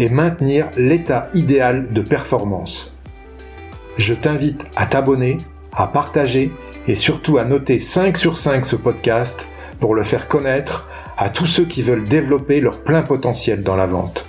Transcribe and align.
et 0.00 0.08
maintenir 0.08 0.70
l'état 0.78 1.28
idéal 1.34 1.92
de 1.92 2.00
performance. 2.00 2.98
Je 3.98 4.14
t'invite 4.14 4.64
à 4.74 4.86
t'abonner, 4.86 5.36
à 5.74 5.86
partager 5.88 6.50
et 6.86 6.94
surtout 6.96 7.36
à 7.36 7.44
noter 7.44 7.78
5 7.78 8.16
sur 8.16 8.38
5 8.38 8.64
ce 8.64 8.76
podcast 8.76 9.46
pour 9.78 9.94
le 9.94 10.02
faire 10.02 10.26
connaître 10.26 10.88
à 11.18 11.28
tous 11.28 11.44
ceux 11.44 11.66
qui 11.66 11.82
veulent 11.82 12.08
développer 12.08 12.62
leur 12.62 12.80
plein 12.80 13.02
potentiel 13.02 13.62
dans 13.62 13.76
la 13.76 13.84
vente. 13.84 14.26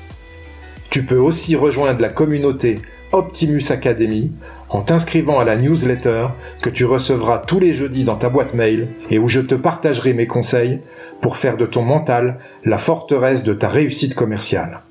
Tu 0.90 1.06
peux 1.06 1.18
aussi 1.18 1.56
rejoindre 1.56 2.02
la 2.02 2.10
communauté 2.10 2.82
Optimus 3.14 3.64
Academy 3.70 4.34
en 4.68 4.82
t'inscrivant 4.82 5.40
à 5.40 5.46
la 5.46 5.56
newsletter 5.56 6.28
que 6.62 6.70
tu 6.70 6.84
recevras 6.84 7.38
tous 7.38 7.62
les 7.62 7.74
jeudis 7.74 8.04
dans 8.04 8.18
ta 8.18 8.28
boîte 8.28 8.54
mail 8.54 8.90
et 9.10 9.20
où 9.20 9.30
je 9.30 9.40
te 9.40 9.56
partagerai 9.56 10.14
mes 10.14 10.28
conseils 10.28 10.82
pour 11.22 11.38
faire 11.38 11.56
de 11.56 11.66
ton 11.66 11.84
mental 11.84 12.40
la 12.66 12.78
forteresse 12.78 13.46
de 13.46 13.54
ta 13.54 13.70
réussite 13.70 14.16
commerciale. 14.16 14.82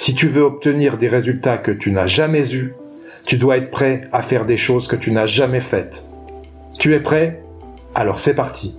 Si 0.00 0.14
tu 0.14 0.28
veux 0.28 0.42
obtenir 0.42 0.96
des 0.96 1.08
résultats 1.08 1.58
que 1.58 1.72
tu 1.72 1.90
n'as 1.90 2.06
jamais 2.06 2.54
eus, 2.54 2.72
tu 3.24 3.36
dois 3.36 3.56
être 3.56 3.72
prêt 3.72 4.08
à 4.12 4.22
faire 4.22 4.46
des 4.46 4.56
choses 4.56 4.86
que 4.86 4.94
tu 4.94 5.10
n'as 5.10 5.26
jamais 5.26 5.58
faites. 5.58 6.06
Tu 6.78 6.94
es 6.94 7.00
prêt? 7.00 7.42
Alors 7.96 8.20
c'est 8.20 8.34
parti. 8.34 8.76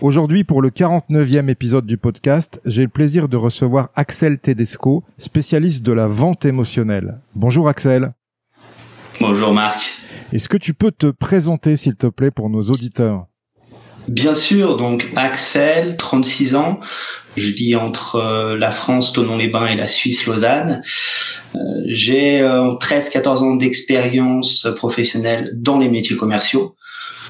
Aujourd'hui, 0.00 0.44
pour 0.44 0.62
le 0.62 0.70
49e 0.70 1.48
épisode 1.48 1.86
du 1.86 1.98
podcast, 1.98 2.60
j'ai 2.64 2.82
le 2.82 2.88
plaisir 2.88 3.28
de 3.28 3.36
recevoir 3.36 3.90
Axel 3.96 4.38
Tedesco, 4.38 5.02
spécialiste 5.18 5.84
de 5.84 5.92
la 5.92 6.06
vente 6.06 6.44
émotionnelle. 6.44 7.18
Bonjour 7.34 7.68
Axel. 7.68 8.14
Bonjour 9.18 9.52
Marc. 9.52 9.90
Est-ce 10.32 10.48
que 10.48 10.56
tu 10.56 10.72
peux 10.72 10.92
te 10.92 11.08
présenter, 11.08 11.76
s'il 11.76 11.96
te 11.96 12.06
plaît, 12.06 12.30
pour 12.30 12.48
nos 12.48 12.62
auditeurs? 12.62 13.26
Bien 14.08 14.34
sûr, 14.34 14.76
donc 14.76 15.08
Axel, 15.16 15.96
36 15.96 16.56
ans, 16.56 16.80
je 17.36 17.48
vis 17.48 17.76
entre 17.76 18.16
euh, 18.16 18.56
la 18.58 18.70
France, 18.70 19.12
Tonon-les-Bains 19.12 19.68
et 19.68 19.76
la 19.76 19.88
Suisse, 19.88 20.26
Lausanne. 20.26 20.82
Euh, 21.54 21.58
j'ai 21.86 22.40
13-14 22.40 22.42
euh, 22.42 23.40
ans 23.40 23.54
d'expérience 23.54 24.66
professionnelle 24.76 25.50
dans 25.54 25.78
les 25.78 25.88
métiers 25.88 26.16
commerciaux. 26.16 26.76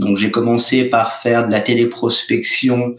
Donc 0.00 0.16
j'ai 0.16 0.30
commencé 0.30 0.84
par 0.84 1.14
faire 1.14 1.46
de 1.46 1.52
la 1.52 1.60
téléprospection 1.60 2.96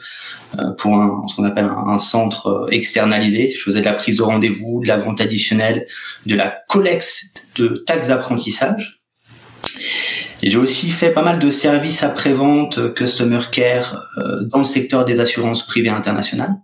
pour 0.77 0.95
un, 0.95 1.25
ce 1.27 1.35
qu'on 1.35 1.43
appelle 1.43 1.65
un, 1.65 1.97
centre 1.97 2.67
externalisé. 2.71 3.51
Je 3.55 3.63
faisais 3.63 3.79
de 3.79 3.85
la 3.85 3.93
prise 3.93 4.17
de 4.17 4.23
rendez-vous, 4.23 4.79
de 4.81 4.87
la 4.87 4.97
vente 4.97 5.19
additionnelle, 5.19 5.87
de 6.27 6.35
la 6.35 6.53
collecte 6.69 7.23
de 7.55 7.83
taxes 7.87 8.09
d'apprentissage. 8.09 9.01
J'ai 10.45 10.57
aussi 10.57 10.89
fait 10.89 11.11
pas 11.11 11.23
mal 11.23 11.39
de 11.39 11.49
services 11.49 12.03
après-vente, 12.03 12.93
customer 12.93 13.39
care 13.51 14.03
dans 14.51 14.59
le 14.59 14.65
secteur 14.65 15.05
des 15.05 15.19
assurances 15.19 15.65
privées 15.65 15.89
internationales 15.89 16.55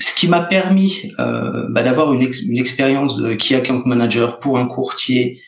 ce 0.00 0.14
qui 0.14 0.28
m'a 0.28 0.40
permis 0.40 1.12
euh, 1.18 1.66
bah, 1.68 1.82
d'avoir 1.82 2.12
une, 2.12 2.22
une, 2.22 2.58
expérience 2.58 3.16
de 3.16 3.34
key 3.34 3.54
account 3.54 3.82
manager 3.84 4.38
pour 4.38 4.58
un 4.58 4.66
courtier 4.66 5.40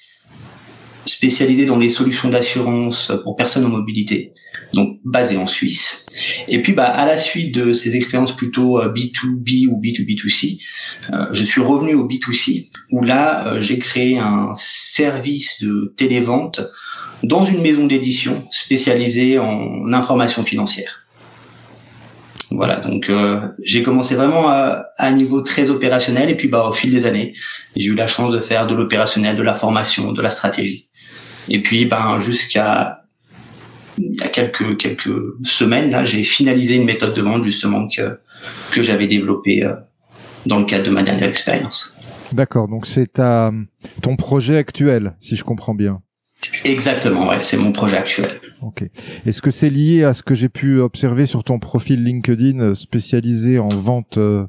spécialisé 1.07 1.65
dans 1.65 1.79
les 1.79 1.89
solutions 1.89 2.29
d'assurance 2.29 3.13
pour 3.25 3.37
personnes 3.37 3.65
en 3.65 3.71
mobilité, 3.71 4.33
donc 4.73 4.99
basé 5.05 5.37
en 5.37 5.47
Suisse. 5.47 6.02
Et 6.49 6.63
puis, 6.63 6.73
bah, 6.73 6.85
à 6.85 7.07
la 7.07 7.19
suite 7.19 7.55
de 7.55 7.73
ces 7.73 7.97
expériences 7.97 8.35
plutôt 8.35 8.81
B2B 8.81 9.67
euh, 9.67 9.71
ou 9.71 9.81
B2B2C, 9.81 10.59
euh, 11.13 11.27
je 11.33 11.45
suis 11.45 11.61
revenu 11.61 11.95
au 11.95 12.09
B2C, 12.09 12.69
où 12.91 13.03
là, 13.03 13.47
euh, 13.47 13.61
j'ai 13.61 13.79
créé 13.79 14.19
un 14.19 14.53
service 14.57 15.61
de 15.61 15.95
télévente 15.97 16.61
dans 17.23 17.45
une 17.45 17.63
maison 17.63 17.87
d'édition 17.87 18.45
spécialisée 18.51 19.39
en 19.39 19.93
information 19.93 20.45
financière. 20.45 21.03
Voilà, 22.55 22.77
donc 22.77 23.09
euh, 23.09 23.41
j'ai 23.65 23.83
commencé 23.83 24.15
vraiment 24.15 24.49
à, 24.49 24.87
un 24.99 25.13
niveau 25.13 25.41
très 25.41 25.71
opérationnel 25.71 26.29
et 26.31 26.37
puis 26.37 26.49
bah 26.49 26.67
au 26.69 26.73
fil 26.73 26.91
des 26.91 27.07
années, 27.07 27.35
j'ai 27.77 27.87
eu 27.87 27.95
la 27.95 28.07
chance 28.07 28.33
de 28.33 28.41
faire 28.41 28.67
de 28.67 28.75
l'opérationnel, 28.75 29.37
de 29.37 29.43
la 29.43 29.55
formation, 29.55 30.13
de 30.13 30.21
la 30.21 30.31
stratégie. 30.31 30.89
Et 31.49 31.63
puis 31.63 31.87
ben 31.87 32.19
jusqu'à 32.19 33.02
il 33.99 34.15
y 34.15 34.23
a 34.23 34.29
quelques 34.29 34.77
quelques 34.77 35.11
semaines 35.45 35.91
là, 35.91 36.05
j'ai 36.05 36.25
finalisé 36.25 36.77
une 36.77 36.85
méthode 36.85 37.15
de 37.15 37.23
vente 37.23 37.45
justement 37.45 37.89
que 37.89 38.19
que 38.73 38.83
j'avais 38.83 39.07
développée 39.07 39.65
euh, 39.65 39.75
dans 40.47 40.59
le 40.59 40.65
cadre 40.65 40.85
de 40.85 40.91
ma 40.91 41.03
dernière 41.03 41.29
expérience. 41.29 41.99
D'accord, 42.33 42.69
donc 42.69 42.87
c'est 42.87 43.15
ta 43.15 43.53
ton 44.01 44.17
projet 44.17 44.57
actuel, 44.57 45.15
si 45.21 45.37
je 45.37 45.45
comprends 45.45 45.75
bien. 45.75 46.01
Exactement, 46.65 47.29
ouais, 47.29 47.41
c'est 47.41 47.57
mon 47.57 47.73
projet 47.73 47.97
actuel. 47.97 48.41
Ok. 48.63 48.85
Est-ce 49.27 49.43
que 49.43 49.51
c'est 49.51 49.71
lié 49.71 50.05
à 50.05 50.13
ce 50.13 50.23
que 50.23 50.35
j'ai 50.35 50.49
pu 50.49 50.81
observer 50.81 51.27
sur 51.27 51.45
ton 51.45 51.59
profil 51.59 52.03
LinkedIn 52.03 52.61
euh, 52.61 52.75
spécialisé 52.75 53.59
en 53.59 53.69
vente 53.69 54.19
euh, 54.19 54.47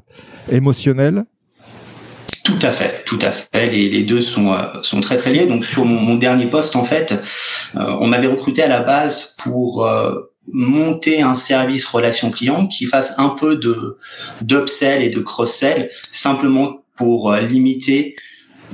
émotionnelle? 0.50 1.24
Tout 2.44 2.58
à 2.62 2.70
fait, 2.70 3.02
tout 3.04 3.18
à 3.20 3.32
fait. 3.32 3.66
Les, 3.68 4.02
deux 4.02 4.20
sont 4.20 4.52
euh, 4.52 4.82
sont 4.82 5.00
très 5.00 5.16
très 5.16 5.32
liés. 5.32 5.46
Donc 5.46 5.64
sur 5.64 5.84
mon, 5.84 6.14
dernier 6.14 6.46
poste, 6.46 6.76
en 6.76 6.84
fait, 6.84 7.14
on 7.74 8.06
m'avait 8.06 8.28
recruté 8.28 8.62
à 8.62 8.68
la 8.68 8.80
base 8.80 9.34
pour 9.42 9.88
monter 10.52 11.22
un 11.22 11.34
service 11.34 11.84
relation 11.86 12.30
client 12.30 12.66
qui 12.66 12.86
fasse 12.86 13.14
un 13.18 13.30
peu 13.30 13.56
de 13.56 13.96
d'upsell 14.42 15.02
et 15.02 15.10
de 15.10 15.20
cross-sell, 15.20 15.90
simplement 16.12 16.84
pour 16.96 17.34
limiter 17.34 18.14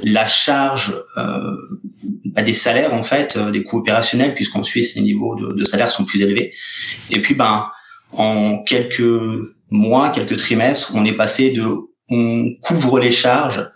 la 0.02 0.26
charge 0.26 0.94
euh, 1.16 1.54
bah, 2.26 2.42
des 2.42 2.52
salaires 2.52 2.94
en 2.94 3.02
fait, 3.02 3.36
euh, 3.36 3.50
des 3.50 3.62
coûts 3.62 3.78
opérationnels, 3.78 4.34
puisqu'en 4.34 4.62
Suisse 4.62 4.94
les 4.94 5.02
niveaux 5.02 5.34
de, 5.34 5.52
de 5.52 5.64
salaire 5.64 5.90
sont 5.90 6.04
plus 6.04 6.22
élevés. 6.22 6.52
Et 7.10 7.20
puis 7.20 7.34
ben 7.34 7.70
en 8.12 8.62
quelques 8.64 9.02
mois, 9.70 10.10
quelques 10.10 10.36
trimestres, 10.36 10.92
on 10.94 11.04
est 11.04 11.12
passé 11.12 11.50
de 11.50 11.64
on 12.10 12.50
couvre 12.60 12.98
les 12.98 13.10
charges 13.10 13.70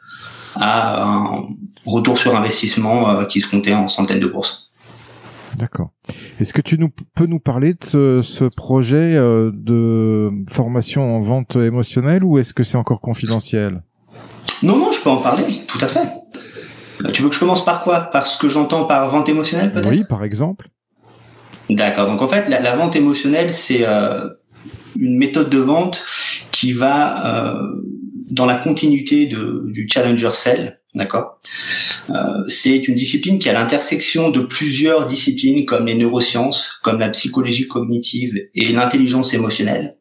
à 0.56 1.05
un 1.05 1.43
retour 1.87 2.19
sur 2.19 2.37
investissement 2.37 3.11
euh, 3.11 3.25
qui 3.25 3.41
se 3.41 3.49
comptait 3.49 3.75
en 3.75 3.89
centaines 3.89 4.21
de 4.21 4.27
pourcents. 4.27 4.65
D'accord. 5.56 5.91
Est-ce 6.41 6.53
que 6.53 6.61
tu 6.61 6.78
nous, 6.78 6.91
peux 7.15 7.27
nous 7.27 7.39
parler 7.39 7.75
de 7.75 7.84
ce, 7.84 8.22
ce 8.22 8.45
projet 8.45 9.15
euh, 9.15 9.53
de 9.55 10.31
formation 10.49 11.17
en 11.17 11.21
vente 11.21 11.56
émotionnelle 11.56 12.25
ou 12.25 12.39
est-ce 12.39 12.55
que 12.55 12.65
c'est 12.65 12.77
encore 12.77 13.00
confidentiel? 13.00 13.83
Non, 14.62 14.77
non, 14.77 14.93
je 14.93 15.01
peux 15.01 15.11
en 15.11 15.19
parler, 15.19 15.65
tout 15.66 15.78
à 15.81 15.87
fait. 15.87 16.09
Euh, 17.05 17.11
tu 17.11 17.22
veux 17.22 17.28
que 17.28 17.34
je 17.34 17.41
commence 17.41 17.65
par 17.65 17.83
quoi? 17.83 18.01
Par 18.01 18.27
ce 18.27 18.39
que 18.39 18.49
j'entends 18.49 18.84
par 18.84 19.09
vente 19.09 19.28
émotionnelle, 19.28 19.72
peut-être? 19.72 19.91
Oui, 19.91 20.05
par 20.09 20.25
exemple. 20.25 20.69
D'accord. 21.71 22.06
Donc 22.06 22.22
en 22.22 22.28
fait, 22.28 22.49
la, 22.49 22.77
vente 22.77 22.97
émotionnelle, 22.97 23.53
c'est 23.53 23.87
euh, 23.87 24.28
une 24.99 25.19
méthode 25.19 25.51
de 25.51 25.59
vente 25.59 26.05
qui 26.53 26.72
va 26.72 27.55
euh, 27.55 27.62
dans 28.34 28.47
la 28.47 28.56
continuité 28.56 29.27
de, 29.27 29.71
du 29.71 29.89
challenger 29.91 30.31
sell. 30.33 30.81
D'accord? 30.95 31.41
c'est 32.47 32.86
une 32.86 32.95
discipline 32.95 33.41
qui 33.41 33.48
est 33.48 33.51
à 33.51 33.54
l'intersection 33.54 34.31
de 34.31 34.41
plusieurs 34.41 35.09
disciplines 35.09 35.66
comme 35.66 35.86
les 35.86 35.95
neurosciences, 35.95 36.78
comme 36.83 37.01
la 37.01 37.09
psychologie 37.09 37.66
cognitive 37.66 38.39
et 38.54 38.72
l'intelligence 38.72 39.34
émotionnelle. 39.34 39.97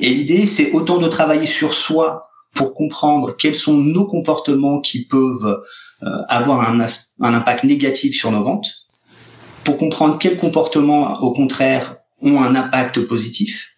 Et 0.00 0.10
l'idée, 0.10 0.46
c'est 0.46 0.72
autant 0.72 0.98
de 0.98 1.08
travailler 1.08 1.46
sur 1.46 1.72
soi 1.72 2.28
pour 2.54 2.74
comprendre 2.74 3.34
quels 3.36 3.54
sont 3.54 3.76
nos 3.76 4.06
comportements 4.06 4.80
qui 4.80 5.06
peuvent 5.06 5.62
euh, 6.02 6.08
avoir 6.28 6.68
un, 6.68 6.80
un, 6.80 7.34
impact 7.34 7.64
négatif 7.64 8.14
sur 8.14 8.30
nos 8.30 8.42
ventes, 8.42 8.70
pour 9.64 9.78
comprendre 9.78 10.18
quels 10.18 10.36
comportements, 10.36 11.20
au 11.22 11.32
contraire, 11.32 11.96
ont 12.20 12.42
un 12.42 12.54
impact 12.54 13.00
positif. 13.00 13.71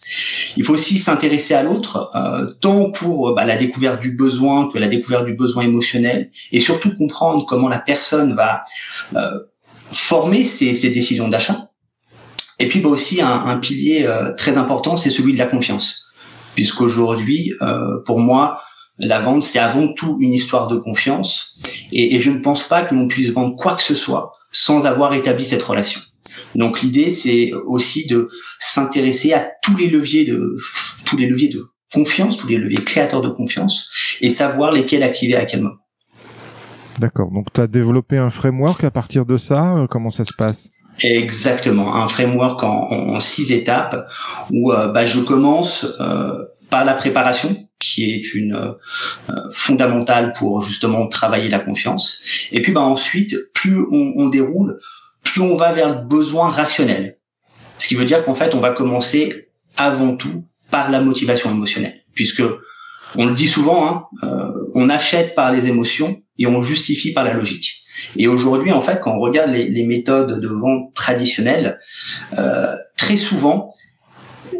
Il 0.56 0.64
faut 0.64 0.74
aussi 0.74 0.98
s'intéresser 0.98 1.54
à 1.54 1.62
l'autre, 1.62 2.10
euh, 2.14 2.46
tant 2.60 2.90
pour 2.90 3.34
bah, 3.34 3.44
la 3.44 3.56
découverte 3.56 4.00
du 4.00 4.12
besoin 4.12 4.68
que 4.72 4.78
la 4.78 4.88
découverte 4.88 5.26
du 5.26 5.34
besoin 5.34 5.64
émotionnel, 5.64 6.30
et 6.52 6.60
surtout 6.60 6.94
comprendre 6.94 7.46
comment 7.46 7.68
la 7.68 7.78
personne 7.78 8.34
va 8.34 8.62
euh, 9.16 9.38
former 9.90 10.44
ses, 10.44 10.72
décisions 10.90 11.28
d'achat. 11.28 11.70
Et 12.58 12.68
puis 12.68 12.80
bah, 12.80 12.88
aussi 12.88 13.20
un, 13.20 13.56
pilier 13.58 14.06
euh, 14.06 14.32
très 14.34 14.56
important, 14.56 14.96
c'est 14.96 15.10
celui 15.10 15.32
de 15.32 15.38
la 15.38 15.46
confiance 15.46 16.04
puisqu'aujourd'hui, 16.54 17.52
euh, 17.62 17.98
pour 18.06 18.18
moi, 18.20 18.60
la 18.98 19.18
vente, 19.20 19.42
c'est 19.42 19.58
avant 19.58 19.88
tout 19.88 20.18
une 20.20 20.32
histoire 20.32 20.68
de 20.68 20.76
confiance. 20.76 21.62
Et, 21.92 22.20
je 22.20 22.30
ne 22.30 22.38
pense 22.38 22.62
pas 22.62 22.82
que 22.82 22.94
l'on 22.94 23.08
puisse 23.08 23.30
vendre 23.30 23.56
quoi 23.56 23.74
que 23.74 23.82
ce 23.82 23.94
soit 23.94 24.32
sans 24.50 24.86
avoir 24.86 25.14
établi 25.14 25.44
cette 25.44 25.62
relation. 25.62 26.00
Donc 26.54 26.82
l'idée 26.82 27.10
c'est 27.10 27.52
aussi 27.52 28.06
de 28.06 28.28
s'intéresser 28.58 29.32
à 29.32 29.50
tous 29.62 29.76
les 29.76 29.88
leviers 29.88 30.24
de 30.24 30.56
tous 31.04 31.16
les 31.16 31.26
leviers 31.26 31.48
de 31.48 31.64
confiance, 31.92 32.36
tous 32.36 32.48
les 32.48 32.58
leviers 32.58 32.82
créateurs 32.82 33.22
de 33.22 33.28
confiance 33.28 33.88
et 34.20 34.30
savoir 34.30 34.72
lesquels 34.72 35.02
activer 35.02 35.36
à 35.36 35.44
quel 35.44 35.62
moment. 35.62 35.76
D'accord. 36.98 37.30
Donc 37.30 37.52
tu 37.52 37.60
as 37.60 37.66
développé 37.66 38.18
un 38.18 38.30
framework 38.30 38.84
à 38.84 38.90
partir 38.90 39.26
de 39.26 39.36
ça, 39.36 39.76
euh, 39.76 39.86
comment 39.86 40.10
ça 40.10 40.24
se 40.24 40.34
passe? 40.36 40.70
Exactement, 41.00 41.96
un 41.96 42.08
framework 42.08 42.62
en, 42.62 43.18
six 43.20 43.52
étapes 43.52 44.08
où 44.50 44.72
euh, 44.72 44.88
bah, 44.88 45.04
je 45.04 45.20
commence 45.20 45.86
euh, 46.00 46.44
par 46.70 46.84
la 46.84 46.94
préparation, 46.94 47.56
qui 47.80 48.12
est 48.12 48.34
une 48.34 48.54
euh, 48.54 49.34
fondamentale 49.50 50.32
pour 50.34 50.62
justement 50.62 51.08
travailler 51.08 51.48
la 51.48 51.58
confiance. 51.58 52.18
Et 52.52 52.62
puis 52.62 52.72
bah, 52.72 52.82
ensuite, 52.82 53.36
plus 53.54 53.80
on, 53.90 54.14
on 54.16 54.28
déroule, 54.28 54.76
plus 55.34 55.42
on 55.42 55.56
va 55.56 55.72
vers 55.72 55.88
le 55.92 56.06
besoin 56.06 56.48
rationnel. 56.48 57.18
Ce 57.78 57.88
qui 57.88 57.96
veut 57.96 58.04
dire 58.04 58.22
qu'en 58.24 58.34
fait, 58.34 58.54
on 58.54 58.60
va 58.60 58.70
commencer 58.70 59.48
avant 59.76 60.14
tout 60.14 60.44
par 60.70 60.92
la 60.92 61.00
motivation 61.00 61.50
émotionnelle, 61.50 62.02
puisque 62.14 62.44
on 63.16 63.26
le 63.26 63.34
dit 63.34 63.48
souvent, 63.48 63.84
hein, 63.84 64.04
euh, 64.22 64.70
on 64.76 64.88
achète 64.88 65.34
par 65.34 65.50
les 65.50 65.66
émotions 65.66 66.22
et 66.38 66.46
on 66.46 66.62
justifie 66.62 67.12
par 67.12 67.24
la 67.24 67.32
logique. 67.32 67.82
Et 68.16 68.28
aujourd'hui, 68.28 68.70
en 68.70 68.80
fait, 68.80 69.00
quand 69.00 69.10
on 69.10 69.18
regarde 69.18 69.50
les, 69.50 69.84
méthodes 69.84 70.40
de 70.40 70.48
vente 70.48 70.94
traditionnelles, 70.94 71.80
euh, 72.38 72.72
très 72.96 73.16
souvent, 73.16 73.74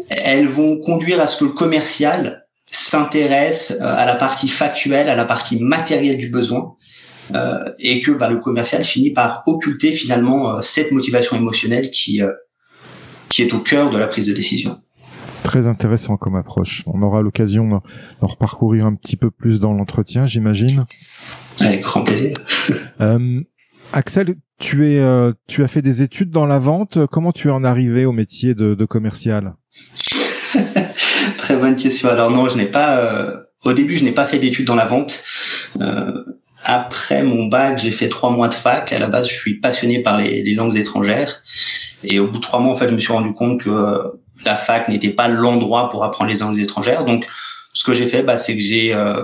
elles 0.09 0.49
vont 0.49 0.77
conduire 0.77 1.21
à 1.21 1.27
ce 1.27 1.37
que 1.37 1.45
le 1.45 1.51
commercial 1.51 2.47
s'intéresse 2.69 3.71
euh, 3.79 3.95
à 3.95 4.05
la 4.05 4.15
partie 4.15 4.49
factuelle, 4.49 5.07
à 5.07 5.15
la 5.15 5.25
partie 5.25 5.57
matérielle 5.57 6.17
du 6.17 6.27
besoin, 6.27 6.75
euh, 7.33 7.65
et 7.79 8.01
que 8.01 8.11
bah, 8.11 8.29
le 8.29 8.39
commercial 8.39 8.83
finit 8.83 9.11
par 9.11 9.43
occulter 9.47 9.91
finalement 9.91 10.61
cette 10.61 10.91
motivation 10.91 11.35
émotionnelle 11.35 11.89
qui 11.91 12.21
qui 13.29 13.41
est 13.41 13.53
au 13.53 13.59
cœur 13.59 13.89
de 13.89 13.97
la 13.97 14.07
prise 14.07 14.27
de 14.27 14.33
décision. 14.33 14.79
Très 15.43 15.67
intéressant 15.67 16.17
comme 16.17 16.35
approche. 16.35 16.83
On 16.87 17.01
aura 17.01 17.21
l'occasion 17.21 17.67
d'en 18.21 18.27
reparcourir 18.27 18.85
un 18.85 18.95
petit 18.95 19.15
peu 19.15 19.29
plus 19.29 19.59
dans 19.59 19.73
l'entretien, 19.73 20.25
j'imagine. 20.25 20.85
Avec 21.59 21.81
grand 21.81 22.03
plaisir. 22.03 22.33
euh, 23.01 23.41
Axel, 23.93 24.35
tu 24.59 24.87
es, 24.87 24.99
euh, 24.99 25.33
tu 25.47 25.63
as 25.63 25.67
fait 25.67 25.81
des 25.81 26.01
études 26.01 26.31
dans 26.31 26.45
la 26.45 26.59
vente. 26.59 27.05
Comment 27.11 27.31
tu 27.31 27.49
es 27.49 27.51
en 27.51 27.63
arrivé 27.63 28.05
au 28.05 28.11
métier 28.11 28.55
de, 28.55 28.73
de 28.73 28.85
commercial? 28.85 29.53
Très 31.37 31.55
bonne 31.57 31.75
question. 31.75 32.09
Alors 32.09 32.31
non, 32.31 32.49
je 32.49 32.57
n'ai 32.57 32.65
pas. 32.65 32.97
Euh, 32.97 33.37
au 33.63 33.73
début, 33.73 33.97
je 33.97 34.03
n'ai 34.03 34.13
pas 34.13 34.25
fait 34.25 34.39
d'études 34.39 34.65
dans 34.65 34.75
la 34.75 34.85
vente. 34.85 35.23
Euh, 35.79 36.11
après 36.65 37.21
mon 37.21 37.45
bac, 37.45 37.77
j'ai 37.77 37.91
fait 37.91 38.09
trois 38.09 38.31
mois 38.31 38.47
de 38.47 38.55
fac. 38.55 38.91
À 38.91 38.97
la 38.97 39.05
base, 39.05 39.29
je 39.29 39.35
suis 39.35 39.59
passionné 39.59 39.99
par 39.99 40.17
les, 40.17 40.53
langues 40.55 40.75
étrangères. 40.75 41.43
Et 42.03 42.19
au 42.19 42.27
bout 42.27 42.39
de 42.39 42.41
trois 42.41 42.59
mois, 42.59 42.73
en 42.73 42.75
fait, 42.75 42.89
je 42.89 42.95
me 42.95 42.99
suis 42.99 43.13
rendu 43.13 43.33
compte 43.33 43.61
que 43.61 44.01
la 44.43 44.55
fac 44.55 44.89
n'était 44.89 45.11
pas 45.11 45.27
l'endroit 45.27 45.89
pour 45.91 46.03
apprendre 46.03 46.31
les 46.31 46.39
langues 46.39 46.59
étrangères. 46.59 47.05
Donc, 47.05 47.27
ce 47.71 47.83
que 47.83 47.93
j'ai 47.93 48.07
fait, 48.07 48.23
bah, 48.23 48.35
c'est 48.35 48.55
que 48.55 48.61
j'ai 48.61 48.93
euh, 48.95 49.23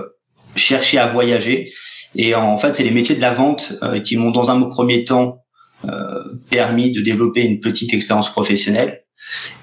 cherché 0.54 0.98
à 0.98 1.08
voyager. 1.08 1.72
Et 2.14 2.36
en 2.36 2.56
fait, 2.58 2.76
c'est 2.76 2.84
les 2.84 2.92
métiers 2.92 3.16
de 3.16 3.20
la 3.20 3.32
vente 3.32 3.72
euh, 3.82 3.98
qui 3.98 4.16
m'ont, 4.16 4.30
dans 4.30 4.50
un 4.50 4.62
premier 4.62 5.04
temps, 5.04 5.42
euh, 5.88 6.22
permis 6.48 6.92
de 6.92 7.00
développer 7.00 7.42
une 7.42 7.58
petite 7.58 7.92
expérience 7.92 8.30
professionnelle, 8.30 9.02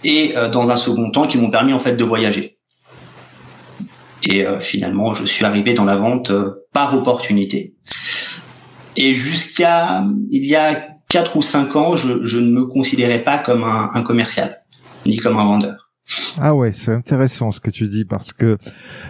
et 0.04 0.34
dans 0.52 0.72
un 0.72 0.76
second 0.76 1.12
temps, 1.12 1.28
qui 1.28 1.38
m'ont 1.38 1.52
permis 1.52 1.74
en 1.74 1.80
fait 1.80 1.94
de 1.94 2.04
voyager. 2.04 2.59
Et 4.24 4.46
finalement, 4.60 5.14
je 5.14 5.26
suis 5.26 5.46
arrivé 5.46 5.74
dans 5.74 5.86
la 5.86 5.96
vente 5.96 6.32
par 6.74 6.96
opportunité. 6.96 7.76
Et 8.98 9.14
jusqu'à 9.14 10.04
il 10.30 10.46
y 10.46 10.56
a 10.56 10.90
quatre 11.08 11.38
ou 11.38 11.42
cinq 11.42 11.76
ans, 11.76 11.96
je, 11.96 12.26
je 12.26 12.38
ne 12.38 12.52
me 12.52 12.66
considérais 12.66 13.24
pas 13.24 13.38
comme 13.38 13.64
un, 13.64 13.90
un 13.94 14.04
commercial 14.04 14.62
ni 15.06 15.18
comme 15.18 15.38
un 15.38 15.46
vendeur. 15.46 15.90
Ah 16.40 16.56
ouais, 16.56 16.72
c'est 16.72 16.94
intéressant 16.94 17.52
ce 17.52 17.60
que 17.60 17.70
tu 17.70 17.88
dis 17.88 18.06
parce 18.06 18.34
que 18.34 18.58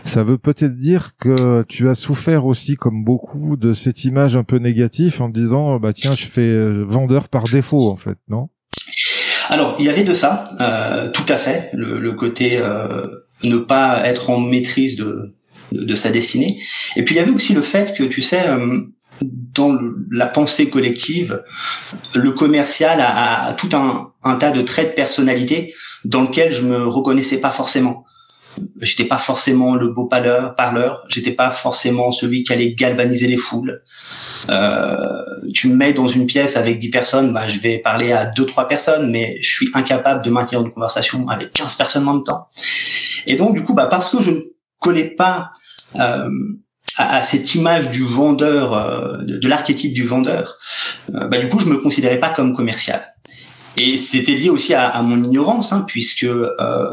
ça 0.03 0.23
veut 0.23 0.37
peut-être 0.37 0.75
dire 0.75 1.15
que 1.17 1.63
tu 1.67 1.87
as 1.87 1.95
souffert 1.95 2.45
aussi 2.45 2.75
comme 2.75 3.03
beaucoup 3.03 3.55
de 3.55 3.73
cette 3.73 4.03
image 4.03 4.35
un 4.35 4.43
peu 4.43 4.57
négative 4.57 5.21
en 5.21 5.29
disant 5.29 5.79
bah 5.79 5.93
tiens 5.93 6.15
je 6.15 6.25
fais 6.25 6.41
euh, 6.41 6.83
vendeur 6.87 7.29
par 7.29 7.45
défaut 7.45 7.89
en 7.89 7.95
fait, 7.95 8.17
non? 8.27 8.49
Alors 9.47 9.75
il 9.79 9.85
y 9.85 9.89
avait 9.89 10.03
de 10.03 10.13
ça, 10.13 10.43
euh, 10.59 11.09
tout 11.11 11.25
à 11.29 11.35
fait, 11.35 11.69
le, 11.73 12.11
côté 12.13 12.59
euh, 12.59 13.07
ne 13.43 13.57
pas 13.57 14.05
être 14.05 14.29
en 14.29 14.39
maîtrise 14.39 14.95
de, 14.95 15.33
de, 15.71 15.95
sa 15.95 16.09
destinée. 16.09 16.59
Et 16.95 17.03
puis 17.03 17.15
il 17.15 17.17
y 17.17 17.21
avait 17.21 17.31
aussi 17.31 17.53
le 17.53 17.61
fait 17.61 17.95
que 17.95 18.03
tu 18.03 18.21
sais 18.21 18.45
dans 19.21 19.77
la 20.11 20.27
pensée 20.27 20.69
collective, 20.69 21.41
le 22.15 22.31
commercial 22.31 22.99
a, 23.01 23.53
tout 23.53 23.69
un, 23.73 24.13
un, 24.23 24.35
tas 24.35 24.51
de 24.51 24.61
traits 24.61 24.91
de 24.91 24.95
personnalité 24.95 25.73
dans 26.05 26.21
lequel 26.21 26.51
je 26.51 26.61
me 26.61 26.87
reconnaissais 26.87 27.37
pas 27.37 27.49
forcément. 27.49 28.05
J'étais 28.81 29.05
pas 29.05 29.17
forcément 29.17 29.75
le 29.75 29.89
beau 29.89 30.05
parleur, 30.05 30.55
parleur. 30.55 31.03
J'étais 31.07 31.31
pas 31.31 31.51
forcément 31.51 32.11
celui 32.11 32.43
qui 32.43 32.53
allait 32.53 32.73
galvaniser 32.73 33.27
les 33.27 33.37
foules. 33.37 33.81
Euh, 34.49 35.23
tu 35.53 35.67
me 35.67 35.75
mets 35.75 35.93
dans 35.93 36.07
une 36.07 36.25
pièce 36.25 36.57
avec 36.57 36.79
10 36.79 36.89
personnes, 36.89 37.33
bah, 37.33 37.47
je 37.47 37.59
vais 37.59 37.77
parler 37.77 38.11
à 38.11 38.25
deux 38.25 38.45
trois 38.45 38.67
personnes, 38.67 39.11
mais 39.11 39.37
je 39.41 39.49
suis 39.49 39.69
incapable 39.73 40.23
de 40.23 40.29
maintenir 40.29 40.61
une 40.61 40.71
conversation 40.71 41.27
avec 41.29 41.53
15 41.53 41.75
personnes 41.75 42.07
en 42.07 42.15
même 42.15 42.23
temps. 42.23 42.47
Et 43.25 43.35
donc 43.35 43.55
du 43.55 43.63
coup, 43.63 43.73
bah, 43.73 43.87
parce 43.87 44.09
que 44.09 44.21
je 44.21 44.31
ne 44.31 44.39
collais 44.79 45.09
pas 45.09 45.49
euh, 45.95 46.29
à, 46.97 47.21
cette 47.21 47.55
image 47.55 47.91
du 47.91 48.03
vendeur, 48.03 48.73
euh, 48.73 49.17
de, 49.23 49.47
l'archétype 49.47 49.93
du 49.93 50.03
vendeur, 50.03 50.57
euh, 51.13 51.27
bah, 51.27 51.37
du 51.37 51.47
coup, 51.49 51.59
je 51.59 51.65
me 51.65 51.77
considérais 51.77 52.19
pas 52.19 52.29
comme 52.29 52.55
commercial. 52.55 53.01
Et 53.77 53.97
c'était 53.97 54.33
lié 54.33 54.49
aussi 54.49 54.73
à, 54.73 55.01
mon 55.03 55.23
ignorance, 55.23 55.71
hein, 55.71 55.85
puisque 55.87 56.27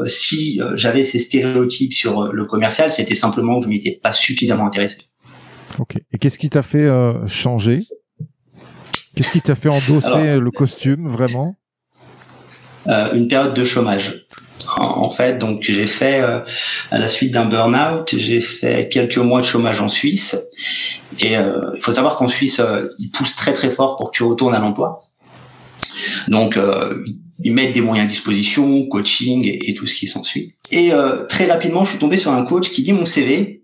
si 0.05 0.61
j'avais 0.75 1.03
ces 1.03 1.19
stéréotypes 1.19 1.91
sur 1.91 2.31
le 2.31 2.45
commercial, 2.45 2.91
c'était 2.91 3.15
simplement 3.15 3.59
que 3.59 3.65
je 3.65 3.69
m'étais 3.69 3.99
pas 4.01 4.13
suffisamment 4.13 4.67
intéressé. 4.67 4.99
Ok. 5.79 5.97
Et 6.13 6.17
qu'est-ce 6.17 6.39
qui 6.39 6.49
t'a 6.49 6.61
fait 6.61 6.87
changer? 7.27 7.81
Qu'est-ce 9.17 9.31
qui 9.31 9.41
t'a 9.41 9.55
fait 9.55 9.69
endosser 9.69 10.39
le 10.39 10.51
costume 10.51 11.07
vraiment? 11.07 11.55
Une 12.87 13.27
période 13.27 13.53
de 13.53 13.65
chômage 13.65 14.27
en 14.75 15.09
fait. 15.09 15.37
Donc 15.37 15.61
j'ai 15.63 15.87
fait 15.87 16.21
euh, 16.21 16.39
à 16.91 16.99
la 16.99 17.07
suite 17.07 17.31
d'un 17.31 17.45
burn-out, 17.45 18.13
j'ai 18.15 18.41
fait 18.41 18.89
quelques 18.89 19.17
mois 19.17 19.41
de 19.41 19.45
chômage 19.45 19.81
en 19.81 19.89
Suisse. 19.89 20.35
Et 21.19 21.37
euh, 21.37 21.71
il 21.75 21.81
faut 21.81 21.91
savoir 21.91 22.15
qu'en 22.15 22.27
Suisse, 22.27 22.59
euh, 22.59 22.87
ils 22.99 23.09
poussent 23.09 23.35
très 23.35 23.53
très 23.53 23.69
fort 23.69 23.95
pour 23.95 24.11
que 24.11 24.17
tu 24.17 24.23
retournes 24.23 24.53
à 24.53 24.59
l'emploi. 24.59 25.03
Donc 26.27 26.59
ils 27.43 27.53
mettent 27.53 27.73
des 27.73 27.81
moyens 27.81 28.07
à 28.07 28.09
disposition, 28.09 28.85
coaching 28.85 29.43
et, 29.45 29.73
tout 29.73 29.87
ce 29.87 29.95
qui 29.95 30.05
s'ensuit. 30.05 30.53
Et 30.69 30.91
très 31.27 31.49
rapidement, 31.49 31.83
je 31.85 31.91
suis 31.91 31.97
tombé 31.97 32.17
sur 32.17 32.31
un 32.31 32.43
coach 32.43 32.69
qui 32.69 32.83
dit 32.83 32.93
mon 32.93 33.07
CV 33.07 33.63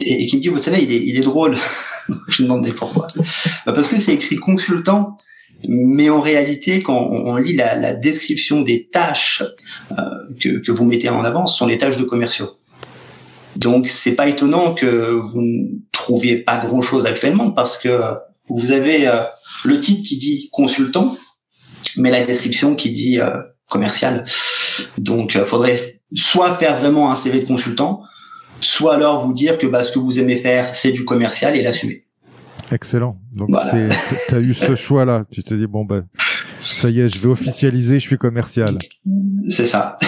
et, 0.00 0.26
qui 0.26 0.36
me 0.36 0.42
dit 0.42 0.48
vous 0.48 0.58
savez 0.58 0.82
il 0.82 0.92
est, 0.92 1.02
il 1.02 1.16
est 1.16 1.22
drôle. 1.22 1.56
je 2.28 2.42
me 2.42 2.48
demandais 2.48 2.72
pourquoi. 2.72 3.08
Bah, 3.66 3.72
parce 3.72 3.88
que 3.88 3.98
c'est 3.98 4.14
écrit 4.14 4.36
consultant 4.36 5.16
mais 5.68 6.10
en 6.10 6.20
réalité, 6.20 6.82
quand 6.82 7.08
on, 7.10 7.36
lit 7.36 7.54
la, 7.54 7.94
description 7.94 8.62
des 8.62 8.88
tâches 8.88 9.42
euh, 9.92 10.04
que, 10.40 10.72
vous 10.72 10.84
mettez 10.84 11.08
en 11.08 11.24
avant, 11.24 11.46
ce 11.46 11.56
sont 11.56 11.66
les 11.66 11.78
tâches 11.78 11.96
de 11.96 12.04
commerciaux. 12.04 12.50
Donc, 13.56 13.86
c'est 13.86 14.12
pas 14.12 14.28
étonnant 14.28 14.74
que 14.74 14.86
vous 14.86 15.40
ne 15.40 15.68
trouviez 15.92 16.38
pas 16.38 16.58
grand-chose 16.58 17.06
actuellement 17.06 17.50
parce 17.50 17.78
que 17.78 18.00
vous 18.48 18.72
avez 18.72 19.06
euh, 19.06 19.22
le 19.64 19.78
titre 19.78 20.02
qui 20.06 20.16
dit 20.16 20.48
consultant, 20.52 21.16
mais 21.96 22.10
la 22.10 22.24
description 22.24 22.74
qui 22.74 22.92
dit 22.92 23.20
euh, 23.20 23.42
commercial. 23.68 24.24
Donc, 24.98 25.34
il 25.34 25.44
faudrait 25.44 26.00
soit 26.14 26.56
faire 26.56 26.78
vraiment 26.78 27.10
un 27.10 27.14
CV 27.14 27.40
de 27.40 27.46
consultant, 27.46 28.02
soit 28.64 28.94
alors 28.94 29.24
vous 29.26 29.32
dire 29.32 29.58
que 29.58 29.66
bah, 29.66 29.82
ce 29.82 29.92
que 29.92 29.98
vous 29.98 30.18
aimez 30.18 30.36
faire, 30.36 30.74
c'est 30.74 30.92
du 30.92 31.04
commercial 31.04 31.56
et 31.56 31.62
l'assumer. 31.62 32.04
Excellent. 32.70 33.18
Donc 33.36 33.50
tu 34.28 34.34
as 34.34 34.40
eu 34.40 34.54
ce 34.54 34.74
choix-là. 34.76 35.24
Tu 35.30 35.42
t'es 35.42 35.56
dit 35.56 35.66
bon 35.66 35.84
ben 35.84 36.06
ça 36.62 36.88
y 36.88 37.00
est, 37.00 37.08
je 37.08 37.20
vais 37.20 37.28
officialiser, 37.28 37.98
je 37.98 38.06
suis 38.06 38.18
commercial. 38.18 38.78
C'est 39.48 39.66
ça. 39.66 39.98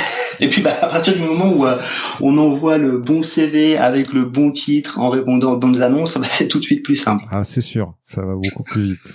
Et 0.41 0.49
puis 0.49 0.63
bah, 0.63 0.75
à 0.81 0.87
partir 0.87 1.15
du 1.15 1.21
moment 1.21 1.53
où 1.53 1.67
euh, 1.67 1.77
on 2.21 2.37
envoie 2.39 2.79
le 2.79 2.99
bon 2.99 3.23
CV 3.23 3.77
avec 3.77 4.13
le 4.13 4.25
bon 4.25 4.51
titre 4.51 4.99
en 4.99 5.11
répondant 5.11 5.53
aux 5.53 5.57
bonnes 5.57 5.83
annonces, 5.83 6.17
bah, 6.17 6.27
c'est 6.29 6.49
tout 6.49 6.59
de 6.59 6.65
suite 6.65 6.83
plus 6.83 6.97
simple. 6.97 7.25
Ah 7.31 7.45
c'est 7.45 7.61
sûr, 7.61 7.95
ça 8.03 8.25
va 8.25 8.35
beaucoup 8.35 8.63
plus 8.63 8.83
vite. 8.83 9.15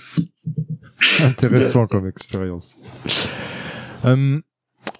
Intéressant 1.22 1.86
comme 1.90 2.06
expérience. 2.06 2.78
Hum, 4.04 4.42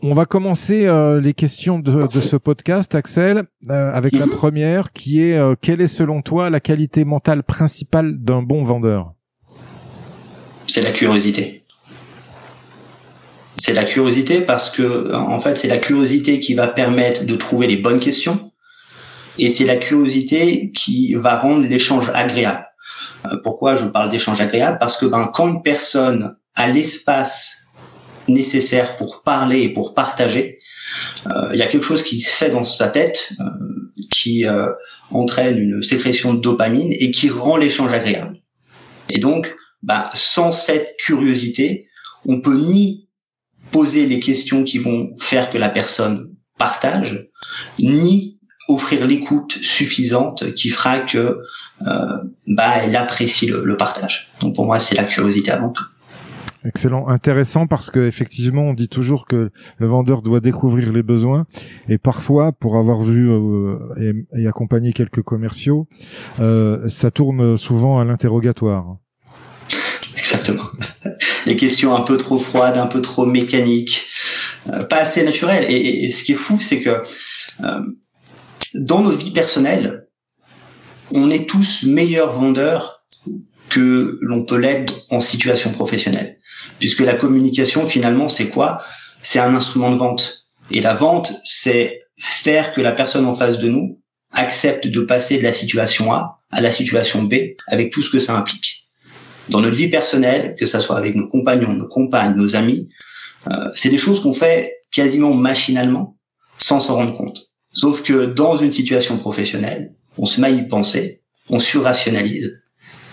on 0.02 0.14
va 0.14 0.24
commencer 0.24 0.86
euh, 0.86 1.20
les 1.20 1.34
questions 1.34 1.78
de, 1.78 2.20
ce 2.20 2.36
podcast, 2.36 2.94
Axel, 2.94 3.44
euh, 3.68 3.92
avec 3.92 4.16
la 4.16 4.26
mhm. 4.26 4.32
première 4.32 4.92
qui 4.92 5.22
est 5.22 5.36
euh, 5.36 5.54
quelle 5.60 5.80
est 5.80 5.88
selon 5.88 6.22
toi 6.22 6.48
la 6.48 6.60
qualité 6.60 7.04
mentale 7.04 7.42
principale 7.42 8.16
d'un 8.18 8.42
bon 8.42 8.62
vendeur? 8.62 9.12
C'est 10.66 10.82
la 10.82 10.92
curiosité. 10.92 11.64
C'est 13.56 13.74
la 13.74 13.84
curiosité 13.84 14.40
parce 14.40 14.70
que 14.70 15.14
en 15.14 15.38
fait 15.38 15.58
c'est 15.58 15.68
la 15.68 15.76
curiosité 15.76 16.40
qui 16.40 16.54
va 16.54 16.66
permettre 16.66 17.24
de 17.24 17.36
trouver 17.36 17.66
les 17.66 17.76
bonnes 17.76 18.00
questions 18.00 18.52
et 19.38 19.50
c'est 19.50 19.66
la 19.66 19.76
curiosité 19.76 20.72
qui 20.72 21.14
va 21.14 21.38
rendre 21.38 21.66
l'échange 21.66 22.10
agréable. 22.14 22.64
pourquoi 23.42 23.74
je 23.74 23.84
parle 23.84 24.08
d'échange 24.08 24.40
agréable? 24.40 24.78
Parce 24.80 24.96
que 24.96 25.04
ben, 25.04 25.30
quand 25.34 25.48
une 25.48 25.62
personne 25.62 26.36
a 26.54 26.68
l'espace 26.68 27.66
nécessaire 28.32 28.96
pour 28.96 29.22
parler 29.22 29.62
et 29.62 29.68
pour 29.68 29.94
partager, 29.94 30.58
il 31.26 31.58
y 31.58 31.62
a 31.62 31.66
quelque 31.66 31.84
chose 31.84 32.02
qui 32.02 32.20
se 32.20 32.30
fait 32.30 32.50
dans 32.50 32.64
sa 32.64 32.88
tête 32.88 33.32
qui 34.10 34.44
entraîne 35.10 35.58
une 35.58 35.82
sécrétion 35.82 36.34
de 36.34 36.40
dopamine 36.40 36.92
et 36.92 37.10
qui 37.10 37.28
rend 37.30 37.56
l'échange 37.56 37.92
agréable. 37.92 38.40
Et 39.08 39.18
donc, 39.18 39.54
bah, 39.82 40.10
sans 40.14 40.52
cette 40.52 40.96
curiosité, 40.98 41.88
on 42.26 42.40
peut 42.40 42.56
ni 42.56 43.08
poser 43.70 44.06
les 44.06 44.20
questions 44.20 44.64
qui 44.64 44.78
vont 44.78 45.10
faire 45.18 45.50
que 45.50 45.58
la 45.58 45.68
personne 45.68 46.34
partage, 46.58 47.28
ni 47.78 48.38
offrir 48.68 49.06
l'écoute 49.06 49.58
suffisante 49.62 50.54
qui 50.54 50.68
fera 50.68 51.00
que 51.00 51.38
euh, 51.86 52.16
bah 52.46 52.74
elle 52.82 52.94
apprécie 52.94 53.46
le, 53.46 53.64
le 53.64 53.76
partage. 53.76 54.30
Donc 54.40 54.54
pour 54.54 54.64
moi 54.64 54.78
c'est 54.78 54.94
la 54.94 55.04
curiosité 55.04 55.50
avant 55.50 55.70
tout. 55.70 55.84
Excellent, 56.64 57.08
intéressant 57.08 57.66
parce 57.66 57.90
que 57.90 58.06
effectivement 58.06 58.62
on 58.62 58.74
dit 58.74 58.88
toujours 58.88 59.24
que 59.24 59.50
le 59.78 59.86
vendeur 59.86 60.20
doit 60.20 60.40
découvrir 60.40 60.92
les 60.92 61.02
besoins 61.02 61.46
et 61.88 61.96
parfois 61.96 62.52
pour 62.52 62.76
avoir 62.76 63.00
vu 63.00 63.30
euh, 63.30 63.78
et, 64.36 64.46
accompagner 64.46 64.92
quelques 64.92 65.22
commerciaux, 65.22 65.88
euh, 66.38 66.86
ça 66.86 67.10
tourne 67.10 67.56
souvent 67.56 67.98
à 67.98 68.04
l'interrogatoire. 68.04 68.98
Exactement. 70.18 70.64
Les 71.46 71.56
questions 71.56 71.96
un 71.96 72.02
peu 72.02 72.18
trop 72.18 72.38
froides, 72.38 72.76
un 72.76 72.86
peu 72.86 73.00
trop 73.00 73.24
mécaniques, 73.24 74.06
euh, 74.68 74.84
pas 74.84 74.98
assez 74.98 75.24
naturelles. 75.24 75.64
Et, 75.70 76.04
et, 76.04 76.10
ce 76.10 76.22
qui 76.22 76.32
est 76.32 76.36
fou, 76.36 76.60
c'est 76.60 76.80
que 76.80 77.02
dans 78.74 79.00
nos 79.00 79.10
vies 79.12 79.32
personnelles, 79.32 80.06
on 81.10 81.30
est 81.30 81.48
tous 81.48 81.84
meilleurs 81.84 82.32
vendeurs 82.32 83.06
que 83.70 84.18
l'on 84.20 84.44
peut 84.44 84.58
l'être 84.58 85.06
en 85.08 85.20
situation 85.20 85.70
professionnelle. 85.70 86.39
Puisque 86.78 87.00
la 87.00 87.14
communication, 87.14 87.86
finalement, 87.86 88.28
c'est 88.28 88.48
quoi? 88.48 88.82
C'est 89.22 89.38
un 89.38 89.54
instrument 89.54 89.90
de 89.90 89.96
vente. 89.96 90.46
Et 90.70 90.80
la 90.80 90.94
vente, 90.94 91.32
c'est 91.44 92.00
faire 92.18 92.72
que 92.72 92.80
la 92.80 92.92
personne 92.92 93.26
en 93.26 93.34
face 93.34 93.58
de 93.58 93.68
nous 93.68 94.00
accepte 94.32 94.86
de 94.86 95.00
passer 95.00 95.38
de 95.38 95.42
la 95.42 95.52
situation 95.52 96.12
A 96.12 96.40
à 96.50 96.60
la 96.60 96.70
situation 96.70 97.22
B 97.22 97.34
avec 97.66 97.92
tout 97.92 98.02
ce 98.02 98.10
que 98.10 98.18
ça 98.18 98.36
implique. 98.36 98.88
Dans 99.48 99.60
notre 99.60 99.76
vie 99.76 99.88
personnelle, 99.88 100.54
que 100.58 100.66
ça 100.66 100.80
soit 100.80 100.96
avec 100.96 101.14
nos 101.14 101.28
compagnons, 101.28 101.72
nos 101.72 101.88
compagnes, 101.88 102.36
nos 102.36 102.54
amis, 102.54 102.88
euh, 103.50 103.70
c'est 103.74 103.88
des 103.88 103.98
choses 103.98 104.20
qu'on 104.22 104.32
fait 104.32 104.76
quasiment 104.92 105.34
machinalement 105.34 106.16
sans 106.58 106.78
s'en 106.78 106.96
rendre 106.96 107.16
compte. 107.16 107.48
Sauf 107.72 108.02
que 108.02 108.26
dans 108.26 108.56
une 108.56 108.72
situation 108.72 109.16
professionnelle, 109.16 109.94
on 110.18 110.26
se 110.26 110.40
y 110.40 110.68
penser, 110.68 111.22
on 111.48 111.58
surrationalise, 111.58 112.62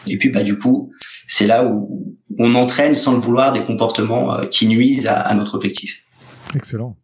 et 0.07 0.17
puis 0.17 0.29
bah 0.29 0.43
du 0.43 0.57
coup, 0.57 0.91
c'est 1.27 1.47
là 1.47 1.65
où 1.65 2.17
on 2.37 2.55
entraîne 2.55 2.95
sans 2.95 3.13
le 3.13 3.19
vouloir 3.19 3.51
des 3.51 3.63
comportements 3.63 4.33
euh, 4.33 4.45
qui 4.45 4.67
nuisent 4.67 5.07
à, 5.07 5.33
notre 5.35 5.55
objectif. 5.55 6.03
Excellent. 6.55 6.95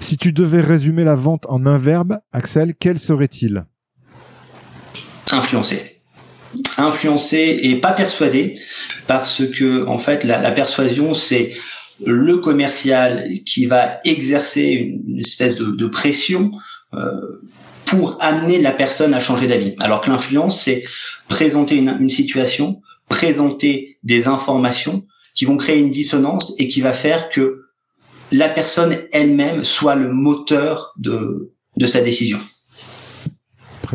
Si 0.00 0.16
tu 0.16 0.32
devais 0.32 0.60
résumer 0.60 1.04
la 1.04 1.14
vente 1.14 1.44
en 1.48 1.66
un 1.66 1.78
verbe, 1.78 2.18
Axel, 2.32 2.74
quel 2.78 2.98
serait-il? 2.98 3.64
Influencer. 5.30 6.02
Influencer 6.76 7.58
et 7.62 7.80
pas 7.80 7.92
persuader, 7.92 8.58
parce 9.06 9.42
que 9.46 9.86
en 9.86 9.98
fait, 9.98 10.24
la, 10.24 10.40
la 10.40 10.52
persuasion, 10.52 11.14
c'est 11.14 11.52
le 12.04 12.36
commercial 12.38 13.28
qui 13.44 13.66
va 13.66 14.00
exercer 14.04 15.02
une 15.06 15.18
espèce 15.18 15.56
de, 15.56 15.66
de 15.72 15.86
pression 15.86 16.52
euh, 16.94 17.42
pour 17.84 18.16
amener 18.20 18.60
la 18.60 18.72
personne 18.72 19.14
à 19.14 19.20
changer 19.20 19.46
d'avis. 19.46 19.74
Alors 19.78 20.00
que 20.00 20.10
l'influence, 20.10 20.60
c'est 20.60 20.84
présenter 21.28 21.76
une, 21.76 21.96
une, 22.00 22.10
situation, 22.10 22.80
présenter 23.08 23.97
des 24.08 24.26
informations 24.26 25.06
qui 25.34 25.44
vont 25.44 25.56
créer 25.56 25.78
une 25.78 25.90
dissonance 25.90 26.54
et 26.58 26.66
qui 26.66 26.80
va 26.80 26.92
faire 26.92 27.28
que 27.30 27.66
la 28.32 28.48
personne 28.48 28.96
elle-même 29.12 29.62
soit 29.62 29.94
le 29.94 30.10
moteur 30.12 30.94
de, 30.98 31.52
de 31.76 31.86
sa 31.86 32.00
décision. 32.00 32.40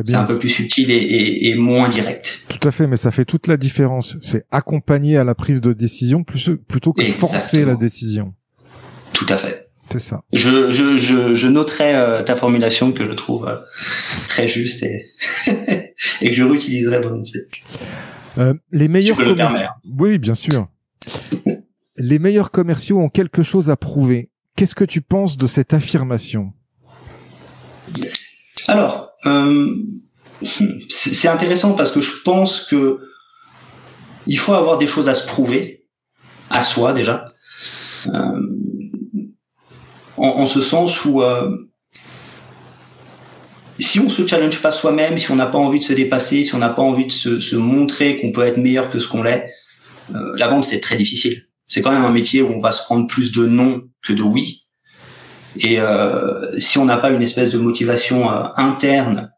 C'est 0.05 0.15
un 0.15 0.23
peu 0.23 0.39
plus 0.39 0.49
subtil 0.49 0.89
et, 0.89 0.95
et, 0.95 1.49
et, 1.49 1.55
moins 1.55 1.87
direct. 1.87 2.41
Tout 2.47 2.67
à 2.67 2.71
fait, 2.71 2.87
mais 2.87 2.97
ça 2.97 3.11
fait 3.11 3.25
toute 3.25 3.45
la 3.45 3.57
différence. 3.57 4.17
C'est 4.21 4.43
accompagner 4.49 5.17
à 5.17 5.23
la 5.23 5.35
prise 5.35 5.61
de 5.61 5.71
décision 5.71 6.23
plus, 6.23 6.49
plutôt 6.67 6.93
que 6.93 7.01
Exactement. 7.03 7.31
forcer 7.31 7.63
la 7.63 7.75
décision. 7.75 8.33
Tout 9.13 9.27
à 9.29 9.37
fait. 9.37 9.67
C'est 9.91 9.99
ça. 9.99 10.23
Je, 10.33 10.71
je, 10.71 10.97
je, 10.97 11.35
je 11.35 11.47
noterai 11.47 11.95
euh, 11.95 12.23
ta 12.23 12.35
formulation 12.35 12.91
que 12.91 13.05
je 13.05 13.11
trouve 13.11 13.47
euh, 13.47 13.57
très 14.27 14.47
juste 14.47 14.81
et, 14.81 15.05
et 16.21 16.29
que 16.29 16.33
je 16.33 16.43
réutiliserai 16.43 16.99
volontiers. 16.99 17.41
Euh, 18.37 18.53
les 18.71 18.87
meilleurs 18.87 19.17
tu 19.17 19.23
peux 19.23 19.29
le 19.29 19.35
commerci- 19.35 19.51
permettre. 19.53 19.73
Oui, 19.97 20.17
bien 20.17 20.33
sûr. 20.35 20.67
les 21.97 22.19
meilleurs 22.19 22.51
commerciaux 22.51 22.99
ont 22.99 23.09
quelque 23.09 23.43
chose 23.43 23.69
à 23.69 23.75
prouver. 23.77 24.29
Qu'est-ce 24.55 24.75
que 24.75 24.85
tu 24.85 25.01
penses 25.01 25.37
de 25.37 25.47
cette 25.47 25.73
affirmation? 25.73 26.53
Alors, 28.67 29.11
euh, 29.25 29.75
c'est 30.41 31.13
c'est 31.13 31.27
intéressant 31.27 31.73
parce 31.73 31.91
que 31.91 32.01
je 32.01 32.11
pense 32.23 32.61
que 32.61 32.99
il 34.25 34.37
faut 34.39 34.53
avoir 34.53 34.77
des 34.77 34.87
choses 34.87 35.09
à 35.09 35.13
se 35.13 35.25
prouver 35.25 35.85
à 36.49 36.61
soi 36.61 36.93
déjà, 36.93 37.25
euh, 38.07 38.41
en, 40.17 40.27
en 40.27 40.45
ce 40.45 40.61
sens 40.61 41.03
où 41.05 41.21
euh, 41.21 41.49
si 43.93 43.99
on 43.99 44.09
se 44.09 44.25
challenge 44.25 44.59
pas 44.59 44.71
soi-même, 44.71 45.19
si 45.19 45.29
on 45.29 45.35
n'a 45.35 45.45
pas 45.45 45.59
envie 45.59 45.77
de 45.77 45.83
se 45.83 45.93
dépasser, 45.93 46.43
si 46.43 46.55
on 46.55 46.57
n'a 46.57 46.71
pas 46.71 46.81
envie 46.81 47.05
de 47.05 47.11
se, 47.11 47.39
se 47.39 47.55
montrer 47.55 48.19
qu'on 48.19 48.31
peut 48.31 48.41
être 48.41 48.57
meilleur 48.57 48.89
que 48.89 48.99
ce 48.99 49.07
qu'on 49.07 49.21
l'est, 49.21 49.53
euh, 50.15 50.33
la 50.35 50.47
vente 50.47 50.63
c'est 50.63 50.79
très 50.79 50.95
difficile. 50.95 51.43
C'est 51.67 51.83
quand 51.83 51.91
même 51.91 52.03
un 52.03 52.11
métier 52.11 52.41
où 52.41 52.51
on 52.51 52.59
va 52.59 52.71
se 52.71 52.81
prendre 52.81 53.05
plus 53.05 53.31
de 53.31 53.45
non 53.45 53.83
que 54.03 54.11
de 54.11 54.23
oui. 54.23 54.65
Et 55.59 55.79
euh, 55.79 56.59
si 56.59 56.79
on 56.79 56.85
n'a 56.85 56.97
pas 56.97 57.11
une 57.11 57.21
espèce 57.21 57.51
de 57.51 57.59
motivation 57.59 58.31
euh, 58.31 58.45
interne 58.57 59.31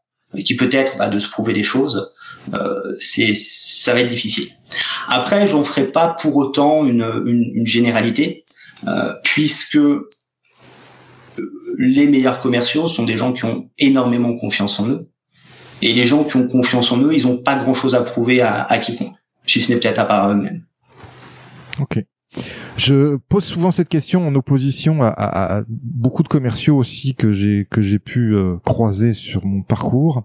qui 0.45 0.55
peut 0.55 0.69
être 0.71 0.97
bah, 0.97 1.09
de 1.09 1.19
se 1.19 1.27
prouver 1.27 1.51
des 1.51 1.63
choses, 1.63 2.13
euh, 2.53 2.95
c'est 2.97 3.33
ça 3.33 3.93
va 3.93 3.99
être 3.99 4.07
difficile. 4.07 4.47
Après, 5.09 5.47
j'en 5.47 5.65
ferai 5.65 5.83
pas 5.83 6.15
pour 6.17 6.37
autant 6.37 6.85
une, 6.85 7.03
une, 7.25 7.51
une 7.55 7.67
généralité, 7.67 8.45
euh, 8.87 9.15
puisque 9.21 9.77
les 11.77 12.07
meilleurs 12.07 12.41
commerciaux 12.41 12.87
sont 12.87 13.03
des 13.03 13.17
gens 13.17 13.33
qui 13.33 13.45
ont 13.45 13.69
énormément 13.77 14.37
confiance 14.37 14.79
en 14.79 14.87
eux. 14.87 15.09
Et 15.81 15.93
les 15.93 16.05
gens 16.05 16.23
qui 16.23 16.37
ont 16.37 16.47
confiance 16.47 16.91
en 16.91 17.01
eux, 17.01 17.13
ils 17.13 17.25
n'ont 17.25 17.37
pas 17.37 17.57
grand-chose 17.57 17.95
à 17.95 18.01
prouver 18.01 18.41
à, 18.41 18.63
à 18.63 18.77
quiconque, 18.77 19.15
si 19.45 19.61
ce 19.61 19.71
n'est 19.71 19.79
peut-être 19.79 19.99
à 19.99 20.05
part 20.05 20.31
eux-mêmes. 20.31 20.63
Ok. 21.79 22.03
Je 22.77 23.15
pose 23.29 23.45
souvent 23.45 23.71
cette 23.71 23.87
question 23.87 24.27
en 24.27 24.35
opposition 24.35 24.99
à, 25.01 25.63
beaucoup 25.69 26.23
de 26.23 26.27
commerciaux 26.27 26.77
aussi 26.77 27.15
que 27.15 27.31
j'ai 27.31 27.65
que 27.69 27.81
j'ai 27.81 27.99
pu 27.99 28.35
euh, 28.35 28.57
croiser 28.65 29.13
sur 29.13 29.45
mon 29.45 29.61
parcours, 29.61 30.23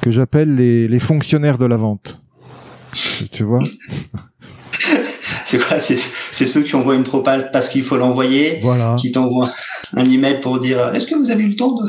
que 0.00 0.10
j'appelle 0.10 0.56
les 0.56 0.98
fonctionnaires 0.98 1.58
de 1.58 1.66
la 1.66 1.76
vente. 1.76 2.24
Tu 3.30 3.44
vois? 3.44 3.62
C'est 5.50 5.58
quoi 5.58 5.80
C'est 5.80 6.46
ceux 6.46 6.62
qui 6.62 6.76
envoient 6.76 6.94
une 6.94 7.02
propale 7.02 7.50
parce 7.50 7.68
qu'il 7.68 7.82
faut 7.82 7.96
l'envoyer, 7.96 8.60
Voilà. 8.62 8.94
qui 9.00 9.10
t'envoient 9.10 9.50
un 9.94 10.08
email 10.08 10.40
pour 10.40 10.60
dire 10.60 10.94
Est-ce 10.94 11.08
que 11.08 11.16
vous 11.16 11.30
avez 11.30 11.42
eu 11.42 11.48
le 11.48 11.56
temps 11.56 11.74
de, 11.74 11.88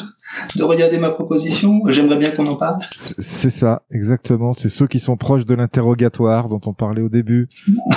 de 0.58 0.64
regarder 0.64 0.98
ma 0.98 1.12
proposition? 1.12 1.80
J'aimerais 1.88 2.18
bien 2.18 2.32
qu'on 2.32 2.48
en 2.48 2.56
parle. 2.56 2.80
C'est 2.96 3.52
ça, 3.52 3.84
exactement. 3.92 4.54
C'est 4.54 4.70
ceux 4.70 4.88
qui 4.88 5.00
sont 5.00 5.16
proches 5.16 5.46
de 5.46 5.54
l'interrogatoire 5.54 6.50
dont 6.50 6.62
on 6.66 6.74
parlait 6.74 7.04
au 7.04 7.10
début. 7.10 7.48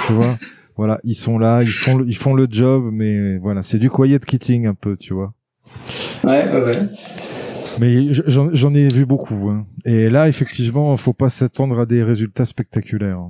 tu 0.07 0.13
vois? 0.13 0.37
Voilà, 0.77 0.99
ils 1.05 1.15
sont 1.15 1.39
là, 1.39 1.63
ils 1.63 1.69
font 1.69 1.97
le, 1.97 2.05
ils 2.09 2.17
font 2.17 2.35
le 2.35 2.47
job, 2.51 2.91
mais 2.93 3.39
voilà, 3.39 3.63
c'est 3.63 3.79
du 3.79 3.89
quiet 3.89 4.19
quitting 4.19 4.67
un 4.67 4.75
peu, 4.75 4.97
tu 4.99 5.15
vois. 5.15 5.33
Ouais, 6.25 6.45
ouais, 6.53 6.63
ouais. 6.63 6.89
Mais 7.81 8.09
j'en 8.11 8.75
ai 8.75 8.89
vu 8.89 9.07
beaucoup. 9.07 9.49
Hein. 9.51 9.67
Et 9.87 10.11
là, 10.11 10.29
effectivement, 10.29 10.95
faut 10.97 11.13
pas 11.15 11.29
s'attendre 11.29 11.81
à 11.81 11.87
des 11.87 12.03
résultats 12.03 12.45
spectaculaires. 12.45 13.21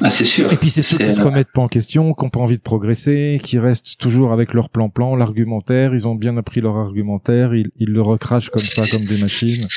Ah, 0.00 0.10
c'est 0.10 0.24
sûr. 0.24 0.52
Et 0.52 0.56
puis 0.56 0.70
c'est 0.70 0.82
ceux 0.82 0.96
qui 0.98 1.12
se 1.12 1.20
remettent 1.20 1.52
pas 1.52 1.62
en 1.62 1.68
question, 1.68 2.12
qui 2.14 2.24
ont 2.24 2.28
pas 2.30 2.40
envie 2.40 2.56
de 2.56 2.62
progresser, 2.62 3.40
qui 3.42 3.58
restent 3.58 3.98
toujours 3.98 4.32
avec 4.32 4.54
leur 4.54 4.68
plan-plan, 4.70 5.14
l'argumentaire. 5.16 5.94
Ils 5.94 6.08
ont 6.08 6.14
bien 6.14 6.36
appris 6.36 6.60
leur 6.60 6.76
argumentaire, 6.76 7.54
ils, 7.54 7.70
ils 7.76 7.90
le 7.90 8.02
recrachent 8.02 8.50
comme 8.50 8.62
ça, 8.62 8.84
comme 8.90 9.04
des 9.04 9.18
machines. 9.18 9.68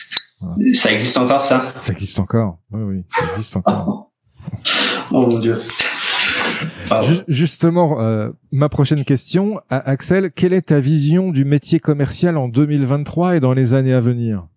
Ça 0.74 0.92
existe 0.92 1.18
encore, 1.18 1.42
ça? 1.46 1.74
Ça 1.78 1.92
existe 1.94 2.20
encore. 2.20 2.60
Oui, 2.72 2.82
oui, 2.84 3.04
ça 3.10 3.24
existe 3.34 3.58
encore. 3.58 4.12
Oh 5.12 5.26
mon 5.28 5.40
dieu. 5.40 5.58
Ju- 7.04 7.22
justement, 7.28 8.00
euh, 8.02 8.30
ma 8.52 8.70
prochaine 8.70 9.04
question, 9.04 9.60
à 9.70 9.78
Axel, 9.90 10.32
quelle 10.32 10.54
est 10.54 10.68
ta 10.68 10.80
vision 10.80 11.32
du 11.32 11.46
métier 11.46 11.80
commercial 11.80 12.38
en 12.38 12.48
2023 12.48 13.38
et 13.38 13.40
dans 13.40 13.54
les 13.54 13.74
années 13.74 13.94
à 13.94 14.00
venir? 14.00 14.48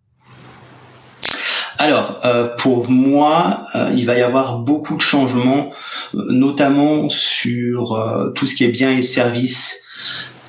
Alors, 1.81 2.21
euh, 2.25 2.49
pour 2.57 2.91
moi, 2.91 3.65
euh, 3.77 3.93
il 3.97 4.05
va 4.05 4.19
y 4.19 4.23
avoir 4.23 4.59
beaucoup 4.59 4.97
de 4.97 5.01
changements, 5.01 5.71
euh, 6.17 6.25
notamment 6.31 7.09
sur 7.09 8.33
tout 8.35 8.47
ce 8.47 8.55
qui 8.57 8.65
est 8.65 8.69
biens 8.69 8.91
et 8.91 9.03
services 9.03 9.81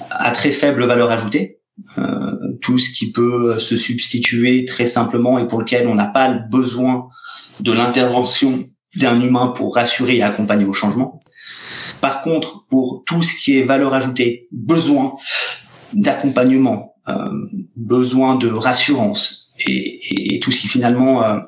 à 0.09 0.31
très 0.31 0.51
faible 0.51 0.85
valeur 0.85 1.11
ajoutée, 1.11 1.59
tout 2.61 2.79
ce 2.79 2.91
qui 2.91 3.11
peut 3.11 3.59
se 3.59 3.77
substituer 3.77 4.65
très 4.65 4.85
simplement 4.85 5.37
et 5.37 5.47
pour 5.47 5.59
lequel 5.59 5.87
on 5.87 5.95
n'a 5.95 6.07
pas 6.07 6.29
besoin 6.29 7.09
de 7.59 7.71
l'intervention 7.71 8.67
d'un 8.95 9.21
humain 9.21 9.47
pour 9.47 9.75
rassurer 9.75 10.17
et 10.17 10.23
accompagner 10.23 10.65
au 10.65 10.73
changement. 10.73 11.19
Par 12.01 12.21
contre, 12.21 12.65
pour 12.69 13.03
tout 13.05 13.21
ce 13.21 13.35
qui 13.35 13.57
est 13.57 13.63
valeur 13.63 13.93
ajoutée, 13.93 14.47
besoin 14.51 15.15
d'accompagnement, 15.93 16.95
besoin 17.75 18.35
de 18.35 18.49
rassurance 18.49 19.48
et, 19.67 20.39
tout 20.41 20.51
ce 20.51 20.61
qui 20.61 20.67
finalement 20.67 21.23
euh, 21.23 21.39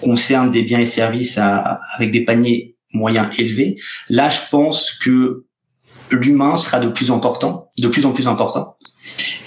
concerne 0.00 0.50
des 0.50 0.62
biens 0.62 0.80
et 0.80 0.86
services 0.86 1.38
avec 1.38 2.10
des 2.10 2.24
paniers 2.24 2.76
moyens 2.92 3.28
élevés, 3.38 3.76
là 4.08 4.30
je 4.30 4.38
pense 4.50 4.92
que 4.92 5.44
l'humain 6.10 6.56
sera 6.56 6.80
de 6.80 6.88
plus 6.88 7.10
important, 7.10 7.70
de 7.78 7.88
plus 7.88 8.06
en 8.06 8.12
plus 8.12 8.26
important, 8.26 8.76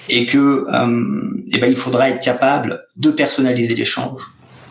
et 0.09 0.25
que 0.25 0.65
euh, 0.67 1.43
eh 1.51 1.59
ben, 1.59 1.69
il 1.69 1.77
faudra 1.77 2.09
être 2.09 2.21
capable 2.21 2.83
de 2.95 3.09
personnaliser 3.09 3.75
l'échange, 3.75 4.21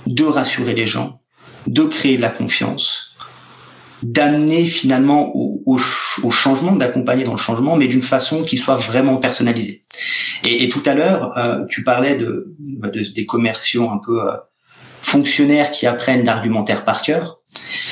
de 0.07 0.25
rassurer 0.25 0.75
les 0.75 0.87
gens, 0.87 1.21
de 1.67 1.83
créer 1.85 2.17
de 2.17 2.23
la 2.23 2.31
confiance, 2.31 3.15
d'amener 4.03 4.65
finalement 4.65 5.35
au, 5.35 5.46
au, 5.67 6.31
changement, 6.31 6.73
d'accompagner 6.73 7.25
dans 7.25 7.33
le 7.33 7.39
changement, 7.39 7.77
mais 7.77 7.89
d'une 7.89 8.03
façon 8.03 8.45
qui 8.45 8.57
soit 8.57 8.77
vraiment 8.77 9.17
personnalisée. 9.17 9.83
Et, 10.45 10.65
et 10.65 10.69
tout 10.69 10.83
à 10.87 10.95
l'heure, 10.95 11.37
euh, 11.37 11.65
tu 11.69 11.83
parlais 11.83 12.17
de, 12.17 12.55
de, 12.59 13.13
des 13.13 13.27
commerciaux 13.27 13.91
un 13.91 13.99
peu 13.99 14.23
euh, 14.23 14.37
fonctionnaires 15.03 15.73
qui 15.73 15.87
apprennent 15.87 16.25
l'argumentaire 16.25 16.85
par 16.85 17.03
cœur. 17.03 17.41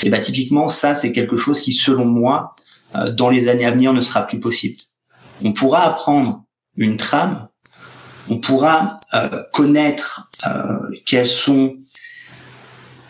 Et 0.04 0.10
ben 0.10 0.20
typiquement, 0.20 0.68
ça 0.68 0.94
c'est 0.94 1.12
quelque 1.12 1.36
chose 1.36 1.60
qui, 1.60 1.72
selon 1.72 2.04
moi, 2.04 2.52
euh, 2.94 3.10
dans 3.10 3.28
les 3.28 3.48
années 3.48 3.66
à 3.66 3.72
venir, 3.72 3.92
ne 3.92 4.00
sera 4.00 4.26
plus 4.26 4.38
possible. 4.40 4.80
On 5.42 5.52
pourra 5.52 5.82
apprendre 5.82 6.44
une 6.76 6.96
trame, 6.96 7.48
on 8.28 8.38
pourra 8.38 8.98
euh, 9.14 9.42
connaître 9.52 10.30
euh, 10.46 10.78
quels 11.06 11.26
sont 11.26 11.76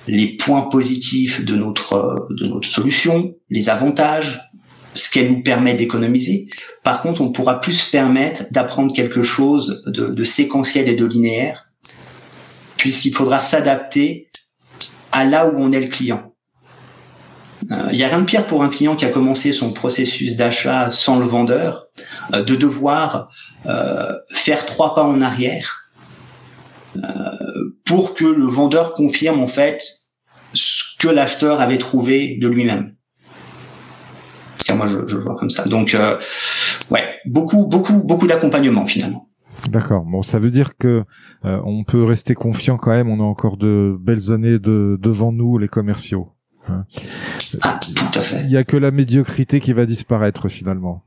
les 0.07 0.37
points 0.37 0.63
positifs 0.63 1.45
de 1.45 1.55
notre 1.57 2.27
de 2.31 2.47
notre 2.47 2.69
solution, 2.69 3.35
les 3.51 3.69
avantages, 3.69 4.51
ce 4.95 5.11
qu'elle 5.11 5.31
nous 5.31 5.43
permet 5.43 5.75
d'économiser. 5.75 6.49
Par 6.83 7.03
contre, 7.03 7.21
on 7.21 7.33
pourra 7.33 7.61
plus 7.61 7.73
se 7.73 7.91
permettre 7.91 8.45
d'apprendre 8.51 8.95
quelque 8.95 9.23
chose 9.23 9.83
de, 9.87 10.09
de, 10.09 10.25
séquentiel 10.25 10.89
et 10.89 10.95
de 10.95 11.05
linéaire, 11.05 11.67
puisqu'il 12.77 13.13
faudra 13.13 13.39
s'adapter 13.39 14.31
à 15.13 15.25
là 15.25 15.49
où 15.49 15.55
on 15.59 15.73
est 15.73 15.81
le 15.81 15.89
client. 15.89 16.35
Euh, 17.71 17.89
il 17.93 17.99
y 17.99 18.05
a 18.05 18.09
rien 18.09 18.19
de 18.19 18.25
pire 18.25 18.47
pour 18.47 18.63
un 18.63 18.69
client 18.69 18.95
qui 18.95 19.05
a 19.05 19.09
commencé 19.09 19.53
son 19.53 19.73
processus 19.73 20.37
d'achat 20.37 20.91
sans 20.91 21.19
le 21.19 21.27
vendeur, 21.27 21.87
euh, 22.35 22.43
de 22.43 22.55
devoir 22.57 23.31
euh, 23.67 24.13
faire 24.31 24.67
trois 24.67 24.95
pas 24.95 25.05
en 25.05 25.21
arrière 25.21 25.81
pour 27.85 28.15
que 28.15 28.25
le 28.25 28.47
vendeur 28.47 28.95
confirme 28.95 29.41
en 29.41 29.47
fait 29.47 29.83
ce 30.53 30.83
que 30.99 31.09
l'acheteur 31.09 31.61
avait 31.61 31.79
trouvé 31.79 32.39
de 32.41 32.49
lui-même. 32.49 32.95
Moi, 34.75 34.89
je, 34.89 35.07
je, 35.07 35.19
vois 35.19 35.37
comme 35.37 35.51
ça. 35.51 35.65
Donc, 35.67 35.97
ouais, 36.91 37.05
beaucoup, 37.27 37.67
beaucoup, 37.67 38.03
beaucoup 38.03 38.27
d'accompagnement 38.27 38.87
finalement. 38.87 39.29
D'accord. 39.69 40.05
Bon, 40.05 40.23
ça 40.23 40.39
veut 40.39 40.51
dire 40.51 40.77
que 40.77 41.05
on 41.45 41.85
peut 41.85 42.03
rester 42.03 42.35
confiant 42.35 42.77
quand 42.77 42.91
même. 42.91 43.09
On 43.09 43.21
a 43.21 43.25
encore 43.25 43.57
de 43.57 43.97
belles 44.01 44.33
années 44.33 44.59
de, 44.59 44.99
devant 45.01 45.33
nous, 45.33 45.59
les 45.59 45.69
commerciaux. 45.69 46.35
Hein. 46.69 46.85
Ah, 47.63 47.79
tout 47.95 48.19
à 48.19 48.21
fait. 48.21 48.43
Il 48.45 48.51
y 48.51 48.57
a 48.57 48.65
que 48.65 48.77
la 48.77 48.91
médiocrité 48.91 49.61
qui 49.61 49.73
va 49.73 49.87
disparaître 49.87 50.49
finalement. 50.49 51.05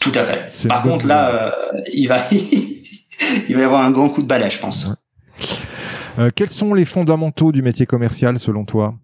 Tout 0.00 0.12
à 0.14 0.24
fait. 0.24 0.68
Par 0.68 0.82
contre, 0.82 1.06
là, 1.06 1.54
euh, 1.74 1.80
il 1.92 2.06
va, 2.08 2.18
il 2.32 3.54
va 3.54 3.60
y 3.60 3.64
avoir 3.64 3.84
un 3.84 3.90
grand 3.90 4.08
coup 4.08 4.22
de 4.22 4.26
balai, 4.26 4.50
je 4.50 4.58
pense. 4.58 4.88
Euh, 6.18 6.30
quels 6.34 6.50
sont 6.50 6.74
les 6.74 6.84
fondamentaux 6.84 7.52
du 7.52 7.62
métier 7.62 7.86
commercial 7.86 8.38
selon 8.38 8.64
toi? 8.64 8.94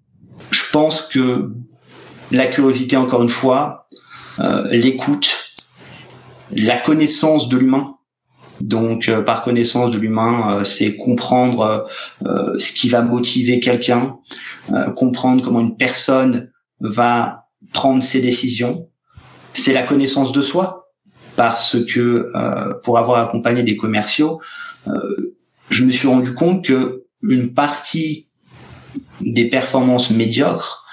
Je 0.51 0.63
pense 0.73 1.03
que 1.03 1.53
la 2.31 2.47
curiosité, 2.47 2.97
encore 2.97 3.23
une 3.23 3.29
fois, 3.29 3.89
euh, 4.41 4.67
l'écoute, 4.71 5.31
la 6.53 6.79
connaissance 6.79 7.49
de 7.49 7.57
l'humain, 7.57 7.95
donc, 8.61 9.09
euh, 9.09 9.23
par 9.23 9.45
connaissance 9.45 9.93
de 9.93 9.99
l'humain, 9.99 10.65
c'est 10.65 10.97
comprendre 10.97 11.87
euh, 12.27 12.59
ce 12.59 12.73
qui 12.73 12.89
va 12.89 13.03
motiver 13.03 13.61
quelqu'un, 13.61 14.17
comprendre 14.97 15.43
comment 15.43 15.61
une 15.61 15.77
personne 15.77 16.51
va 16.81 17.47
prendre 17.73 18.03
ses 18.03 18.21
décisions. 18.21 18.89
C'est 19.53 19.73
la 19.73 19.83
connaissance 19.83 20.33
de 20.33 20.41
soi, 20.41 20.91
parce 21.37 21.77
que 21.85 22.31
pour 22.83 22.99
avoir 22.99 23.27
accompagné 23.27 23.63
des 23.63 23.77
commerciaux, 23.77 24.41
je 25.71 25.85
me 25.85 25.91
suis 25.91 26.09
rendu 26.09 26.35
compte 26.35 26.65
que 26.65 27.05
une 27.23 27.55
partie 27.55 28.29
des 29.21 29.47
performances 29.47 30.11
médiocres 30.11 30.85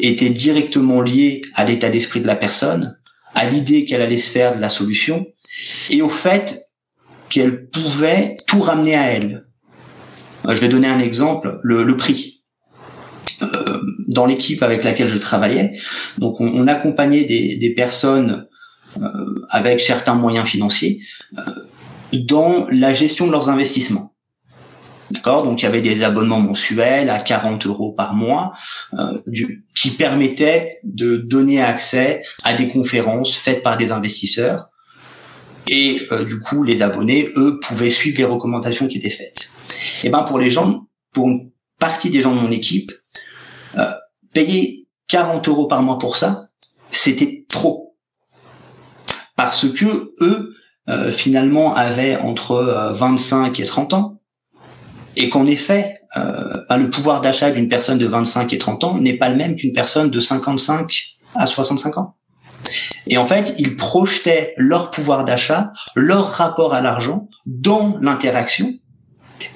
était 0.00 0.30
directement 0.30 1.00
liée 1.00 1.42
à 1.54 1.64
l'état 1.64 1.90
d'esprit 1.90 2.20
de 2.20 2.26
la 2.26 2.36
personne, 2.36 2.98
à 3.34 3.48
l'idée 3.48 3.84
qu'elle 3.84 4.02
allait 4.02 4.16
se 4.16 4.30
faire 4.30 4.56
de 4.56 4.60
la 4.60 4.68
solution, 4.68 5.26
et 5.90 6.02
au 6.02 6.08
fait 6.08 6.68
qu'elle 7.28 7.68
pouvait 7.68 8.36
tout 8.46 8.60
ramener 8.60 8.94
à 8.94 9.10
elle. 9.10 9.46
Euh, 10.46 10.54
je 10.54 10.60
vais 10.60 10.68
donner 10.68 10.88
un 10.88 10.98
exemple, 10.98 11.60
le, 11.62 11.96
prix. 11.96 12.42
Euh, 13.42 13.80
dans 14.08 14.26
l'équipe 14.26 14.62
avec 14.62 14.82
laquelle 14.84 15.08
je 15.08 15.18
travaillais, 15.18 15.78
donc 16.16 16.40
on, 16.40 16.66
accompagnait 16.66 17.24
des, 17.24 17.74
personnes 17.76 18.46
euh, 19.00 19.46
avec 19.50 19.80
certains 19.80 20.14
moyens 20.14 20.46
financiers 20.48 21.00
dans 22.12 22.66
la 22.70 22.92
gestion 22.94 23.26
de 23.26 23.32
leurs 23.32 23.50
investissements. 23.50 24.14
D'accord. 25.10 25.44
Donc 25.44 25.62
il 25.62 25.64
y 25.64 25.68
avait 25.68 25.80
des 25.80 26.04
abonnements 26.04 26.40
mensuels 26.40 27.08
à 27.08 27.18
40 27.18 27.66
euros 27.66 27.92
par 27.92 28.14
mois 28.14 28.52
qui 29.74 29.90
permettaient 29.90 30.80
de 30.84 31.16
donner 31.16 31.62
accès 31.62 32.22
à 32.42 32.54
des 32.54 32.68
conférences 32.68 33.34
faites 33.34 33.62
par 33.62 33.76
des 33.76 33.90
investisseurs. 33.90 34.68
Et 35.68 36.06
euh, 36.12 36.24
du 36.24 36.40
coup 36.40 36.62
les 36.62 36.82
abonnés 36.82 37.30
eux 37.36 37.60
pouvaient 37.60 37.90
suivre 37.90 38.18
les 38.18 38.24
recommandations 38.24 38.86
qui 38.86 38.98
étaient 38.98 39.10
faites. 39.10 39.50
Et 40.02 40.06
eh 40.06 40.10
ben 40.10 40.22
pour 40.22 40.38
les 40.38 40.50
gens, 40.50 40.86
pour 41.12 41.28
une 41.28 41.50
partie 41.78 42.10
des 42.10 42.22
gens 42.22 42.34
de 42.34 42.40
mon 42.40 42.50
équipe, 42.50 42.92
euh, 43.76 43.92
payer 44.32 44.88
40 45.08 45.46
euros 45.48 45.66
par 45.66 45.82
mois 45.82 45.98
pour 45.98 46.16
ça, 46.16 46.48
c'était 46.90 47.44
trop. 47.48 47.96
Parce 49.36 49.68
que 49.68 50.12
eux 50.20 50.54
euh, 50.88 51.12
finalement 51.12 51.74
avaient 51.74 52.16
entre 52.16 52.92
25 52.94 53.60
et 53.60 53.64
30 53.64 53.92
ans 53.94 54.17
et 55.18 55.28
qu'en 55.28 55.44
effet 55.46 56.00
ben, 56.16 56.76
le 56.76 56.88
pouvoir 56.88 57.20
d'achat 57.20 57.50
d'une 57.50 57.68
personne 57.68 57.98
de 57.98 58.06
25 58.06 58.52
et 58.52 58.58
30 58.58 58.84
ans 58.84 58.98
n'est 58.98 59.18
pas 59.18 59.28
le 59.28 59.36
même 59.36 59.56
qu'une 59.56 59.72
personne 59.72 60.10
de 60.10 60.20
55 60.20 61.18
à 61.34 61.46
65 61.46 61.98
ans. 61.98 62.16
Et 63.06 63.18
en 63.18 63.24
fait, 63.24 63.54
ils 63.58 63.76
projetaient 63.76 64.54
leur 64.56 64.90
pouvoir 64.90 65.24
d'achat, 65.24 65.72
leur 65.94 66.28
rapport 66.28 66.74
à 66.74 66.80
l'argent 66.80 67.28
dans 67.46 67.98
l'interaction. 68.00 68.74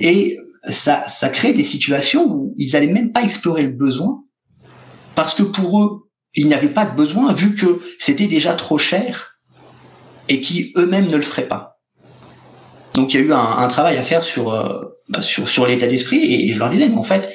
Et 0.01 0.37
ça, 0.69 1.03
ça 1.07 1.29
crée 1.29 1.53
des 1.53 1.65
situations 1.65 2.27
où 2.29 2.55
ils 2.57 2.73
n'allaient 2.73 2.87
même 2.87 3.13
pas 3.13 3.23
explorer 3.23 3.63
le 3.63 3.73
besoin 3.73 4.23
parce 5.15 5.35
que 5.35 5.43
pour 5.43 5.83
eux, 5.83 6.09
ils 6.35 6.49
n'avaient 6.49 6.69
pas 6.69 6.87
de 6.87 6.97
besoin 6.97 7.33
vu 7.33 7.55
que 7.55 7.81
c'était 7.99 8.27
déjà 8.27 8.55
trop 8.55 8.79
cher 8.79 9.39
et 10.29 10.41
qui 10.41 10.73
eux-mêmes 10.77 11.09
ne 11.09 11.17
le 11.17 11.23
feraient 11.23 11.49
pas. 11.49 11.81
Donc 12.95 13.13
il 13.13 13.21
y 13.21 13.23
a 13.23 13.27
eu 13.27 13.33
un, 13.33 13.69
travail 13.69 13.97
à 13.97 14.03
faire 14.03 14.23
sur, 14.23 14.53
euh, 14.53 14.85
bah, 15.13 15.23
sur, 15.23 15.49
sur 15.49 15.67
l'état 15.67 15.87
d'esprit 15.87 16.19
et, 16.19 16.49
et, 16.49 16.55
je 16.55 16.59
leur 16.59 16.71
disais, 16.71 16.89
mais 16.89 16.97
en 16.97 17.03
fait, 17.03 17.31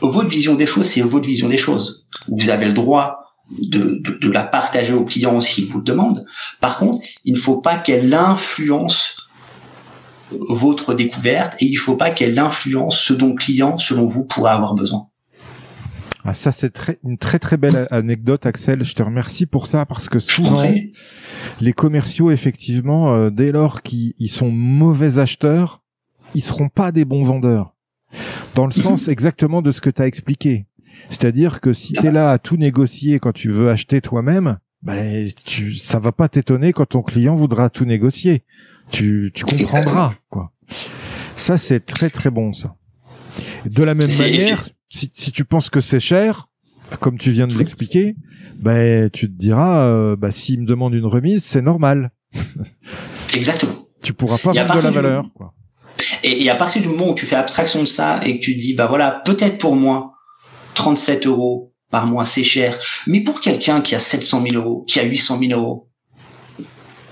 votre 0.00 0.28
vision 0.28 0.54
des 0.54 0.66
choses, 0.66 0.88
c'est 0.88 1.00
votre 1.00 1.26
vision 1.26 1.48
des 1.48 1.58
choses. 1.58 2.06
Vous 2.28 2.48
avez 2.48 2.66
le 2.66 2.72
droit 2.72 3.20
de, 3.50 4.00
de, 4.20 4.30
la 4.30 4.44
partager 4.44 4.92
aux 4.92 5.04
clients 5.04 5.40
s'ils 5.40 5.66
vous 5.66 5.78
le 5.78 5.84
demandent. 5.84 6.24
Par 6.60 6.76
contre, 6.76 7.00
il 7.24 7.34
ne 7.34 7.38
faut 7.38 7.60
pas 7.60 7.76
qu'elle 7.76 8.14
influence 8.14 9.16
votre 10.30 10.94
découverte 10.94 11.54
et 11.60 11.66
il 11.66 11.74
ne 11.74 11.78
faut 11.78 11.96
pas 11.96 12.10
qu'elle 12.10 12.38
influence 12.38 13.00
ce 13.00 13.12
dont 13.12 13.30
le 13.30 13.34
client, 13.34 13.76
selon 13.76 14.06
vous, 14.06 14.24
pourrait 14.24 14.52
avoir 14.52 14.74
besoin. 14.74 15.08
Ah, 16.24 16.34
ça, 16.34 16.52
c'est 16.52 16.70
très, 16.70 16.98
une 17.02 17.18
très 17.18 17.38
très 17.38 17.56
belle 17.56 17.88
anecdote, 17.90 18.46
Axel. 18.46 18.84
Je 18.84 18.94
te 18.94 19.02
remercie 19.02 19.46
pour 19.46 19.66
ça 19.66 19.86
parce 19.86 20.08
que 20.08 20.18
souvent, 20.18 20.70
les 21.60 21.72
commerciaux, 21.72 22.30
effectivement, 22.30 23.14
euh, 23.14 23.30
dès 23.30 23.52
lors 23.52 23.82
qu'ils 23.82 24.14
sont 24.28 24.50
mauvais 24.50 25.18
acheteurs, 25.18 25.79
ils 26.34 26.42
seront 26.42 26.68
pas 26.68 26.92
des 26.92 27.04
bons 27.04 27.22
vendeurs. 27.22 27.74
Dans 28.54 28.66
le 28.66 28.72
sens 28.72 29.08
exactement 29.08 29.62
de 29.62 29.70
ce 29.70 29.80
que 29.80 29.90
tu 29.90 30.02
as 30.02 30.06
expliqué. 30.06 30.66
C'est-à-dire 31.08 31.60
que 31.60 31.72
si 31.72 31.92
tu 31.92 32.06
es 32.06 32.12
là 32.12 32.30
à 32.30 32.38
tout 32.38 32.56
négocier 32.56 33.18
quand 33.18 33.32
tu 33.32 33.50
veux 33.50 33.70
acheter 33.70 34.00
toi-même, 34.00 34.58
ben 34.82 35.30
tu 35.44 35.74
ça 35.74 35.98
va 35.98 36.12
pas 36.12 36.28
t'étonner 36.28 36.72
quand 36.72 36.86
ton 36.86 37.02
client 37.02 37.34
voudra 37.34 37.70
tout 37.70 37.84
négocier. 37.84 38.44
Tu 38.90 39.30
tu 39.34 39.44
comprendras 39.44 40.14
quoi. 40.28 40.52
Ça 41.36 41.58
c'est 41.58 41.80
très 41.80 42.10
très 42.10 42.30
bon 42.30 42.52
ça. 42.52 42.76
De 43.66 43.82
la 43.82 43.94
même 43.94 44.14
manière, 44.16 44.66
si, 44.88 45.10
si 45.14 45.32
tu 45.32 45.44
penses 45.44 45.70
que 45.70 45.80
c'est 45.80 46.00
cher, 46.00 46.48
comme 46.98 47.18
tu 47.18 47.30
viens 47.30 47.46
de 47.46 47.56
l'expliquer, 47.56 48.16
ben 48.56 49.10
tu 49.10 49.26
te 49.26 49.36
diras 49.36 49.84
euh, 49.86 50.16
bah 50.16 50.32
s'il 50.32 50.62
me 50.62 50.66
demande 50.66 50.94
une 50.94 51.06
remise, 51.06 51.44
c'est 51.44 51.62
normal. 51.62 52.10
Exactement. 53.34 53.86
Tu 54.02 54.14
pourras 54.14 54.38
pas 54.38 54.52
vendre 54.52 54.76
de 54.76 54.80
la 54.80 54.90
valeur 54.90 55.32
quoi. 55.34 55.54
Et, 56.22 56.44
et, 56.44 56.50
à 56.50 56.54
partir 56.54 56.82
du 56.82 56.88
moment 56.88 57.10
où 57.10 57.14
tu 57.14 57.26
fais 57.26 57.36
abstraction 57.36 57.80
de 57.80 57.86
ça 57.86 58.20
et 58.24 58.38
que 58.38 58.44
tu 58.44 58.54
dis 58.54 58.74
bah 58.74 58.86
voilà, 58.86 59.22
peut-être 59.24 59.58
pour 59.58 59.76
moi 59.76 60.14
37 60.74 61.26
euros 61.26 61.72
par 61.90 62.06
mois, 62.06 62.24
c'est 62.24 62.44
cher. 62.44 62.78
Mais 63.06 63.20
pour 63.20 63.40
quelqu'un 63.40 63.80
qui 63.80 63.94
a 63.94 63.98
700 63.98 64.42
000 64.42 64.54
euros, 64.54 64.84
qui 64.86 65.00
a 65.00 65.02
800 65.02 65.38
000 65.40 65.60
euros, 65.60 65.88
bah, 66.58 66.64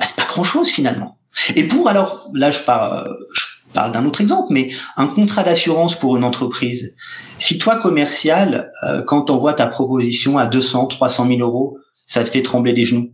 c'est 0.07 0.17
pas 0.17 0.27
grand-chose 0.27 0.69
finalement. 0.69 1.19
Et 1.57 1.65
pour 1.65 1.89
alors, 1.89 2.31
là 2.35 2.51
je 2.51 2.61
parle, 2.61 3.17
je 3.35 3.45
parle 3.73 3.93
d'un 3.93 4.05
autre 4.07 4.21
exemple, 4.21 4.49
mais 4.51 4.71
un 4.97 5.09
contrat 5.09 5.43
d'assurance 5.43 5.99
pour 5.99 6.17
une 6.17 6.25
entreprise. 6.25 6.97
Si 7.39 7.59
toi 7.59 7.77
commercial, 7.77 8.73
euh, 8.85 9.03
quand 9.03 9.31
on 9.31 9.39
voit 9.39 9.55
ta 9.55 9.67
proposition 9.67 10.39
à 10.39 10.47
200, 10.47 10.87
300 10.87 11.29
000 11.29 11.41
euros, 11.41 11.79
ça 12.07 12.25
te 12.25 12.31
fait 12.31 12.43
trembler 12.43 12.73
les 12.73 12.85
genoux. 12.85 13.11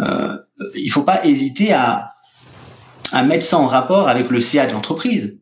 Euh, 0.00 0.36
il 0.74 0.90
faut 0.90 1.02
pas 1.02 1.24
hésiter 1.24 1.72
à, 1.72 2.09
à 3.12 3.22
mettre 3.22 3.44
ça 3.44 3.58
en 3.58 3.66
rapport 3.66 4.08
avec 4.08 4.30
le 4.30 4.40
CA 4.40 4.66
de 4.66 4.72
l'entreprise. 4.72 5.40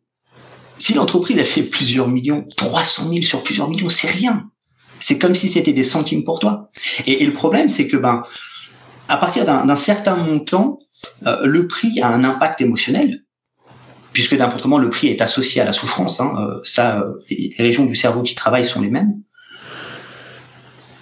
Si 0.77 0.93
l'entreprise 0.93 1.37
a 1.39 1.43
fait 1.43 1.63
plusieurs 1.63 2.07
millions, 2.07 2.47
300 2.55 3.09
000 3.09 3.21
sur 3.21 3.43
plusieurs 3.43 3.69
millions, 3.69 3.89
c'est 3.89 4.09
rien. 4.09 4.49
C'est 4.99 5.17
comme 5.17 5.35
si 5.35 5.49
c'était 5.49 5.73
des 5.73 5.83
centimes 5.83 6.23
pour 6.23 6.39
toi. 6.39 6.69
Et, 7.05 7.25
le 7.25 7.33
problème, 7.33 7.69
c'est 7.69 7.87
que 7.87 7.97
ben, 7.97 8.23
à 9.07 9.17
partir 9.17 9.45
d'un 9.45 9.75
certain 9.75 10.15
montant, 10.15 10.79
euh, 11.25 11.45
le 11.45 11.67
prix 11.67 11.99
a 12.01 12.09
un 12.09 12.23
impact 12.23 12.61
émotionnel, 12.61 13.23
puisque 14.13 14.33
n'importe 14.33 14.61
comment 14.61 14.77
le 14.77 14.89
prix 14.89 15.07
est 15.07 15.21
associé 15.21 15.61
à 15.61 15.65
la 15.65 15.73
souffrance. 15.73 16.19
Hein, 16.19 16.33
euh, 16.39 16.59
ça, 16.63 17.01
euh, 17.01 17.13
les 17.29 17.53
régions 17.57 17.85
du 17.85 17.95
cerveau 17.95 18.21
qui 18.23 18.35
travaillent 18.35 18.65
sont 18.65 18.81
les 18.81 18.89
mêmes. 18.89 19.13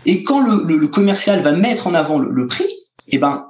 Et 0.06 0.24
quand 0.24 0.40
le, 0.40 0.88
commercial 0.88 1.42
va 1.42 1.52
mettre 1.52 1.88
en 1.88 1.94
avant 1.94 2.18
le, 2.18 2.48
prix, 2.48 2.70
eh 3.10 3.18
ben, 3.18 3.47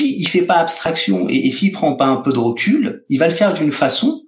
s'il 0.00 0.28
fait 0.28 0.42
pas 0.42 0.56
abstraction 0.56 1.28
et, 1.28 1.36
et 1.36 1.50
s'il 1.50 1.72
prend 1.72 1.94
pas 1.94 2.06
un 2.06 2.16
peu 2.16 2.32
de 2.32 2.38
recul, 2.38 3.04
il 3.08 3.18
va 3.18 3.28
le 3.28 3.34
faire 3.34 3.54
d'une 3.54 3.72
façon 3.72 4.22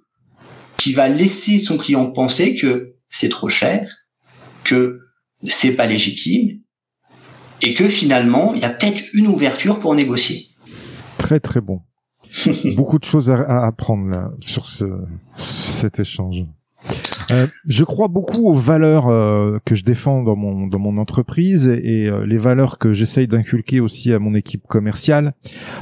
qui 0.77 0.93
va 0.93 1.07
laisser 1.09 1.59
son 1.59 1.77
client 1.77 2.11
penser 2.11 2.55
que 2.55 2.95
c'est 3.09 3.29
trop 3.29 3.49
cher, 3.49 3.89
que 4.63 4.99
c'est 5.47 5.71
pas 5.71 5.85
légitime 5.85 6.59
et 7.61 7.73
que 7.73 7.87
finalement, 7.87 8.53
il 8.53 8.61
y 8.61 8.65
a 8.65 8.69
peut-être 8.69 9.03
une 9.13 9.27
ouverture 9.27 9.79
pour 9.79 9.95
négocier. 9.95 10.49
Très 11.17 11.39
très 11.39 11.61
bon. 11.61 11.81
Beaucoup 12.75 12.99
de 12.99 13.05
choses 13.05 13.31
à, 13.31 13.65
apprendre 13.65 14.09
là 14.09 14.31
sur 14.39 14.65
ce, 14.65 14.85
cet 15.35 15.99
échange. 15.99 16.45
Euh, 17.31 17.47
je 17.65 17.83
crois 17.83 18.07
beaucoup 18.07 18.47
aux 18.47 18.53
valeurs 18.53 19.07
euh, 19.07 19.57
que 19.65 19.75
je 19.75 19.83
défends 19.83 20.23
dans 20.23 20.35
mon 20.35 20.67
dans 20.67 20.79
mon 20.79 20.97
entreprise 20.97 21.67
et, 21.67 22.07
euh, 22.07 22.25
les 22.25 22.37
valeurs 22.37 22.77
que 22.77 22.93
j'essaye 22.93 23.27
d'inculquer 23.27 23.79
aussi 23.79 24.13
à 24.13 24.19
mon 24.19 24.35
équipe 24.35 24.67
commerciale 24.67 25.33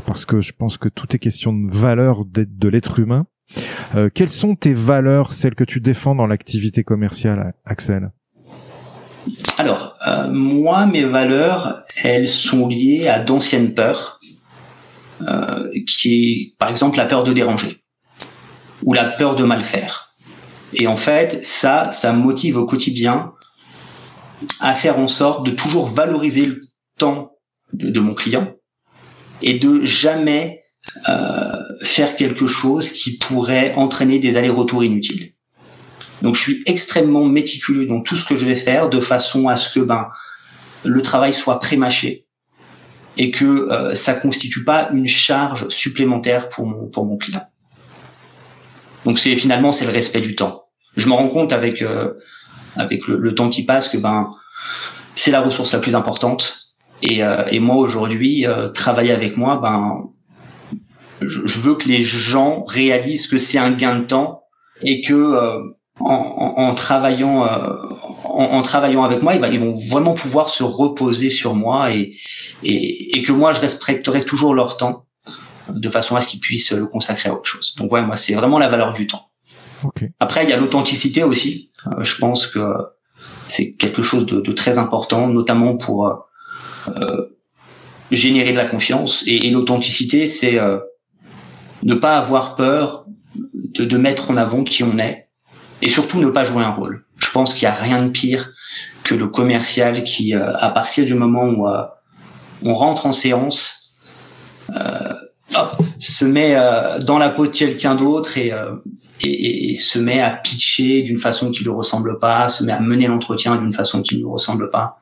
parce 0.06 0.26
que 0.26 0.42
je 0.42 0.54
pense 0.54 0.78
que 0.78 0.90
tout 0.90 1.16
est 1.16 1.20
question 1.20 1.54
de 1.54 1.72
valeurs 1.72 2.26
de, 2.26 2.68
l'être 2.70 3.00
humain. 3.00 3.26
Quelles 4.14 4.30
sont 4.30 4.56
tes 4.56 4.74
valeurs, 4.74 5.34
celles 5.34 5.56
que 5.56 5.66
tu 5.66 5.82
défends 5.82 6.16
dans 6.16 6.26
l'activité 6.26 6.86
commerciale, 6.86 7.54
Axel? 7.66 8.12
Alors, 9.58 9.98
moi, 10.32 10.86
mes 10.86 11.04
valeurs, 11.04 11.84
elles 12.02 12.30
sont 12.30 12.70
liées 12.70 13.10
à 13.10 13.20
d'anciennes 13.20 13.74
peurs, 13.74 14.22
qui 15.86 16.56
par 16.60 16.70
exemple, 16.70 16.96
la 16.96 17.06
peur 17.06 17.24
de 17.24 17.34
déranger 17.34 17.84
ou 18.84 18.94
la 18.94 19.06
peur 19.06 19.36
de 19.36 19.44
mal 19.44 19.62
faire. 19.62 20.11
Et 20.74 20.88
en 20.88 20.96
fait, 20.96 21.44
ça, 21.44 21.92
ça 21.92 22.14
me 22.14 22.20
motive 22.20 22.58
au 22.58 22.66
quotidien 22.66 23.34
à 24.60 24.74
faire 24.74 24.98
en 24.98 25.08
sorte 25.08 25.46
de 25.46 25.52
toujours 25.52 25.88
valoriser 25.88 26.46
le 26.46 26.62
temps 26.98 27.34
de, 27.74 28.00
mon 28.00 28.14
client 28.14 28.54
et 29.42 29.58
de 29.58 29.84
jamais 29.86 30.62
euh, 31.10 31.62
faire 31.82 32.16
quelque 32.16 32.48
chose 32.48 32.90
qui 32.90 33.18
pourrait 33.18 33.74
entraîner 33.76 34.20
des 34.20 34.38
allers-retours 34.38 34.84
inutiles. 34.84 35.34
Donc 36.22 36.36
je 36.36 36.42
suis 36.42 36.64
extrêmement 36.66 37.26
méticuleux 37.26 37.86
dans 37.86 38.02
tout 38.02 38.18
ce 38.18 38.26
que 38.26 38.38
je 38.38 38.46
vais 38.46 38.56
faire 38.56 38.90
de 38.90 39.00
façon 39.00 39.48
à 39.48 39.56
ce 39.56 39.74
que 39.74 39.80
ben 39.80 40.10
le 40.84 41.02
travail 41.02 41.34
soit 41.34 41.60
prémâché 41.60 42.28
et 43.18 43.32
que 43.32 43.46
euh, 43.46 43.96
ça 43.96 44.14
constitue 44.14 44.64
pas 44.64 44.90
une 44.92 45.08
charge 45.08 45.68
supplémentaire 45.70 46.50
pour 46.50 46.90
pour 46.92 47.06
mon 47.06 47.18
client. 47.18 47.51
Donc 49.06 49.20
c'est 49.20 49.36
finalement 49.36 49.74
c'est 49.74 49.86
le 49.86 49.92
respect 49.92 50.22
du 50.22 50.36
temps. 50.36 50.66
Je 50.96 51.08
me 51.08 51.14
rends 51.14 51.30
compte 51.30 51.54
avec 51.54 51.82
euh, 51.82 52.14
avec 52.76 53.08
le, 53.08 53.36
temps 53.36 53.50
qui 53.50 53.64
passe 53.64 53.90
que 53.90 53.98
ben 53.98 54.32
c'est 55.16 55.32
la 55.32 55.42
ressource 55.42 55.74
la 55.74 55.80
plus 55.80 55.96
importante 55.96 56.68
et, 57.02 57.24
euh, 57.24 57.46
et 57.48 57.60
moi 57.60 57.76
aujourd'hui 57.76 58.46
euh, 58.46 58.70
travailler 58.70 59.12
avec 59.12 59.36
moi 59.38 59.60
ben 59.62 60.10
je, 61.22 61.46
je, 61.46 61.60
veux 61.60 61.76
que 61.76 61.88
les 61.88 62.04
gens 62.04 62.64
réalisent 62.64 63.28
que 63.28 63.38
c'est 63.38 63.58
un 63.58 63.72
gain 63.72 64.00
de 64.00 64.06
temps 64.06 64.44
et 64.82 65.02
que 65.02 65.62
en, 66.04 66.74
travaillant 66.74 67.46
euh, 67.46 67.76
en, 68.24 68.62
travaillant 68.62 69.04
avec 69.04 69.22
moi, 69.22 69.36
ils, 69.36 69.60
vont 69.60 69.76
vraiment 69.90 70.14
pouvoir 70.14 70.50
se 70.50 70.64
reposer 70.64 71.30
sur 71.30 71.54
moi 71.54 71.92
et, 71.94 72.16
et, 72.64 73.22
que 73.22 73.32
moi 73.32 73.54
je 73.54 73.60
respecterai 73.60 74.24
toujours 74.24 74.54
leur 74.54 74.78
temps 74.78 75.06
de 75.70 75.90
façon 75.90 76.16
à 76.16 76.22
ce 76.22 76.28
qu'ils 76.28 76.40
puissent 76.40 76.72
le 76.72 76.88
consacrer 76.88 77.30
à 77.30 77.34
autre 77.34 77.50
chose. 77.50 77.76
Donc 77.78 77.92
ouais, 77.92 78.02
moi 78.02 78.16
c'est 78.16 78.34
vraiment 78.34 78.60
la 78.60 78.68
valeur 78.68 78.94
du 78.94 79.08
temps. 79.08 79.30
Après 80.20 80.44
il 80.44 80.50
y 80.50 80.54
a 80.54 80.58
l'authenticité 80.58 81.24
aussi. 81.24 81.72
Euh, 81.88 82.04
je 82.04 82.16
pense 82.18 82.48
que 82.48 82.74
c'est 83.48 83.74
quelque 83.74 84.02
chose 84.02 84.26
de, 84.26 84.52
très 84.52 84.78
important, 84.78 85.28
notamment 85.28 85.78
pour 85.78 86.08
euh, 86.88 87.38
générer 88.12 88.52
de 88.52 88.58
la 88.58 88.66
confiance. 88.66 89.24
Et, 89.28 89.50
l'authenticité, 89.50 90.28
c'est 90.28 90.58
ne 91.84 91.94
pas 91.94 92.18
avoir 92.18 92.56
peur 92.56 93.06
de, 93.36 93.84
de 93.84 93.98
mettre 93.98 94.32
en 94.32 94.38
avant 94.38 94.64
qui 94.64 94.84
on 94.84 94.98
est 94.98 95.30
et 95.82 95.90
surtout 95.90 96.20
ne 96.20 96.28
pas 96.28 96.44
jouer 96.44 96.64
un 96.64 96.72
rôle. 96.72 97.06
Je 97.18 97.30
pense 97.32 97.54
qu'il 97.54 97.68
n'y 97.68 97.74
a 97.74 97.76
rien 97.76 98.04
de 98.04 98.10
pire 98.10 98.52
que 99.04 99.16
le 99.16 99.28
commercial 99.28 100.04
qui, 100.04 100.36
euh, 100.36 100.56
à 100.58 100.70
partir 100.70 101.06
du 101.06 101.14
moment 101.14 101.46
où 101.46 101.68
euh, 101.68 101.84
on 102.64 102.74
rentre 102.74 103.06
en 103.06 103.14
séance, 103.14 103.96
euh, 104.76 105.14
hop, 105.56 105.82
se 106.00 106.26
met 106.26 106.56
dans 107.02 107.18
la 107.18 107.30
peau 107.30 107.48
de 107.48 107.52
quelqu'un 107.52 107.96
d'autre 107.96 108.38
et, 108.38 108.54
et, 109.22 109.72
et, 109.72 109.76
se 109.76 110.00
met 110.00 110.20
à 110.22 110.32
pitcher 110.32 111.02
d'une 111.02 111.18
façon 111.18 111.52
qui 111.52 111.60
ne 111.60 111.70
lui 111.70 111.76
ressemble 111.76 112.20
pas, 112.20 112.50
se 112.50 112.64
met 112.64 112.72
à 112.72 112.80
mener 112.80 113.08
l'entretien 113.08 113.56
d'une 113.56 113.74
façon 113.74 114.02
qui 114.02 114.16
ne 114.16 114.22
lui 114.22 114.28
ressemble 114.28 114.70
pas. 114.70 115.00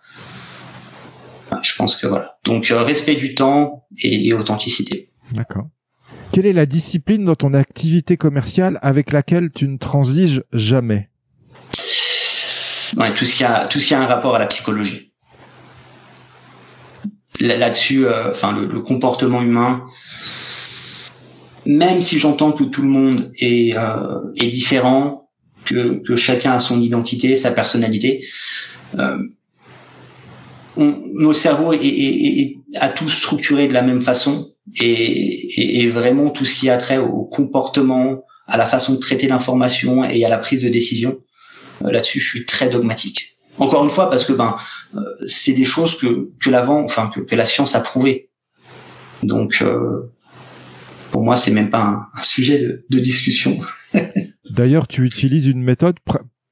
Je 1.61 1.75
pense 1.75 1.95
que 1.95 2.07
voilà. 2.07 2.37
Donc 2.45 2.67
respect 2.67 3.15
du 3.15 3.35
temps 3.35 3.87
et 4.01 4.33
authenticité. 4.33 5.11
D'accord. 5.31 5.67
Quelle 6.31 6.45
est 6.45 6.53
la 6.53 6.65
discipline 6.65 7.25
dans 7.25 7.35
ton 7.35 7.53
activité 7.53 8.15
commerciale 8.15 8.77
avec 8.81 9.11
laquelle 9.11 9.49
tu 9.53 9.67
ne 9.67 9.77
transiges 9.77 10.43
jamais? 10.53 11.09
Ouais, 12.97 13.13
tout 13.13 13.25
ce 13.25 13.35
qui 13.35 13.43
a 13.43 13.65
tout 13.65 13.79
ce 13.79 13.87
qui 13.87 13.93
a 13.93 14.01
un 14.01 14.05
rapport 14.05 14.35
à 14.35 14.39
la 14.39 14.45
psychologie. 14.47 15.13
Là-dessus, 17.41 18.05
euh, 18.05 18.31
enfin 18.31 18.51
le, 18.51 18.81
comportement 18.81 19.41
humain, 19.41 19.85
même 21.65 22.01
si 22.01 22.19
j'entends 22.19 22.51
que 22.51 22.63
tout 22.63 22.81
le 22.81 22.87
monde 22.87 23.31
est 23.39 23.75
euh, 23.75 24.33
est 24.37 24.49
différent, 24.49 25.29
que, 25.65 26.01
que 26.05 26.15
chacun 26.15 26.53
a 26.53 26.59
son 26.59 26.81
identité, 26.81 27.35
sa 27.35 27.51
personnalité, 27.51 28.25
euh, 28.97 29.17
on, 30.77 30.95
nos 31.15 31.33
cerveaux 31.33 31.73
est, 31.73 31.85
est, 31.85 32.39
est, 32.39 32.57
à 32.75 32.89
tous 32.89 33.09
structurés 33.09 33.67
de 33.67 33.73
la 33.73 33.81
même 33.81 34.01
façon 34.01 34.53
et, 34.79 35.81
et, 35.81 35.89
vraiment 35.89 36.29
tout 36.29 36.45
ce 36.45 36.59
qui 36.59 36.69
a 36.69 36.77
trait 36.77 36.97
au 36.97 37.25
comportement, 37.25 38.23
à 38.47 38.57
la 38.57 38.67
façon 38.67 38.93
de 38.93 38.97
traiter 38.97 39.27
l'information 39.27 40.03
et 40.03 40.23
à 40.25 40.29
la 40.29 40.37
prise 40.37 40.61
de 40.61 40.69
décision. 40.69 41.19
Euh, 41.83 41.91
là-dessus, 41.91 42.19
je 42.19 42.29
suis 42.29 42.45
très 42.45 42.69
dogmatique. 42.69 43.37
Encore 43.57 43.83
une 43.83 43.89
fois, 43.89 44.09
parce 44.09 44.25
que 44.25 44.33
ben, 44.33 44.55
euh, 44.95 44.99
c'est 45.27 45.53
des 45.53 45.65
choses 45.65 45.97
que 45.97 46.31
que 46.39 46.49
l'avant, 46.49 46.83
enfin 46.83 47.11
que, 47.13 47.19
que, 47.19 47.35
la 47.35 47.45
science 47.45 47.75
a 47.75 47.81
prouvé. 47.81 48.29
Donc, 49.21 49.57
euh, 49.61 50.11
pour 51.11 51.23
moi, 51.23 51.35
c'est 51.35 51.51
même 51.51 51.69
pas 51.69 52.09
un, 52.15 52.21
sujet 52.21 52.59
de, 52.59 52.85
de 52.89 52.99
discussion. 52.99 53.59
D'ailleurs, 54.49 54.87
tu 54.87 55.05
utilises 55.05 55.47
une 55.47 55.61
méthode 55.61 55.95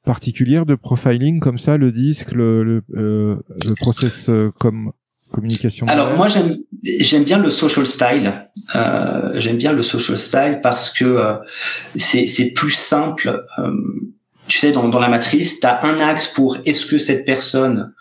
particulière 0.05 0.65
de 0.65 0.75
profiling 0.75 1.39
comme 1.39 1.57
ça, 1.57 1.77
le 1.77 1.91
disque, 1.91 2.31
le, 2.31 2.63
le, 2.63 2.83
le 2.89 3.75
process 3.75 4.29
comme 4.59 4.91
communication 5.31 5.85
Alors 5.87 6.15
moi 6.15 6.27
j'aime 6.27 6.57
j'aime 6.83 7.23
bien 7.23 7.37
le 7.37 7.49
social 7.49 7.85
style. 7.85 8.33
Euh, 8.75 9.39
j'aime 9.39 9.57
bien 9.57 9.73
le 9.73 9.81
social 9.81 10.17
style 10.17 10.59
parce 10.61 10.89
que 10.89 11.05
euh, 11.05 11.33
c'est 11.95 12.27
c'est 12.27 12.51
plus 12.51 12.71
simple. 12.71 13.43
Euh, 13.59 13.71
tu 14.47 14.57
sais 14.59 14.71
dans 14.71 14.87
dans 14.87 14.99
la 14.99 15.09
matrice, 15.09 15.59
tu 15.59 15.67
as 15.67 15.85
un 15.85 15.99
axe 15.99 16.27
pour 16.27 16.57
est-ce 16.65 16.85
que 16.85 16.97
cette 16.97 17.25
personne 17.25 17.93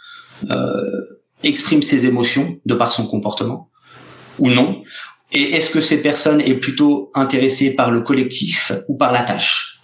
euh, 0.51 1.21
exprime 1.43 1.83
ses 1.83 2.07
émotions 2.07 2.59
de 2.65 2.75
par 2.75 2.93
son 2.93 3.07
comportement 3.07 3.71
ou 4.39 4.51
non 4.51 4.83
et 5.33 5.55
est-ce 5.55 5.71
que 5.71 5.81
cette 5.81 6.03
personne 6.03 6.41
est 6.41 6.55
plutôt 6.55 7.11
intéressée 7.15 7.71
par 7.71 7.91
le 7.91 8.01
collectif 8.01 8.73
ou 8.89 8.97
par 8.97 9.13
la 9.13 9.23
tâche? 9.23 9.81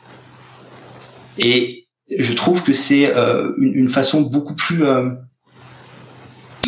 Et 1.39 1.89
je 2.19 2.33
trouve 2.33 2.63
que 2.63 2.73
c'est 2.73 3.15
euh, 3.15 3.53
une, 3.59 3.75
une, 3.75 3.89
façon 3.89 4.21
beaucoup 4.21 4.55
plus 4.55 4.83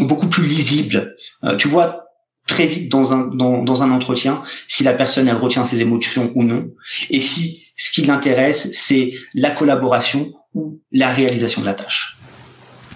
beaucoup 0.00 0.26
plus 0.26 0.44
lisible. 0.44 1.14
Euh, 1.44 1.56
tu 1.56 1.68
vois 1.68 2.04
très 2.46 2.66
vite 2.66 2.90
dans 2.90 3.12
un 3.12 3.34
dans, 3.34 3.62
dans 3.62 3.82
un 3.82 3.90
entretien 3.90 4.42
si 4.68 4.84
la 4.84 4.92
personne 4.92 5.28
elle 5.28 5.36
retient 5.36 5.64
ses 5.64 5.80
émotions 5.80 6.30
ou 6.34 6.42
non 6.42 6.70
et 7.08 7.20
si 7.20 7.64
ce 7.76 7.90
qui 7.90 8.02
l'intéresse 8.02 8.68
c'est 8.72 9.12
la 9.34 9.50
collaboration 9.50 10.32
ou 10.52 10.80
la 10.92 11.08
réalisation 11.08 11.62
de 11.62 11.66
la 11.66 11.74
tâche. 11.74 12.16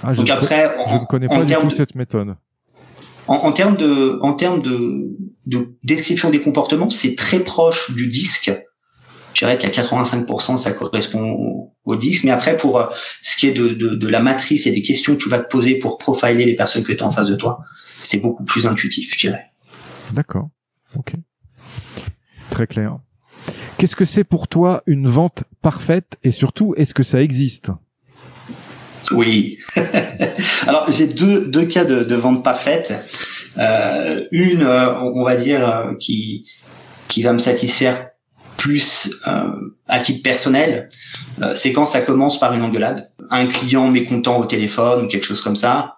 Ah, 0.03 0.13
je, 0.13 0.19
Donc 0.19 0.31
après, 0.31 0.77
je 0.87 0.95
ne 0.95 1.07
connais 1.07 1.27
pas 1.27 1.45
du 1.45 1.55
tout 1.55 1.71
cette 1.71 1.97
méthode. 1.97 2.37
En, 3.29 3.35
en, 3.35 3.53
termes 3.53 3.77
de, 3.77 4.19
en 4.23 4.33
termes 4.33 4.63
de, 4.63 5.17
de 5.47 5.77
description 5.85 6.31
des 6.31 6.41
comportements, 6.41 6.91
c'est 6.91 7.15
très 7.15 7.41
proche 7.41 7.91
du 7.93 8.09
disque. 8.09 8.53
Je 9.35 9.45
dirais 9.45 9.59
qu'à 9.59 9.69
85%, 9.69 10.57
ça 10.57 10.73
correspond 10.73 11.71
au, 11.85 11.97
disque. 11.97 12.25
Mais 12.25 12.31
après, 12.31 12.57
pour 12.57 12.79
euh, 12.79 12.87
ce 13.23 13.37
qui 13.37 13.47
est 13.47 13.53
de, 13.53 13.69
de, 13.69 13.95
de, 13.95 14.09
la 14.09 14.21
matrice 14.21 14.67
et 14.67 14.73
des 14.73 14.83
questions 14.83 15.15
que 15.15 15.23
tu 15.23 15.29
vas 15.29 15.41
te 15.41 15.49
poser 15.49 15.79
pour 15.79 15.97
profiler 15.97 16.45
les 16.45 16.57
personnes 16.57 16.83
que 16.83 16.93
tu 16.93 17.03
as 17.03 17.07
en 17.07 17.13
face 17.13 17.29
de 17.29 17.37
toi, 17.37 17.61
c'est 18.03 18.19
beaucoup 18.19 18.45
plus 18.45 18.67
intuitif, 18.67 19.15
je 19.15 19.19
dirais. 19.19 19.47
D'accord. 20.13 20.49
Ok. 20.97 21.13
Très 22.51 22.67
clair. 22.67 22.99
Qu'est-ce 23.79 23.97
que 23.97 24.05
c'est 24.05 24.25
pour 24.25 24.49
toi 24.49 24.83
une 24.87 25.07
vente 25.07 25.45
parfaite 25.63 26.19
et 26.25 26.31
surtout, 26.31 26.75
est-ce 26.77 26.95
que 26.95 27.03
ça 27.03 27.23
existe? 27.23 27.71
Oui. 29.13 29.59
Alors, 30.67 30.91
j'ai 30.91 31.07
deux, 31.07 31.47
deux 31.47 31.65
cas 31.65 31.85
de, 31.85 32.05
de 32.05 32.15
vente 32.15 32.45
parfaite. 32.45 32.93
Euh, 33.59 34.21
une, 34.31 34.63
euh, 34.63 34.95
on 35.01 35.25
va 35.25 35.37
dire, 35.37 35.69
euh, 35.69 35.95
qui, 35.99 36.49
qui 37.09 37.23
va 37.23 37.33
me 37.33 37.39
satisfaire 37.39 38.09
plus 38.57 39.11
euh, 39.27 39.51
à 39.87 40.01
titre 40.01 40.23
personnel, 40.23 40.89
euh, 41.43 41.55
c'est 41.55 41.73
quand 41.73 41.87
ça 41.87 42.01
commence 42.01 42.39
par 42.41 42.53
une 42.55 42.63
engueulade. 42.63 43.13
Un 43.31 43.47
client 43.47 43.89
mécontent 43.89 44.39
au 44.39 44.45
téléphone 44.45 45.05
ou 45.05 45.09
quelque 45.09 45.27
chose 45.27 45.41
comme 45.41 45.57
ça. 45.57 45.95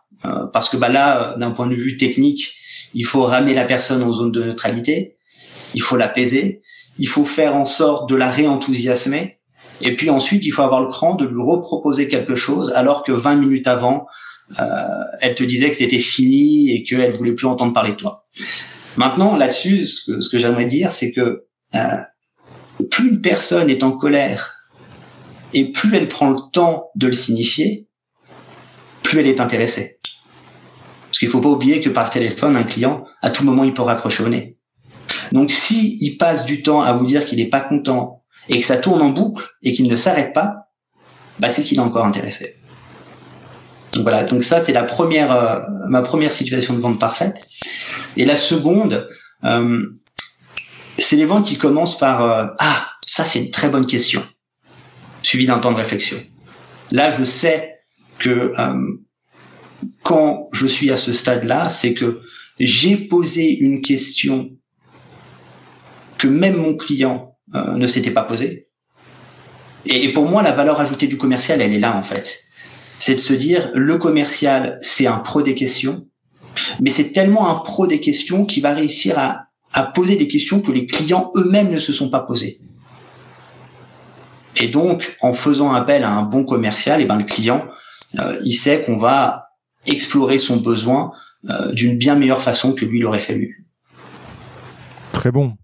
parce 0.53 0.69
que 0.69 0.77
bah 0.77 0.91
là, 0.91 1.35
d'un 1.39 1.51
point 1.51 1.67
de 1.67 1.75
vue 1.75 1.97
technique, 1.97 2.53
il 2.93 3.07
faut 3.07 3.23
ramener 3.23 3.55
la 3.55 3.65
personne 3.65 4.03
en 4.03 4.13
zone 4.13 4.33
de 4.33 4.43
neutralité, 4.43 5.17
il 5.75 5.81
faut 5.81 5.97
l'apaiser, 5.97 6.61
il 6.99 7.09
faut 7.09 7.25
faire 7.25 7.55
en 7.57 7.65
sorte 7.65 8.11
de 8.11 8.17
la 8.17 8.31
réenthousiasmer, 8.31 9.40
et 9.81 9.97
puis 9.97 10.11
ensuite, 10.11 10.45
il 10.45 10.51
faut 10.51 10.63
avoir 10.63 10.83
le 10.83 10.89
cran 10.89 11.15
de 11.15 11.25
lui 11.25 11.41
reproposer 11.41 12.09
quelque 12.09 12.35
chose, 12.35 12.73
alors 12.73 13.05
que 13.05 13.13
20 13.13 13.37
minutes 13.37 13.67
avant, 13.67 14.07
euh, 14.59 14.65
elle 15.21 15.35
te 15.35 15.45
disait 15.45 15.71
que 15.71 15.77
c'était 15.77 15.99
fini 15.99 16.71
et 16.71 16.83
qu'elle 16.83 17.13
voulait 17.13 17.35
plus 17.35 17.47
entendre 17.47 17.73
parler 17.73 17.93
de 17.93 17.97
toi. 17.97 18.27
Maintenant, 18.97 19.37
là-dessus, 19.37 19.87
ce 19.87 20.05
que, 20.05 20.21
ce 20.21 20.29
que 20.29 20.39
j'aimerais 20.39 20.67
dire, 20.67 20.91
c'est 20.93 21.13
que 21.13 21.47
euh, 21.75 21.97
plus 22.91 23.11
une 23.11 23.21
personne 23.21 23.71
est 23.71 23.83
en 23.83 23.93
colère 23.93 24.57
et 25.55 25.71
plus 25.71 25.97
elle 25.97 26.09
prend 26.09 26.31
le 26.31 26.39
temps 26.53 26.91
de 26.97 27.07
le 27.07 27.13
signifier, 27.13 27.89
plus 29.03 29.21
elle 29.21 29.27
est 29.27 29.41
intéressée. 29.41 29.99
Parce 31.07 31.19
qu'il 31.19 31.29
faut 31.29 31.41
pas 31.41 31.49
oublier 31.49 31.81
que 31.81 31.89
par 31.89 32.11
téléphone, 32.11 32.57
un 32.57 32.63
client, 32.63 33.05
à 33.23 33.31
tout 33.31 33.45
moment, 33.45 33.65
il 33.65 33.75
peut 33.75 33.83
raccrocher 33.83 34.23
au 34.23 34.29
nez. 34.29 34.59
Donc, 35.33 35.51
si 35.51 35.97
il 36.01 36.17
passe 36.17 36.45
du 36.45 36.63
temps 36.63 36.83
à 36.83 36.93
vous 36.93 37.07
dire 37.07 37.25
qu'il 37.25 37.39
n'est 37.39 37.51
pas 37.51 37.61
content 37.61 38.20
et 38.51 38.59
que 38.59 38.67
ça 38.67 38.77
tourne 38.77 39.01
en 39.01 39.11
boucle 39.11 39.49
et 39.63 39.73
qu'il 39.73 39.89
ne 39.89 39.97
s'arrête 39.97 40.35
pas, 40.35 40.69
bah, 41.39 41.49
c'est 41.49 41.63
qu'il 41.63 41.79
est 41.79 41.83
encore 41.83 42.05
intéressé. 42.05 42.57
Donc 43.93 44.03
voilà. 44.03 44.25
Donc 44.25 44.43
ça, 44.43 44.61
c'est 44.61 44.73
la 44.73 44.83
première, 44.83 45.33
euh, 45.33 45.61
ma 45.89 46.03
première 46.03 46.33
situation 46.33 46.75
de 46.75 46.81
vente 46.81 46.99
parfaite. 46.99 47.47
Et 48.17 48.25
la 48.25 48.37
seconde, 48.37 49.09
euh, 49.45 49.87
c'est 50.99 51.17
les 51.17 51.25
ventes 51.25 51.47
qui 51.47 51.57
commencent 51.57 51.97
par 51.97 52.23
euh, 52.23 52.47
ah, 52.59 52.89
ça 53.07 53.25
c'est 53.25 53.39
une 53.39 53.51
très 53.51 53.69
bonne 53.69 53.87
question, 53.87 54.23
suivi 55.23 55.47
d'un 55.47 55.61
temps 55.61 55.73
de 55.73 55.79
réflexion. 55.79 56.21
Là, 56.91 57.11
je 57.11 57.23
sais 57.23 57.77
que 58.19 58.53
quand 60.03 60.49
je 60.53 60.67
suis 60.67 60.91
à 60.91 60.97
ce 60.97 61.13
stade-là, 61.13 61.69
c'est 61.69 61.95
que 61.95 62.21
j'ai 62.59 62.97
posé 62.97 63.49
une 63.49 63.81
question 63.81 64.51
que 66.19 66.27
même 66.27 66.57
mon 66.57 66.77
client 66.77 67.30
euh, 67.55 67.77
ne 67.77 67.87
s'était 67.87 68.11
pas 68.11 68.23
posé. 68.23 68.69
Et, 69.87 70.13
pour 70.13 70.27
moi, 70.29 70.43
la 70.43 70.53
valeur 70.53 70.81
ajoutée 70.81 71.07
du 71.07 71.17
commercial, 71.17 71.61
elle 71.61 71.73
est 71.73 71.79
là 71.79 71.97
en 71.97 72.03
fait. 72.03 72.45
C'est 72.99 73.15
de 73.15 73.21
se 73.21 73.33
dire, 73.33 73.71
le 73.75 73.97
commercial, 73.97 74.79
c'est 74.83 75.07
un 75.07 75.19
pro 75.19 75.43
des 75.43 75.55
questions, 75.55 76.07
mais 76.81 76.91
c'est 76.91 77.13
tellement 77.13 77.49
un 77.49 77.57
pro 77.57 77.87
des 77.87 78.01
questions 78.01 78.45
qu'il 78.45 78.63
va 78.63 78.75
réussir 78.75 79.19
à, 79.19 79.47
à 79.73 79.85
poser 79.85 80.17
des 80.17 80.29
questions 80.29 80.61
que 80.61 80.73
les 80.73 80.87
clients 80.87 81.31
eux-mêmes 81.37 81.71
ne 81.71 81.79
se 81.79 81.93
sont 81.93 82.11
pas 82.11 82.21
posées. 82.21 82.61
Et 84.57 84.69
donc, 84.69 85.17
en 85.23 85.33
faisant 85.33 85.73
appel 85.73 86.05
à 86.05 86.11
un 86.11 86.23
bon 86.23 86.45
commercial, 86.45 87.01
et 87.01 87.05
eh 87.05 87.07
ben 87.07 87.17
le 87.17 87.25
client, 87.25 87.67
euh, 88.19 88.39
il 88.45 88.53
sait 88.53 88.83
qu'on 88.83 88.99
va 88.99 89.47
explorer 89.87 90.39
son 90.39 90.57
besoin 90.57 91.13
euh, 91.49 91.73
d'une 91.73 91.97
bien 91.97 92.17
meilleure 92.17 92.43
façon 92.43 92.75
que 92.75 92.85
lui 92.85 93.01
l'aurait 93.01 93.21
fait 93.21 93.35
lui. 93.35 93.51
Très 95.13 95.31
bon. 95.31 95.55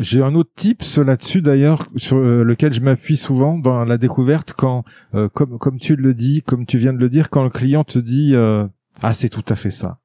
J'ai 0.00 0.22
un 0.22 0.34
autre 0.34 0.50
tips 0.54 0.98
là-dessus 0.98 1.42
d'ailleurs 1.42 1.86
sur 1.96 2.16
euh, 2.16 2.42
lequel 2.42 2.72
je 2.72 2.80
m'appuie 2.80 3.16
souvent 3.16 3.58
dans 3.58 3.84
la 3.84 3.98
découverte 3.98 4.52
quand, 4.56 4.84
euh, 5.14 5.28
comme 5.28 5.58
comme 5.58 5.78
tu 5.78 5.96
le 5.96 6.14
dis, 6.14 6.42
comme 6.42 6.66
tu 6.66 6.78
viens 6.78 6.92
de 6.92 6.98
le 6.98 7.08
dire, 7.08 7.30
quand 7.30 7.44
le 7.44 7.50
client 7.50 7.84
te 7.84 7.98
dit 7.98 8.34
euh, 8.34 8.66
ah 9.02 9.12
c'est 9.12 9.28
tout 9.28 9.44
à 9.48 9.54
fait 9.54 9.70
ça, 9.70 9.98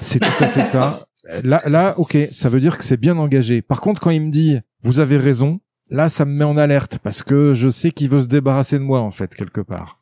c'est 0.00 0.18
tout 0.18 0.44
à 0.44 0.48
fait 0.48 0.64
ça. 0.64 1.06
Là 1.42 1.60
là 1.66 1.98
ok, 1.98 2.16
ça 2.30 2.48
veut 2.48 2.60
dire 2.60 2.78
que 2.78 2.84
c'est 2.84 2.96
bien 2.96 3.16
engagé. 3.16 3.60
Par 3.60 3.80
contre 3.80 4.00
quand 4.00 4.10
il 4.10 4.22
me 4.22 4.30
dit 4.30 4.60
vous 4.84 5.00
avez 5.00 5.16
raison, 5.16 5.58
là 5.90 6.08
ça 6.08 6.24
me 6.24 6.30
met 6.30 6.44
en 6.44 6.56
alerte 6.56 6.98
parce 7.02 7.24
que 7.24 7.52
je 7.52 7.68
sais 7.68 7.90
qu'il 7.90 8.08
veut 8.08 8.20
se 8.20 8.28
débarrasser 8.28 8.78
de 8.78 8.84
moi 8.84 9.00
en 9.00 9.10
fait 9.10 9.34
quelque 9.34 9.60
part. 9.60 9.95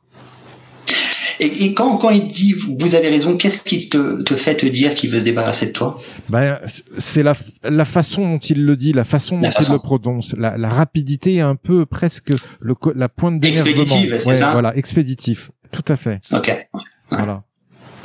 Et, 1.45 1.75
quand, 1.75 1.97
quand 1.99 2.11
il 2.11 2.29
dit 2.29 2.55
vous 2.79 2.95
avez 2.95 3.09
raison, 3.09 3.37
qu'est-ce 3.37 3.61
qui 3.61 3.89
te, 3.89 4.23
te 4.23 4.35
fait 4.35 4.57
te 4.57 4.67
dire 4.67 4.95
qu'il 4.95 5.11
veut 5.11 5.19
se 5.19 5.25
débarrasser 5.25 5.67
de 5.67 5.73
toi? 5.73 5.99
Ben, 6.29 6.59
C'est 6.99 7.23
la, 7.23 7.35
la 7.63 7.85
façon 7.85 8.23
dont 8.23 8.39
il 8.39 8.65
le 8.65 8.77
dit, 8.77 8.93
la 8.93 9.05
façon 9.05 9.41
dont 9.41 9.51
il 9.61 9.73
le 9.73 9.79
prononce, 9.79 10.35
la, 10.39 10.57
la 10.57 10.69
rapidité 10.69 11.41
un 11.41 11.57
peu 11.57 11.87
presque 11.87 12.33
le, 12.61 12.75
la 12.95 13.09
pointe 13.09 13.41
d'énervement. 13.41 13.71
Expéditif, 13.71 14.17
c'est 14.19 14.35
ça? 14.35 14.53
Voilà, 14.53 14.77
expéditif, 14.77 15.51
tout 15.71 15.85
à 15.89 15.97
fait. 15.97 16.21
Ok. 16.33 16.69
Voilà. 17.11 17.43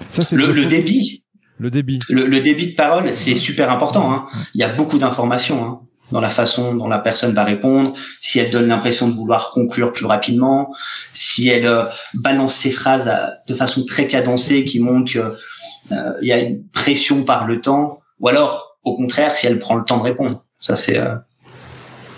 Ça, 0.09 0.23
c'est 0.25 0.35
le, 0.35 0.51
le 0.51 0.65
débit. 0.65 1.23
Le 1.57 1.69
débit. 1.69 1.99
Le, 2.09 2.25
le 2.25 2.39
débit 2.39 2.67
de 2.67 2.75
parole, 2.75 3.11
c'est 3.11 3.35
super 3.35 3.69
important. 3.69 4.13
Hein. 4.13 4.27
Il 4.53 4.61
y 4.61 4.63
a 4.63 4.69
beaucoup 4.69 4.97
d'informations. 4.97 5.63
Hein 5.63 5.81
dans 6.11 6.21
la 6.21 6.29
façon 6.29 6.75
dont 6.75 6.87
la 6.87 6.99
personne 6.99 7.33
va 7.33 7.43
répondre, 7.43 7.93
si 8.19 8.39
elle 8.39 8.51
donne 8.51 8.67
l'impression 8.67 9.07
de 9.07 9.15
vouloir 9.15 9.51
conclure 9.51 9.91
plus 9.91 10.05
rapidement, 10.05 10.73
si 11.13 11.47
elle 11.47 11.65
euh, 11.65 11.83
balance 12.15 12.55
ses 12.55 12.71
phrases 12.71 13.11
de 13.47 13.53
façon 13.53 13.85
très 13.85 14.07
cadencée 14.07 14.63
qui 14.63 14.79
montre 14.79 15.11
qu'il 15.11 15.21
euh, 15.91 16.13
y 16.21 16.31
a 16.31 16.37
une 16.37 16.63
pression 16.69 17.23
par 17.23 17.45
le 17.45 17.61
temps, 17.61 17.99
ou 18.19 18.27
alors 18.27 18.77
au 18.83 18.95
contraire 18.95 19.31
si 19.33 19.47
elle 19.47 19.59
prend 19.59 19.75
le 19.75 19.83
temps 19.83 19.97
de 19.97 20.03
répondre. 20.03 20.43
Ça 20.59 20.75
c'est 20.75 20.97
euh, 20.97 21.15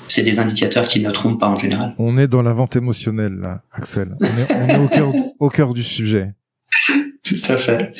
c'est 0.07 0.23
des 0.23 0.39
indicateurs 0.39 0.89
qui 0.89 0.99
ne 0.99 1.09
trompent 1.09 1.39
pas 1.39 1.47
en 1.47 1.55
général. 1.55 1.93
On 1.97 2.17
est 2.17 2.27
dans 2.27 2.41
la 2.41 2.51
vente 2.51 2.75
émotionnelle 2.75 3.35
là, 3.35 3.61
Axel. 3.71 4.15
On 4.19 4.25
est, 4.25 4.55
on 4.55 4.67
est 4.67 4.77
au 4.77 4.87
cœur 4.87 5.13
au 5.39 5.49
cœur 5.49 5.73
du 5.73 5.83
sujet. 5.83 6.33
Tout 7.23 7.41
à 7.47 7.57
fait. 7.57 7.93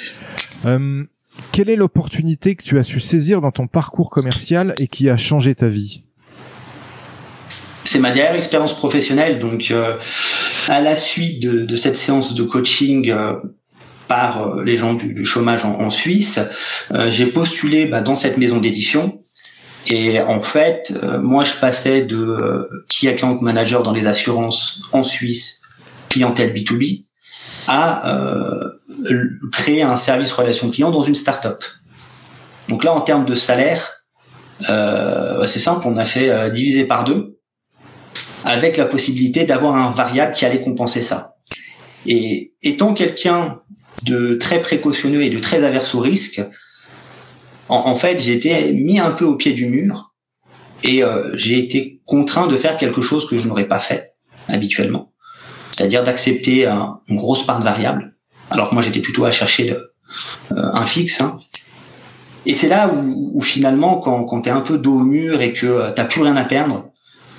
Quelle 1.51 1.69
est 1.69 1.75
l'opportunité 1.75 2.55
que 2.55 2.63
tu 2.63 2.77
as 2.77 2.83
su 2.83 2.99
saisir 2.99 3.41
dans 3.41 3.51
ton 3.51 3.67
parcours 3.67 4.09
commercial 4.09 4.73
et 4.77 4.87
qui 4.87 5.09
a 5.09 5.17
changé 5.17 5.55
ta 5.55 5.67
vie? 5.67 6.03
C'est 7.83 7.99
ma 7.99 8.11
dernière 8.11 8.35
expérience 8.35 8.73
professionnelle. 8.73 9.39
Donc, 9.39 9.69
euh, 9.71 9.97
à 10.69 10.79
la 10.79 10.95
suite 10.95 11.41
de, 11.41 11.75
cette 11.75 11.97
séance 11.97 12.35
de 12.35 12.43
coaching 12.43 13.09
euh, 13.09 13.33
par 14.07 14.47
euh, 14.47 14.63
les 14.63 14.77
gens 14.77 14.93
du, 14.93 15.25
chômage 15.25 15.65
en, 15.65 15.89
Suisse, 15.89 16.39
j'ai 17.09 17.25
postulé 17.25 17.87
bah, 17.87 17.99
dans 17.99 18.15
cette 18.15 18.37
maison 18.37 18.59
d'édition. 18.59 19.19
Et 19.87 20.21
en 20.21 20.41
fait, 20.41 20.93
moi, 21.21 21.43
je 21.43 21.53
passais 21.59 22.03
de 22.03 22.69
key 22.87 23.09
account 23.09 23.39
manager 23.41 23.83
dans 23.83 23.93
les 23.93 24.05
assurances 24.05 24.81
en 24.93 25.03
Suisse, 25.03 25.61
clientèle 26.07 26.53
B2B, 26.53 27.05
à 27.67 28.03
créer 29.51 29.81
un 29.83 29.95
service 29.95 30.31
relation 30.31 30.69
client 30.69 30.91
dans 30.91 31.03
une 31.03 31.15
start-up. 31.15 31.63
Donc 32.69 32.83
là, 32.83 32.93
en 32.93 33.01
termes 33.01 33.25
de 33.25 33.35
salaire, 33.35 34.01
euh, 34.69 35.45
c'est 35.45 35.59
simple, 35.59 35.87
on 35.87 35.97
a 35.97 36.05
fait 36.05 36.29
euh, 36.29 36.49
diviser 36.49 36.85
par 36.85 37.03
deux, 37.03 37.37
avec 38.45 38.77
la 38.77 38.85
possibilité 38.85 39.45
d'avoir 39.45 39.75
un 39.75 39.91
variable 39.91 40.33
qui 40.33 40.45
allait 40.45 40.61
compenser 40.61 41.01
ça. 41.01 41.35
Et 42.05 42.53
étant 42.63 42.93
quelqu'un 42.93 43.57
de 44.03 44.35
très 44.35 44.61
précautionneux 44.61 45.23
et 45.23 45.29
de 45.29 45.39
très 45.39 45.63
averse 45.63 45.93
au 45.95 45.99
risque, 45.99 46.41
en, 47.69 47.95
fait, 47.95 48.19
j'ai 48.19 48.33
été 48.33 48.73
mis 48.73 48.99
un 48.99 49.11
peu 49.11 49.23
au 49.23 49.35
pied 49.35 49.53
du 49.53 49.67
mur 49.67 50.13
et 50.83 51.03
euh, 51.03 51.31
j'ai 51.35 51.57
été 51.57 52.01
contraint 52.05 52.47
de 52.47 52.57
faire 52.57 52.77
quelque 52.77 53.01
chose 53.01 53.29
que 53.29 53.37
je 53.37 53.47
n'aurais 53.47 53.67
pas 53.67 53.79
fait 53.79 54.15
habituellement, 54.49 55.10
c'est-à-dire 55.71 56.03
d'accepter 56.03 56.65
une 56.65 57.17
grosse 57.17 57.45
part 57.45 57.59
de 57.59 57.63
variable 57.63 58.11
alors 58.51 58.69
que 58.69 58.75
moi 58.75 58.83
j'étais 58.83 58.99
plutôt 58.99 59.25
à 59.25 59.31
chercher 59.31 59.71
euh, 59.71 60.71
un 60.73 60.85
fixe. 60.85 61.21
Hein. 61.21 61.39
Et 62.45 62.53
c'est 62.53 62.67
là 62.67 62.89
où, 62.91 63.39
finalement, 63.41 63.99
quand, 63.99 64.41
tu 64.41 64.49
es 64.49 64.51
un 64.51 64.61
peu 64.61 64.77
dos 64.77 64.95
au 64.95 65.03
mur 65.03 65.41
et 65.41 65.53
que 65.53 65.65
euh, 65.65 65.89
t'as 65.91 66.05
plus 66.05 66.21
rien 66.21 66.35
à 66.35 66.43
perdre, 66.43 66.91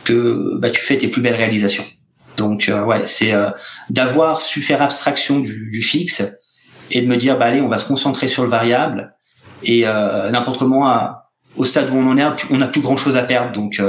que 0.05 0.59
bah, 0.59 0.71
tu 0.71 0.81
fais 0.81 0.97
tes 0.97 1.09
plus 1.09 1.21
belles 1.21 1.35
réalisations. 1.35 1.85
Donc 2.37 2.69
euh, 2.69 2.83
ouais, 2.85 3.07
c'est 3.07 3.35
d'avoir 3.91 4.41
su 4.41 4.63
faire 4.63 4.81
abstraction 4.81 5.39
du, 5.39 5.83
fixe 5.83 6.23
et 6.91 7.03
de 7.03 7.07
me 7.07 7.17
dire 7.17 7.39
bah 7.39 7.47
allez, 7.47 7.61
on 7.61 7.69
va 7.69 7.79
se 7.79 7.85
concentrer 7.85 8.27
sur 8.27 8.43
le 8.43 8.49
variable 8.49 9.15
et 9.63 9.83
n'importe 9.83 10.59
comment 10.59 10.91
au 11.57 11.65
stade 11.65 11.91
où 11.91 11.97
on 11.97 12.11
en 12.11 12.17
est, 12.17 12.25
on 12.51 12.57
n'a 12.57 12.69
plus 12.69 12.81
grand 12.81 12.97
chose 12.97 13.17
à 13.17 13.23
perdre, 13.23 13.53
donc 13.53 13.81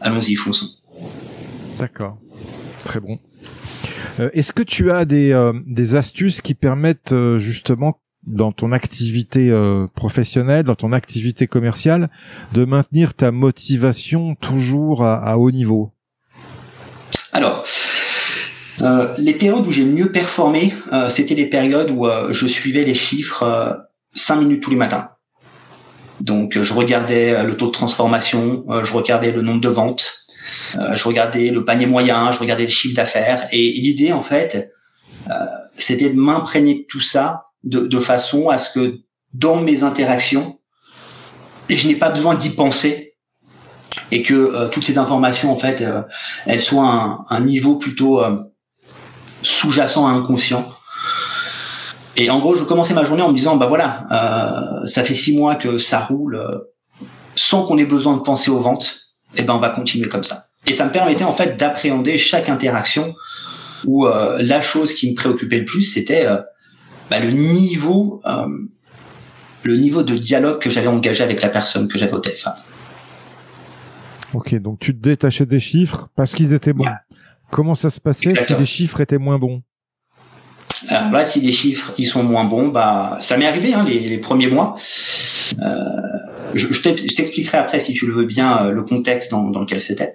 allons-y, 0.00 0.36
fonçons. 0.36 0.68
D'accord, 1.80 2.18
très 2.84 3.00
bon. 3.00 3.18
Euh, 4.20 4.30
est-ce 4.32 4.52
que 4.52 4.62
tu 4.62 4.90
as 4.90 5.04
des, 5.04 5.32
euh, 5.32 5.52
astuces 5.94 6.40
qui 6.40 6.54
permettent 6.54 7.14
justement 7.38 8.00
dans 8.26 8.52
ton 8.52 8.72
activité 8.72 9.50
professionnelle, 9.94 10.64
dans 10.64 10.74
ton 10.74 10.92
activité 10.92 11.46
commerciale, 11.46 12.10
de 12.52 12.64
maintenir 12.64 13.14
ta 13.14 13.30
motivation 13.30 14.34
toujours 14.34 15.04
à, 15.04 15.38
haut 15.38 15.50
niveau? 15.50 15.92
Alors, 17.32 17.64
euh, 18.82 19.12
les 19.18 19.34
périodes 19.34 19.66
où 19.66 19.72
j'ai 19.72 19.84
mieux 19.84 20.12
performé, 20.12 20.72
euh, 20.92 21.08
c'était 21.08 21.34
les 21.34 21.46
périodes 21.46 21.90
où 21.90 22.06
euh, 22.06 22.32
je 22.32 22.46
suivais 22.46 22.84
les 22.84 22.94
chiffres 22.94 23.80
5 24.14 24.36
minutes 24.36 24.62
tous 24.62 24.70
les 24.70 24.76
matins. 24.76 25.10
Donc 26.20 26.60
je 26.60 26.74
regardais 26.74 27.44
le 27.44 27.56
taux 27.56 27.66
de 27.66 27.72
transformation, 27.72 28.64
je 28.82 28.92
regardais 28.92 29.30
le 29.30 29.40
nombre 29.40 29.60
de 29.60 29.68
ventes, 29.68 30.17
je 30.74 31.04
regardais 31.04 31.50
le 31.50 31.64
panier 31.64 31.86
moyen, 31.86 32.32
je 32.32 32.38
regardais 32.38 32.64
le 32.64 32.68
chiffre 32.68 32.94
d'affaires. 32.94 33.48
Et, 33.52 33.72
l'idée 33.72 34.12
en 34.12 34.22
fait, 34.22 34.70
c'était 35.76 36.10
de 36.10 36.18
m'imprégner 36.18 36.74
de 36.74 36.84
tout 36.88 37.00
ça 37.00 37.46
de, 37.64 37.80
de, 37.86 37.98
façon 37.98 38.48
à 38.48 38.58
ce 38.58 38.70
que 38.70 38.98
dans 39.34 39.56
mes 39.56 39.82
interactions, 39.82 40.58
je 41.68 41.86
n'ai 41.86 41.96
pas 41.96 42.10
besoin 42.10 42.34
d'y 42.34 42.50
penser 42.50 43.16
et 44.10 44.22
que 44.22 44.68
toutes 44.70 44.84
ces 44.84 44.96
informations 44.96 45.52
en 45.52 45.56
fait, 45.56 45.84
elles 46.46 46.62
soient 46.62 46.88
un, 46.88 47.24
un 47.28 47.40
niveau 47.40 47.76
plutôt 47.76 48.22
sous-jacent 49.42 50.06
à 50.06 50.10
inconscient. 50.10 50.68
Et 52.16 52.30
en 52.30 52.40
gros, 52.40 52.56
je 52.56 52.64
commençais 52.64 52.94
ma 52.94 53.04
journée 53.04 53.22
en 53.22 53.30
me 53.30 53.36
disant, 53.36 53.56
bah 53.56 53.66
voilà, 53.66 54.06
euh, 54.10 54.86
ça 54.86 55.04
fait 55.04 55.14
six 55.14 55.36
mois 55.36 55.54
que 55.54 55.78
ça 55.78 56.00
roule 56.00 56.34
euh, 56.34 56.58
sans 57.36 57.64
qu'on 57.64 57.78
ait 57.78 57.84
besoin 57.84 58.16
de 58.16 58.22
penser 58.22 58.50
aux 58.50 58.58
ventes. 58.58 59.07
Et 59.36 59.40
eh 59.40 59.42
ben, 59.42 59.54
on 59.54 59.60
va 59.60 59.70
continuer 59.70 60.08
comme 60.08 60.24
ça. 60.24 60.46
Et 60.66 60.72
ça 60.72 60.84
me 60.84 60.90
permettait 60.90 61.24
en 61.24 61.34
fait 61.34 61.56
d'appréhender 61.56 62.18
chaque 62.18 62.48
interaction 62.48 63.14
où 63.84 64.06
euh, 64.06 64.42
la 64.42 64.60
chose 64.60 64.92
qui 64.92 65.10
me 65.10 65.14
préoccupait 65.14 65.58
le 65.58 65.64
plus, 65.64 65.82
c'était 65.82 66.26
bah, 67.10 67.20
le 67.20 67.28
niveau, 67.28 68.22
le 69.62 69.76
niveau 69.76 70.02
de 70.02 70.16
dialogue 70.16 70.58
que 70.58 70.70
j'avais 70.70 70.88
engagé 70.88 71.22
avec 71.22 71.42
la 71.42 71.48
personne 71.48 71.88
que 71.88 71.98
j'avais 71.98 72.14
au 72.14 72.20
téléphone. 72.20 72.54
Ok, 74.34 74.54
donc 74.56 74.78
tu 74.78 74.94
te 74.94 75.00
détachais 75.00 75.46
des 75.46 75.60
chiffres 75.60 76.08
parce 76.14 76.34
qu'ils 76.34 76.52
étaient 76.52 76.72
bons. 76.72 76.86
Comment 77.50 77.74
ça 77.74 77.90
se 77.90 78.00
passait 78.00 78.30
si 78.30 78.54
les 78.54 78.66
chiffres 78.66 79.00
étaient 79.00 79.18
moins 79.18 79.38
bons? 79.38 79.62
Alors 80.88 81.10
là, 81.10 81.24
si 81.24 81.40
les 81.40 81.50
chiffres 81.50 81.92
ils 81.98 82.06
sont 82.06 82.22
moins 82.22 82.44
bons, 82.44 82.68
bah 82.68 83.18
ça 83.20 83.36
m'est 83.36 83.46
arrivé 83.46 83.74
hein, 83.74 83.84
les, 83.88 84.00
les, 84.00 84.18
premiers 84.18 84.48
mois. 84.48 84.76
Euh, 85.60 85.84
je, 86.54 86.72
je 86.72 86.82
t'expliquerai 86.82 87.58
après 87.58 87.80
si 87.80 87.92
tu 87.92 88.06
le 88.06 88.12
veux 88.12 88.24
bien 88.24 88.66
euh, 88.66 88.70
le 88.70 88.82
contexte 88.82 89.30
dans, 89.30 89.50
dans 89.50 89.60
lequel 89.60 89.80
c'était. 89.80 90.14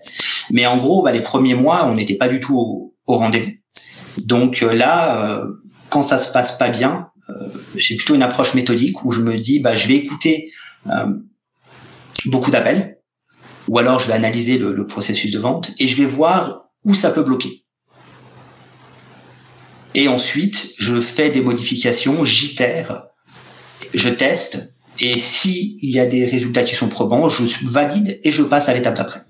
Mais 0.51 0.65
en 0.65 0.77
gros, 0.77 1.03
bah, 1.03 1.11
les 1.11 1.21
premiers 1.21 1.55
mois, 1.55 1.87
on 1.87 1.95
n'était 1.95 2.15
pas 2.15 2.29
du 2.29 2.39
tout 2.39 2.57
au, 2.57 2.95
au 3.05 3.17
rendez-vous. 3.17 3.51
Donc 4.17 4.61
euh, 4.61 4.73
là, 4.73 5.31
euh, 5.31 5.47
quand 5.89 6.03
ça 6.03 6.19
se 6.19 6.31
passe 6.31 6.57
pas 6.57 6.69
bien, 6.69 7.09
j'ai 7.75 7.95
plutôt 7.95 8.15
une 8.15 8.21
approche 8.21 8.53
méthodique 8.53 9.05
où 9.05 9.11
je 9.11 9.21
me 9.21 9.37
dis, 9.37 9.59
bah 9.59 9.75
je 9.75 9.87
vais 9.87 9.95
écouter 9.95 10.51
beaucoup 12.25 12.51
d'appels, 12.51 12.97
ou 13.69 13.79
alors 13.79 13.99
je 13.99 14.07
vais 14.07 14.13
analyser 14.13 14.57
le, 14.57 14.73
le 14.73 14.85
processus 14.85 15.31
de 15.31 15.39
vente 15.39 15.71
et 15.79 15.87
je 15.87 15.95
vais 15.95 16.05
voir 16.05 16.65
où 16.83 16.93
ça 16.93 17.11
peut 17.11 17.23
bloquer. 17.23 17.63
Et 19.95 20.07
ensuite, 20.09 20.73
je 20.77 20.99
fais 20.99 21.29
des 21.29 21.41
modifications, 21.41 22.25
j'itère, 22.25 23.05
je 23.93 24.09
teste, 24.09 24.72
et 24.99 25.17
s'il 25.17 25.89
y 25.89 25.99
a 25.99 26.05
des 26.05 26.25
résultats 26.25 26.63
qui 26.63 26.75
sont 26.75 26.87
probants, 26.87 27.29
je 27.29 27.43
valide 27.65 28.19
et 28.23 28.31
je 28.31 28.43
passe 28.43 28.69
à 28.69 28.73
l'étape 28.73 28.95
d'après. 28.95 29.21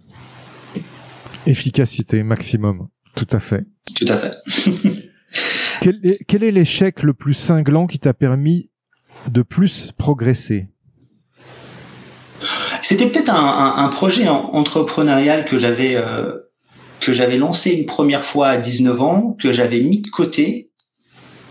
Efficacité 1.46 2.24
maximum, 2.24 2.88
tout 3.16 3.28
à 3.32 3.40
fait. 3.40 3.66
Tout 3.96 4.06
à 4.08 4.18
fait. 4.18 4.36
quel, 5.82 6.00
est, 6.04 6.24
quel 6.26 6.44
est 6.44 6.52
l'échec 6.52 7.04
le 7.04 7.14
plus 7.14 7.34
cinglant 7.34 7.88
qui 7.88 8.00
t'a 8.00 8.14
permis 8.14 8.72
de 9.30 9.42
plus 9.42 9.92
progresser? 9.98 10.68
C'était 12.82 13.08
peut-être 13.08 13.30
un, 13.30 13.76
un, 13.78 13.88
projet 13.88 14.28
entrepreneurial 14.28 15.46
que 15.46 15.58
j'avais 15.58 15.96
euh, 15.96 16.38
que 17.00 17.14
j'avais 17.14 17.38
lancé 17.38 17.72
une 17.72 17.86
première 17.86 18.26
fois 18.26 18.50
à 18.50 18.58
19 18.58 19.02
ans, 19.02 19.38
que 19.40 19.54
j'avais 19.54 19.80
mis 19.82 20.02
de 20.02 20.10
côté, 20.10 20.72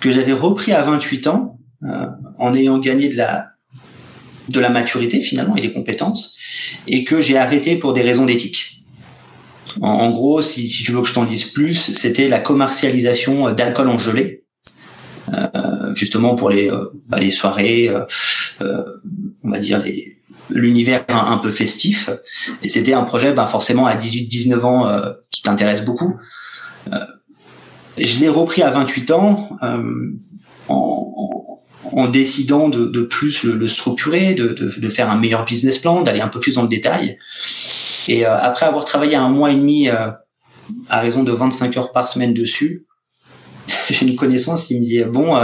que 0.00 0.10
j'avais 0.10 0.32
repris 0.32 0.72
à 0.72 0.82
28 0.82 1.26
ans, 1.28 1.58
euh, 1.84 2.06
en 2.38 2.54
ayant 2.54 2.78
gagné 2.78 3.08
de 3.08 3.16
la 3.16 3.51
de 4.48 4.60
la 4.60 4.70
maturité 4.70 5.20
finalement 5.20 5.56
et 5.56 5.60
des 5.60 5.72
compétences, 5.72 6.34
et 6.86 7.04
que 7.04 7.20
j'ai 7.20 7.38
arrêté 7.38 7.76
pour 7.76 7.92
des 7.92 8.02
raisons 8.02 8.26
d'éthique. 8.26 8.84
En, 9.80 10.10
gros, 10.10 10.42
si, 10.42 10.68
tu 10.68 10.92
veux 10.92 11.00
que 11.00 11.08
je 11.08 11.14
t'en 11.14 11.24
dise 11.24 11.44
plus, 11.44 11.94
c'était 11.94 12.28
la 12.28 12.40
commercialisation 12.40 13.52
d'alcool 13.52 13.88
en 13.88 13.98
gelée, 13.98 14.44
euh, 15.32 15.94
justement 15.94 16.34
pour 16.34 16.50
les 16.50 16.70
euh, 16.70 16.90
bah, 17.08 17.18
les 17.18 17.30
soirées, 17.30 17.88
euh, 17.88 18.82
on 19.44 19.50
va 19.50 19.58
dire 19.58 19.82
l'univers 20.50 21.04
un, 21.08 21.38
peu 21.38 21.50
festif. 21.50 22.10
Et 22.62 22.68
c'était 22.68 22.92
un 22.92 23.02
projet, 23.02 23.32
ben 23.32 23.46
forcément 23.46 23.86
à 23.86 23.96
18-19 23.96 24.60
ans, 24.62 24.86
euh, 24.86 25.12
qui 25.30 25.42
t'intéresse 25.42 25.82
beaucoup. 25.82 26.16
Euh, 26.92 26.98
je 27.98 28.18
l'ai 28.18 28.28
repris 28.28 28.62
à 28.62 28.70
28 28.70 29.10
ans 29.12 29.58
euh, 29.62 30.12
en, 30.68 31.61
en, 31.92 32.08
décidant 32.08 32.68
de, 32.68 32.86
de 32.86 33.02
plus 33.02 33.44
le, 33.44 33.54
le 33.54 33.68
structurer, 33.68 34.34
de, 34.34 34.48
de, 34.48 34.74
de, 34.76 34.88
faire 34.88 35.10
un 35.10 35.16
meilleur 35.16 35.44
business 35.44 35.78
plan, 35.78 36.02
d'aller 36.02 36.20
un 36.20 36.28
peu 36.28 36.40
plus 36.40 36.54
dans 36.54 36.62
le 36.62 36.68
détail. 36.68 37.18
Et 38.08 38.24
après 38.24 38.66
avoir 38.66 38.84
travaillé 38.84 39.14
un 39.14 39.28
mois 39.28 39.52
et 39.52 39.54
demi 39.54 39.88
à 39.88 40.20
raison 40.90 41.22
de 41.22 41.32
25 41.32 41.76
heures 41.76 41.92
par 41.92 42.08
semaine 42.08 42.34
dessus, 42.34 42.86
j'ai 43.90 44.06
une 44.06 44.16
connaissance 44.16 44.64
qui 44.64 44.78
me 44.78 44.84
dit 44.84 45.04
bon, 45.04 45.36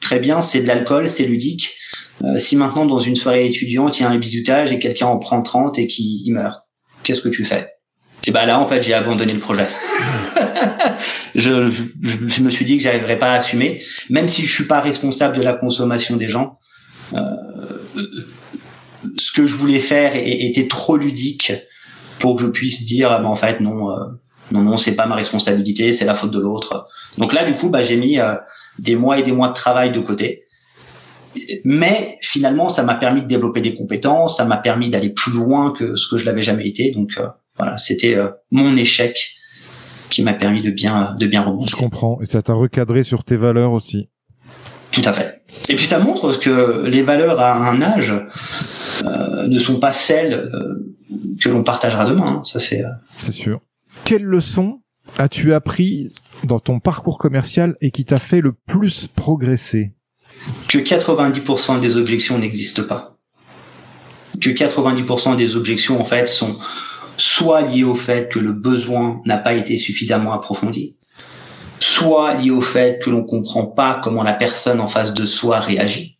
très 0.00 0.18
bien, 0.18 0.40
c'est 0.40 0.60
de 0.60 0.66
l'alcool, 0.66 1.08
c'est 1.08 1.24
ludique 1.24 1.76
euh, 2.24 2.38
si 2.38 2.56
maintenant 2.56 2.86
dans 2.86 3.00
une 3.00 3.16
soirée 3.16 3.46
étudiante 3.46 3.98
il 3.98 4.02
y 4.02 4.06
a 4.06 4.10
un 4.10 4.18
bisutage 4.18 4.72
et 4.72 4.78
quelqu'un 4.78 5.06
en 5.06 5.18
prend 5.18 5.42
30 5.42 5.78
et 5.78 5.86
qui 5.86 6.24
meurt, 6.28 6.60
qu'est-ce 7.02 7.20
que 7.20 7.28
tu 7.28 7.44
fais? 7.44 7.68
Et 8.24 8.30
ben 8.30 8.46
là 8.46 8.60
en 8.60 8.66
fait 8.66 8.82
j'ai 8.82 8.94
abandonné 8.94 9.32
le 9.32 9.40
projet. 9.40 9.66
je, 11.34 11.70
je, 12.02 12.40
me 12.42 12.50
suis 12.50 12.64
dit 12.64 12.76
que 12.76 12.82
j'arriverais 12.82 13.18
pas 13.18 13.32
à 13.32 13.34
assumer, 13.34 13.82
même 14.10 14.28
si 14.28 14.46
je 14.46 14.52
suis 14.52 14.66
pas 14.66 14.80
responsable 14.80 15.36
de 15.36 15.42
la 15.42 15.52
consommation 15.52 16.16
des 16.16 16.28
gens. 16.28 16.58
Euh, 17.14 17.18
ce 19.16 19.32
que 19.32 19.46
je 19.46 19.54
voulais 19.54 19.80
faire 19.80 20.12
était 20.14 20.68
trop 20.68 20.96
ludique 20.96 21.52
pour 22.18 22.36
que 22.36 22.42
je 22.42 22.46
puisse 22.46 22.84
dire 22.84 23.10
ah 23.10 23.18
ben, 23.18 23.26
en 23.26 23.34
fait 23.34 23.60
non 23.60 23.90
euh, 23.90 23.96
non 24.52 24.62
non 24.62 24.76
c'est 24.76 24.94
pas 24.94 25.06
ma 25.06 25.16
responsabilité 25.16 25.92
c'est 25.92 26.04
la 26.04 26.14
faute 26.14 26.30
de 26.30 26.38
l'autre 26.38 26.86
donc 27.18 27.32
là 27.32 27.44
du 27.44 27.54
coup 27.54 27.68
bah 27.68 27.82
j'ai 27.82 27.96
mis 27.96 28.20
euh, 28.20 28.36
des 28.78 28.94
mois 28.94 29.18
et 29.18 29.24
des 29.24 29.32
mois 29.32 29.48
de 29.48 29.54
travail 29.54 29.90
de 29.90 29.98
côté 29.98 30.42
mais 31.64 32.18
finalement, 32.20 32.68
ça 32.68 32.82
m'a 32.82 32.94
permis 32.94 33.22
de 33.22 33.26
développer 33.26 33.60
des 33.60 33.74
compétences, 33.74 34.36
ça 34.36 34.44
m'a 34.44 34.56
permis 34.56 34.90
d'aller 34.90 35.10
plus 35.10 35.32
loin 35.32 35.72
que 35.72 35.96
ce 35.96 36.08
que 36.08 36.18
je 36.18 36.26
l'avais 36.26 36.42
jamais 36.42 36.66
été. 36.66 36.90
Donc 36.92 37.12
euh, 37.18 37.26
voilà, 37.56 37.78
c'était 37.78 38.16
euh, 38.16 38.28
mon 38.50 38.76
échec 38.76 39.34
qui 40.12 40.22
m'a 40.22 40.34
permis 40.34 40.62
de 40.62 40.70
bien 40.70 41.16
de 41.18 41.26
bien 41.26 41.42
rebondir. 41.42 41.68
Je 41.68 41.76
comprends, 41.76 42.18
et 42.20 42.26
ça 42.26 42.42
t'a 42.42 42.54
recadré 42.54 43.04
sur 43.04 43.24
tes 43.24 43.36
valeurs 43.36 43.72
aussi. 43.72 44.08
Tout 44.90 45.02
à 45.04 45.12
fait. 45.12 45.42
Et 45.68 45.74
puis 45.74 45.86
ça 45.86 45.98
montre 45.98 46.38
que 46.38 46.84
les 46.86 47.02
valeurs 47.02 47.40
à 47.40 47.70
un 47.70 47.80
âge 47.80 48.12
euh, 49.04 49.48
ne 49.48 49.58
sont 49.58 49.80
pas 49.80 49.92
celles 49.92 50.50
que 51.40 51.48
l'on 51.48 51.64
partagera 51.64 52.04
demain. 52.04 52.40
Hein. 52.40 52.44
Ça 52.44 52.60
c'est. 52.60 52.82
C'est 53.16 53.32
sûr. 53.32 53.60
Quelle 54.04 54.24
leçon 54.24 54.80
as-tu 55.18 55.54
appris 55.54 56.08
dans 56.44 56.58
ton 56.58 56.80
parcours 56.80 57.18
commercial 57.18 57.74
et 57.80 57.90
qui 57.90 58.04
t'a 58.04 58.18
fait 58.18 58.40
le 58.40 58.52
plus 58.52 59.08
progresser? 59.08 59.94
Que 60.68 60.78
90% 60.78 61.80
des 61.80 61.96
objections 61.96 62.38
n'existent 62.38 62.82
pas. 62.82 63.16
Que 64.40 64.50
90% 64.50 65.36
des 65.36 65.56
objections, 65.56 66.00
en 66.00 66.04
fait, 66.04 66.28
sont 66.28 66.58
soit 67.16 67.62
liées 67.62 67.84
au 67.84 67.94
fait 67.94 68.30
que 68.30 68.38
le 68.38 68.52
besoin 68.52 69.20
n'a 69.24 69.38
pas 69.38 69.54
été 69.54 69.76
suffisamment 69.76 70.32
approfondi, 70.32 70.96
soit 71.78 72.34
liées 72.34 72.50
au 72.50 72.60
fait 72.60 73.02
que 73.02 73.10
l'on 73.10 73.24
comprend 73.24 73.66
pas 73.66 74.00
comment 74.02 74.22
la 74.22 74.32
personne 74.32 74.80
en 74.80 74.88
face 74.88 75.14
de 75.14 75.26
soi 75.26 75.60
réagit, 75.60 76.18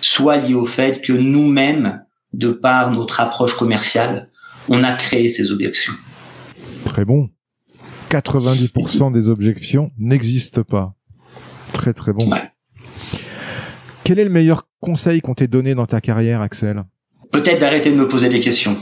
soit 0.00 0.36
liées 0.36 0.54
au 0.54 0.66
fait 0.66 1.00
que 1.00 1.12
nous-mêmes, 1.12 2.04
de 2.32 2.50
par 2.50 2.90
notre 2.90 3.20
approche 3.20 3.54
commerciale, 3.54 4.30
on 4.68 4.82
a 4.84 4.92
créé 4.92 5.28
ces 5.28 5.50
objections. 5.50 5.94
Très 6.84 7.04
bon. 7.04 7.30
90% 8.10 9.12
des 9.12 9.28
objections 9.28 9.90
n'existent 9.98 10.62
pas. 10.62 10.94
Très 11.72 11.92
très 11.92 12.12
bon. 12.12 12.30
Quel 14.04 14.18
est 14.18 14.24
le 14.24 14.30
meilleur 14.30 14.66
conseil 14.80 15.20
qu'on 15.20 15.34
t'ait 15.34 15.48
donné 15.48 15.74
dans 15.74 15.86
ta 15.86 16.00
carrière, 16.00 16.40
Axel? 16.40 16.84
Peut-être 17.30 17.60
d'arrêter 17.60 17.90
de 17.90 17.96
me 17.96 18.08
poser 18.08 18.30
des 18.30 18.40
questions. 18.40 18.76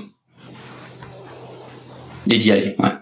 Et 2.28 2.38
d'y 2.38 2.50
aller, 2.50 2.74
ouais. 2.78 2.92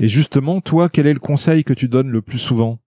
Et 0.00 0.08
justement, 0.08 0.60
toi, 0.60 0.88
quel 0.88 1.06
est 1.06 1.12
le 1.12 1.20
conseil 1.20 1.64
que 1.64 1.74
tu 1.74 1.88
donnes 1.88 2.08
le 2.08 2.22
plus 2.22 2.38
souvent? 2.38 2.78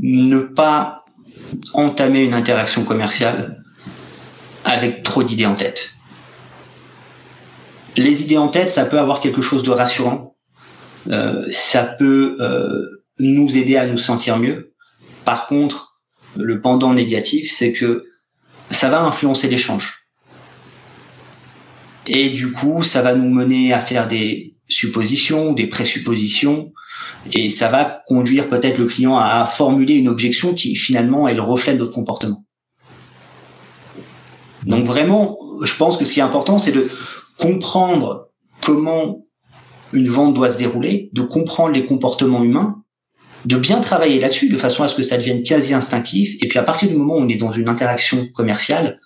Ne 0.00 0.38
pas 0.40 1.04
entamer 1.74 2.22
une 2.22 2.34
interaction 2.34 2.84
commerciale 2.84 3.62
avec 4.64 5.02
trop 5.02 5.22
d'idées 5.22 5.46
en 5.46 5.56
tête. 5.56 5.94
Les 7.96 8.22
idées 8.22 8.38
en 8.38 8.48
tête, 8.48 8.70
ça 8.70 8.84
peut 8.84 8.98
avoir 8.98 9.20
quelque 9.20 9.42
chose 9.42 9.64
de 9.64 9.70
rassurant, 9.70 10.36
euh, 11.08 11.44
ça 11.50 11.82
peut 11.82 12.36
euh, 12.40 13.04
nous 13.18 13.56
aider 13.56 13.76
à 13.76 13.86
nous 13.86 13.98
sentir 13.98 14.38
mieux. 14.38 14.74
Par 15.24 15.48
contre, 15.48 16.00
le 16.36 16.60
pendant 16.60 16.94
négatif, 16.94 17.50
c'est 17.52 17.72
que 17.72 18.06
ça 18.70 18.88
va 18.90 19.02
influencer 19.02 19.48
l'échange. 19.48 19.99
Et 22.06 22.30
du 22.30 22.52
coup, 22.52 22.82
ça 22.82 23.02
va 23.02 23.14
nous 23.14 23.28
mener 23.28 23.72
à 23.72 23.80
faire 23.80 24.08
des 24.08 24.56
suppositions, 24.68 25.52
des 25.52 25.66
présuppositions, 25.66 26.72
et 27.32 27.50
ça 27.50 27.68
va 27.68 28.02
conduire 28.06 28.48
peut-être 28.48 28.78
le 28.78 28.86
client 28.86 29.16
à 29.16 29.46
formuler 29.46 29.94
une 29.94 30.08
objection 30.08 30.54
qui 30.54 30.74
finalement 30.74 31.28
est 31.28 31.34
le 31.34 31.42
reflet 31.42 31.74
de 31.74 31.78
notre 31.78 31.94
comportement. 31.94 32.44
Donc 34.64 34.84
vraiment, 34.84 35.36
je 35.62 35.74
pense 35.74 35.96
que 35.96 36.04
ce 36.04 36.12
qui 36.12 36.20
est 36.20 36.24
important, 36.24 36.58
c'est 36.58 36.72
de 36.72 36.88
comprendre 37.38 38.28
comment 38.62 39.26
une 39.92 40.08
vente 40.08 40.34
doit 40.34 40.50
se 40.50 40.58
dérouler, 40.58 41.10
de 41.12 41.22
comprendre 41.22 41.72
les 41.72 41.86
comportements 41.86 42.44
humains, 42.44 42.82
de 43.44 43.56
bien 43.56 43.80
travailler 43.80 44.20
là-dessus 44.20 44.48
de 44.48 44.56
façon 44.56 44.82
à 44.82 44.88
ce 44.88 44.94
que 44.94 45.02
ça 45.02 45.16
devienne 45.16 45.42
quasi 45.42 45.72
instinctif. 45.72 46.36
Et 46.42 46.48
puis 46.48 46.58
à 46.58 46.62
partir 46.62 46.88
du 46.88 46.94
moment 46.94 47.14
où 47.14 47.20
on 47.20 47.28
est 47.28 47.36
dans 47.36 47.52
une 47.52 47.68
interaction 47.68 48.28
commerciale, 48.34 49.00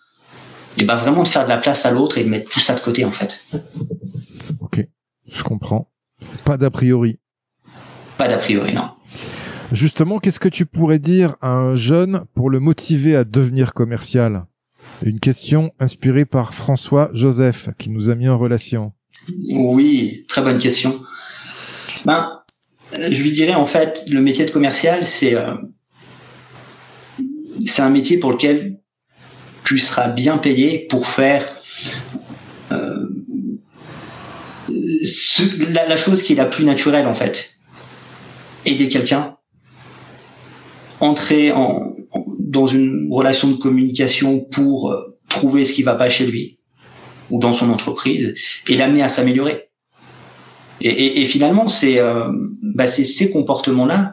et 0.78 0.84
ben 0.84 0.96
vraiment 0.96 1.22
de 1.22 1.28
faire 1.28 1.44
de 1.44 1.48
la 1.48 1.58
place 1.58 1.86
à 1.86 1.90
l'autre 1.90 2.18
et 2.18 2.24
de 2.24 2.28
mettre 2.28 2.50
tout 2.50 2.60
ça 2.60 2.74
de 2.74 2.80
côté 2.80 3.04
en 3.04 3.10
fait. 3.10 3.44
Ok, 4.60 4.86
je 5.26 5.42
comprends. 5.42 5.90
Pas 6.44 6.56
d'a 6.56 6.70
priori. 6.70 7.18
Pas 8.18 8.28
d'a 8.28 8.38
priori, 8.38 8.74
non. 8.74 8.90
Justement, 9.72 10.18
qu'est-ce 10.18 10.40
que 10.40 10.48
tu 10.48 10.66
pourrais 10.66 10.98
dire 10.98 11.36
à 11.40 11.52
un 11.52 11.74
jeune 11.74 12.24
pour 12.34 12.50
le 12.50 12.60
motiver 12.60 13.16
à 13.16 13.24
devenir 13.24 13.72
commercial? 13.72 14.46
Une 15.02 15.18
question 15.18 15.72
inspirée 15.80 16.26
par 16.26 16.54
François 16.54 17.10
Joseph 17.12 17.70
qui 17.78 17.90
nous 17.90 18.10
a 18.10 18.14
mis 18.14 18.28
en 18.28 18.38
relation. 18.38 18.92
Oui, 19.52 20.24
très 20.28 20.42
bonne 20.42 20.58
question. 20.58 21.00
Ben, 22.04 22.42
je 22.92 23.22
lui 23.22 23.32
dirais 23.32 23.54
en 23.54 23.66
fait, 23.66 24.04
le 24.08 24.20
métier 24.20 24.44
de 24.44 24.50
commercial, 24.50 25.06
c'est 25.06 25.34
euh, 25.34 25.54
c'est 27.64 27.82
un 27.82 27.90
métier 27.90 28.18
pour 28.18 28.32
lequel 28.32 28.78
tu 29.64 29.78
seras 29.78 30.08
bien 30.08 30.36
payé 30.36 30.86
pour 30.90 31.06
faire 31.06 31.56
euh, 32.70 33.08
la, 34.68 35.96
chose 35.96 36.22
qui 36.22 36.34
est 36.34 36.36
la 36.36 36.44
plus 36.44 36.64
naturelle 36.64 37.06
en 37.06 37.14
fait. 37.14 37.56
Aider 38.66 38.88
quelqu'un, 38.88 39.36
entrer 41.00 41.52
en, 41.52 41.94
dans 42.40 42.66
une 42.66 43.08
relation 43.10 43.48
de 43.48 43.54
communication 43.54 44.40
pour 44.40 44.92
euh, 44.92 45.18
trouver 45.28 45.64
ce 45.64 45.72
qui 45.72 45.82
va 45.82 45.94
pas 45.94 46.08
chez 46.08 46.26
lui 46.26 46.58
ou 47.30 47.38
dans 47.38 47.52
son 47.52 47.70
entreprise 47.70 48.34
et 48.68 48.76
l'amener 48.76 49.02
à 49.02 49.08
s'améliorer. 49.08 49.70
Et, 50.80 51.24
finalement, 51.24 51.68
c'est 51.68 51.98
euh, 51.98 52.28
bah, 52.74 52.86
ces 52.86 53.30
comportements-là 53.30 54.12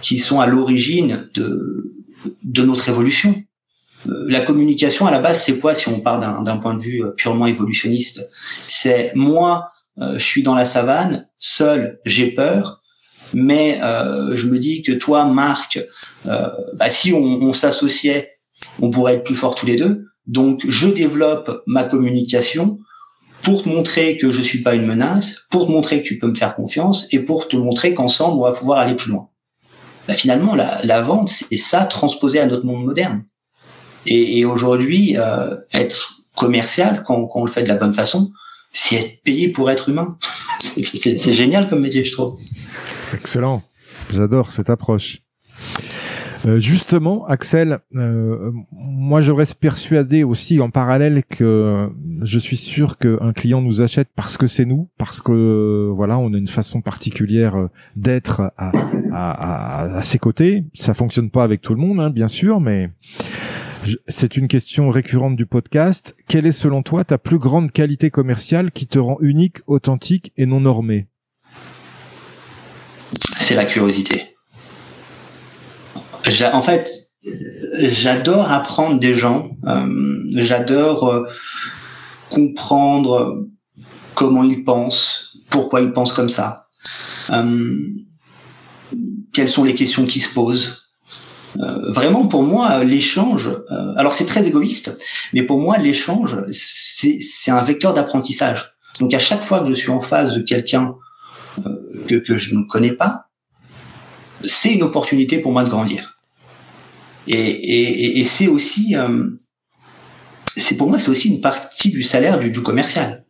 qui 0.00 0.18
sont 0.18 0.40
à 0.40 0.46
l'origine 0.46 1.28
de 1.34 2.62
notre 2.64 2.88
évolution. 2.88 3.44
Euh, 4.06 4.24
la 4.28 4.40
communication, 4.40 5.06
à 5.06 5.10
la 5.10 5.18
base, 5.18 5.42
c'est 5.42 5.58
quoi 5.58 5.74
si 5.74 5.88
on 5.88 6.00
part 6.00 6.20
d'un 6.20 6.56
point 6.58 6.74
de 6.74 6.80
vue 6.80 7.02
euh, 7.02 7.10
purement 7.10 7.46
évolutionniste? 7.46 8.28
C'est 8.66 9.12
moi, 9.14 9.70
je 10.00 10.22
suis 10.22 10.44
dans 10.44 10.54
la 10.54 10.64
savane, 10.64 11.28
seul, 11.38 11.98
j'ai 12.04 12.30
peur, 12.30 12.82
mais 13.34 13.80
je 14.32 14.46
me 14.46 14.60
dis 14.60 14.82
que 14.82 14.92
toi, 14.92 15.24
Marc, 15.24 15.84
bah, 16.24 16.88
si 16.88 17.12
on, 17.12 17.18
on 17.20 17.52
s'associait, 17.52 18.30
on 18.80 18.90
pourrait 18.90 19.14
être 19.14 19.24
plus 19.24 19.34
forts 19.34 19.56
tous 19.56 19.66
les 19.66 19.74
deux. 19.74 20.04
Donc, 20.28 20.64
je 20.68 20.86
développe 20.86 21.64
ma 21.66 21.82
communication 21.82 22.78
pour 23.42 23.62
te 23.62 23.68
montrer 23.68 24.18
que 24.18 24.30
je 24.30 24.40
suis 24.40 24.62
pas 24.62 24.74
une 24.74 24.86
menace, 24.86 25.46
pour 25.50 25.66
te 25.66 25.72
montrer 25.72 26.02
que 26.02 26.06
tu 26.06 26.18
peux 26.18 26.28
me 26.28 26.34
faire 26.34 26.54
confiance 26.54 27.06
et 27.10 27.18
pour 27.18 27.48
te 27.48 27.56
montrer 27.56 27.94
qu'ensemble 27.94 28.38
on 28.38 28.44
va 28.44 28.52
pouvoir 28.52 28.78
aller 28.78 28.94
plus 28.94 29.10
loin. 29.10 29.30
Bah, 30.06 30.14
finalement, 30.14 30.54
la, 30.54 30.80
la 30.84 31.00
vente, 31.02 31.28
c'est 31.28 31.56
ça 31.56 31.84
transposé 31.86 32.38
à 32.38 32.46
notre 32.46 32.66
monde 32.66 32.84
moderne. 32.84 33.24
Et, 34.10 34.38
et 34.38 34.44
aujourd'hui, 34.46 35.16
euh, 35.18 35.54
être 35.74 36.22
commercial, 36.34 37.02
quand, 37.06 37.26
quand, 37.26 37.40
on 37.40 37.44
le 37.44 37.50
fait 37.50 37.62
de 37.62 37.68
la 37.68 37.76
bonne 37.76 37.92
façon, 37.92 38.30
c'est 38.72 38.96
être 38.96 39.22
payé 39.22 39.48
pour 39.48 39.70
être 39.70 39.90
humain. 39.90 40.16
c'est 40.94 41.34
génial 41.34 41.68
comme 41.68 41.82
métier, 41.82 42.04
je 42.06 42.12
trouve. 42.12 42.38
Excellent. 43.12 43.62
J'adore 44.10 44.50
cette 44.50 44.70
approche. 44.70 45.18
Euh, 46.46 46.58
justement, 46.58 47.26
Axel, 47.26 47.80
euh, 47.96 48.52
moi 48.72 49.20
je 49.20 49.32
reste 49.32 49.56
persuadé 49.56 50.22
aussi 50.22 50.60
en 50.60 50.70
parallèle 50.70 51.24
que 51.28 51.90
je 52.22 52.38
suis 52.38 52.56
sûr 52.56 52.96
qu'un 52.96 53.32
client 53.32 53.60
nous 53.60 53.82
achète 53.82 54.08
parce 54.14 54.36
que 54.36 54.46
c'est 54.46 54.64
nous, 54.64 54.88
parce 54.96 55.20
que 55.20 55.90
voilà, 55.92 56.16
on 56.16 56.32
a 56.32 56.38
une 56.38 56.46
façon 56.46 56.80
particulière 56.80 57.68
d'être 57.96 58.52
à, 58.56 58.72
à, 59.12 59.98
à, 59.98 60.02
ses 60.04 60.18
côtés. 60.18 60.64
Ça 60.74 60.94
fonctionne 60.94 61.28
pas 61.28 61.42
avec 61.42 61.60
tout 61.60 61.74
le 61.74 61.80
monde, 61.80 62.00
hein, 62.00 62.08
bien 62.08 62.28
sûr, 62.28 62.60
mais 62.60 62.90
c'est 64.06 64.36
une 64.36 64.48
question 64.48 64.90
récurrente 64.90 65.36
du 65.36 65.46
podcast. 65.46 66.16
Quelle 66.26 66.46
est 66.46 66.52
selon 66.52 66.82
toi 66.82 67.04
ta 67.04 67.18
plus 67.18 67.38
grande 67.38 67.72
qualité 67.72 68.10
commerciale 68.10 68.70
qui 68.72 68.86
te 68.86 68.98
rend 68.98 69.18
unique, 69.20 69.58
authentique 69.66 70.32
et 70.36 70.46
non 70.46 70.60
normé? 70.60 71.08
C'est 73.38 73.54
la 73.54 73.64
curiosité 73.64 74.34
en 76.52 76.62
fait, 76.62 76.90
j'adore 77.78 78.50
apprendre 78.50 78.98
des 78.98 79.14
gens. 79.14 79.50
Euh, 79.66 80.22
j'adore 80.36 81.08
euh, 81.08 81.24
comprendre 82.30 83.46
comment 84.14 84.44
ils 84.44 84.64
pensent, 84.64 85.36
pourquoi 85.50 85.80
ils 85.80 85.92
pensent 85.92 86.12
comme 86.12 86.28
ça, 86.28 86.66
euh, 87.30 87.78
quelles 89.32 89.48
sont 89.48 89.64
les 89.64 89.74
questions 89.74 90.06
qui 90.06 90.20
se 90.20 90.32
posent. 90.32 90.82
Vraiment, 91.56 92.26
pour 92.26 92.42
moi, 92.42 92.84
l'échange. 92.84 93.50
alors, 93.96 94.12
c'est 94.12 94.26
très 94.26 94.46
égoïste, 94.46 94.96
mais 95.32 95.42
pour 95.42 95.58
moi, 95.58 95.78
l'échange, 95.78 96.36
c'est 96.52 97.50
un 97.50 97.62
vecteur 97.62 97.94
d'apprentissage. 97.94 98.74
Donc, 99.00 99.14
à 99.14 99.18
chaque 99.18 99.42
fois 99.42 99.60
que 99.60 99.68
je 99.68 99.74
suis 99.74 99.90
en 99.90 100.00
face 100.00 100.34
de 100.34 100.40
quelqu'un 100.40 100.94
que, 102.06 102.16
que 102.16 102.34
je 102.34 102.54
ne 102.54 102.64
connais 102.64 102.92
pas, 102.92 103.28
c'est 104.44 104.72
une 104.72 104.82
opportunité 104.82 105.38
pour 105.38 105.52
moi 105.52 105.64
de 105.64 105.68
grandir. 105.68 106.18
Et, 107.26 107.36
et, 107.36 108.20
et 108.20 108.24
c'est 108.24 108.46
aussi, 108.46 108.96
euh, 108.96 109.30
c'est 110.56 110.76
pour 110.76 110.88
moi, 110.88 110.98
c'est 110.98 111.10
aussi 111.10 111.28
une 111.28 111.40
partie 111.40 111.90
du 111.90 112.02
salaire 112.02 112.38
du, 112.38 112.50
du 112.50 112.62
commercial. 112.62 113.24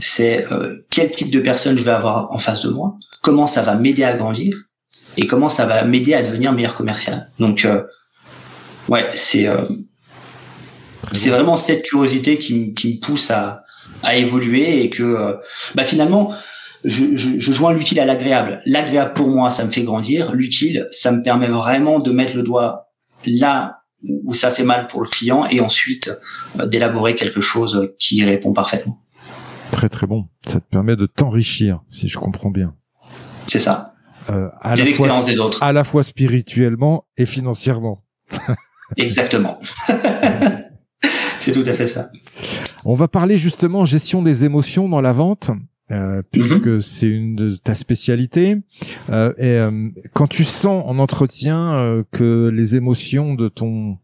C'est 0.00 0.46
euh, 0.52 0.86
quel 0.90 1.10
type 1.10 1.30
de 1.30 1.40
personne 1.40 1.78
je 1.78 1.82
vais 1.82 1.90
avoir 1.90 2.30
en 2.32 2.38
face 2.38 2.62
de 2.62 2.70
moi, 2.70 2.98
comment 3.22 3.46
ça 3.46 3.62
va 3.62 3.74
m'aider 3.74 4.04
à 4.04 4.14
grandir 4.14 4.54
et 5.16 5.26
comment 5.26 5.48
ça 5.48 5.66
va 5.66 5.84
m'aider 5.84 6.14
à 6.14 6.22
devenir 6.22 6.52
meilleur 6.52 6.74
commercial. 6.74 7.30
Donc, 7.38 7.64
euh, 7.64 7.82
ouais, 8.88 9.08
c'est 9.14 9.46
euh, 9.46 9.64
c'est 11.12 11.30
vraiment 11.30 11.56
cette 11.56 11.82
curiosité 11.84 12.38
qui, 12.38 12.74
qui 12.74 12.94
me 12.94 13.00
pousse 13.00 13.30
à, 13.30 13.64
à 14.02 14.16
évoluer 14.16 14.82
et 14.82 14.90
que, 14.90 15.02
euh, 15.02 15.34
bah 15.74 15.84
finalement, 15.84 16.32
je, 16.84 17.16
je, 17.16 17.38
je 17.38 17.52
joins 17.52 17.72
l'utile 17.72 18.00
à 18.00 18.04
l'agréable. 18.04 18.60
L'agréable 18.66 19.14
pour 19.14 19.28
moi, 19.28 19.50
ça 19.50 19.64
me 19.64 19.70
fait 19.70 19.82
grandir. 19.82 20.32
L'utile, 20.32 20.86
ça 20.90 21.12
me 21.12 21.22
permet 21.22 21.46
vraiment 21.46 22.00
de 22.00 22.10
mettre 22.10 22.34
le 22.34 22.42
doigt 22.42 22.90
là 23.26 23.80
où 24.02 24.34
ça 24.34 24.50
fait 24.50 24.64
mal 24.64 24.86
pour 24.86 25.02
le 25.02 25.08
client 25.08 25.46
et 25.46 25.60
ensuite 25.60 26.10
d'élaborer 26.66 27.14
quelque 27.14 27.40
chose 27.40 27.90
qui 27.98 28.22
répond 28.22 28.52
parfaitement. 28.52 29.00
Très 29.70 29.88
très 29.88 30.06
bon. 30.06 30.26
Ça 30.46 30.60
te 30.60 30.66
permet 30.68 30.94
de 30.94 31.06
t'enrichir, 31.06 31.80
si 31.88 32.06
je 32.08 32.18
comprends 32.18 32.50
bien. 32.50 32.74
C'est 33.46 33.60
ça. 33.60 33.93
Euh, 34.30 34.48
à 34.60 34.74
l'expérience 34.74 35.26
des 35.26 35.38
autres. 35.38 35.62
À 35.62 35.72
la 35.72 35.84
fois 35.84 36.02
spirituellement 36.02 37.06
et 37.16 37.26
financièrement. 37.26 37.98
Exactement. 38.96 39.60
C'est 41.40 41.52
tout 41.52 41.64
à 41.66 41.74
fait 41.74 41.86
ça. 41.86 42.10
On 42.86 42.94
va 42.94 43.06
parler 43.06 43.36
justement 43.36 43.84
gestion 43.84 44.22
des 44.22 44.44
émotions 44.44 44.88
dans 44.88 45.02
la 45.02 45.12
vente. 45.12 45.50
Euh, 45.90 46.22
puisque 46.30 46.66
mhm. 46.66 46.80
c'est 46.80 47.08
une 47.08 47.36
de 47.36 47.56
ta 47.56 47.74
spécialité. 47.74 48.56
Euh, 49.10 49.34
et 49.36 49.58
euh, 49.58 49.90
quand 50.14 50.26
tu 50.26 50.42
sens 50.42 50.82
en 50.86 50.98
entretien 50.98 52.02
que 52.10 52.48
les 52.48 52.74
émotions 52.74 53.34
de 53.34 53.48
ton 53.48 53.98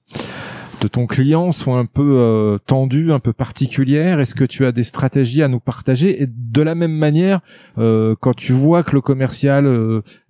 de 0.81 0.89
ton 0.89 1.07
client 1.07 1.53
sont 1.53 1.77
un 1.77 1.85
peu 1.85 2.17
euh, 2.17 2.59
un 2.71 3.19
peu 3.19 3.33
particulières, 3.33 4.21
est-ce 4.21 4.35
que 4.35 4.45
tu 4.45 4.65
as 4.65 4.73
des 4.73 4.85
stratégies 4.85 5.43
à 5.43 5.49
nous 5.49 5.61
partager? 5.61 6.23
Et 6.23 6.27
de 6.27 6.63
la 6.63 6.75
même 6.75 6.93
manière, 6.93 7.41
quand 7.77 8.35
tu 8.35 8.53
vois 8.53 8.83
que 8.83 8.93
le 8.93 9.01
commercial 9.01 9.65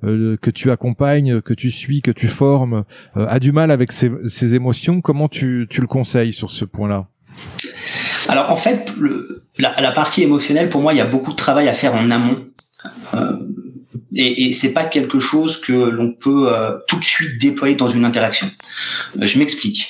que 0.03 0.51
tu 0.51 0.71
accompagnes, 0.71 1.41
que 1.41 1.55
tu 1.55 1.71
suis, 1.71 2.03
que 2.03 2.11
tu 2.11 2.29
formes, 2.29 2.85
a 3.15 3.39
du 3.39 3.53
mal 3.53 3.71
avec 3.71 3.93
ses, 3.93 4.11
ses 4.27 4.55
émotions, 4.55 5.01
comment 5.01 5.29
tu, 5.29 5.67
tu 5.71 5.81
le 5.81 5.87
conseilles 5.87 6.33
sur 6.33 6.51
ce 6.51 6.65
point-là? 6.65 7.07
Alors 8.29 8.51
en 8.51 8.57
fait, 8.57 8.93
le, 8.99 9.45
la, 9.59 9.75
la, 9.81 9.93
partie 9.93 10.23
émotionnelle, 10.23 10.69
pour 10.69 10.83
moi, 10.83 10.93
il 10.95 10.97
y 10.97 11.01
a 11.01 11.07
beaucoup 11.07 11.33
de 11.33 11.37
travail 11.37 11.69
à 11.69 11.75
faire 11.75 11.95
en 11.95 12.11
amont. 12.11 12.47
Euh, 13.15 13.37
et, 14.15 14.47
et 14.47 14.53
c'est 14.53 14.71
pas 14.71 14.85
quelque 14.85 15.21
chose 15.21 15.61
que 15.61 15.73
l'on 15.73 16.13
peut 16.13 16.53
euh, 16.53 16.79
tout 16.89 16.99
de 16.99 17.05
suite 17.05 17.41
déployer 17.41 17.75
dans 17.75 17.89
une 17.89 18.05
interaction. 18.05 18.51
Euh, 19.21 19.27
je 19.27 19.39
m'explique. 19.39 19.89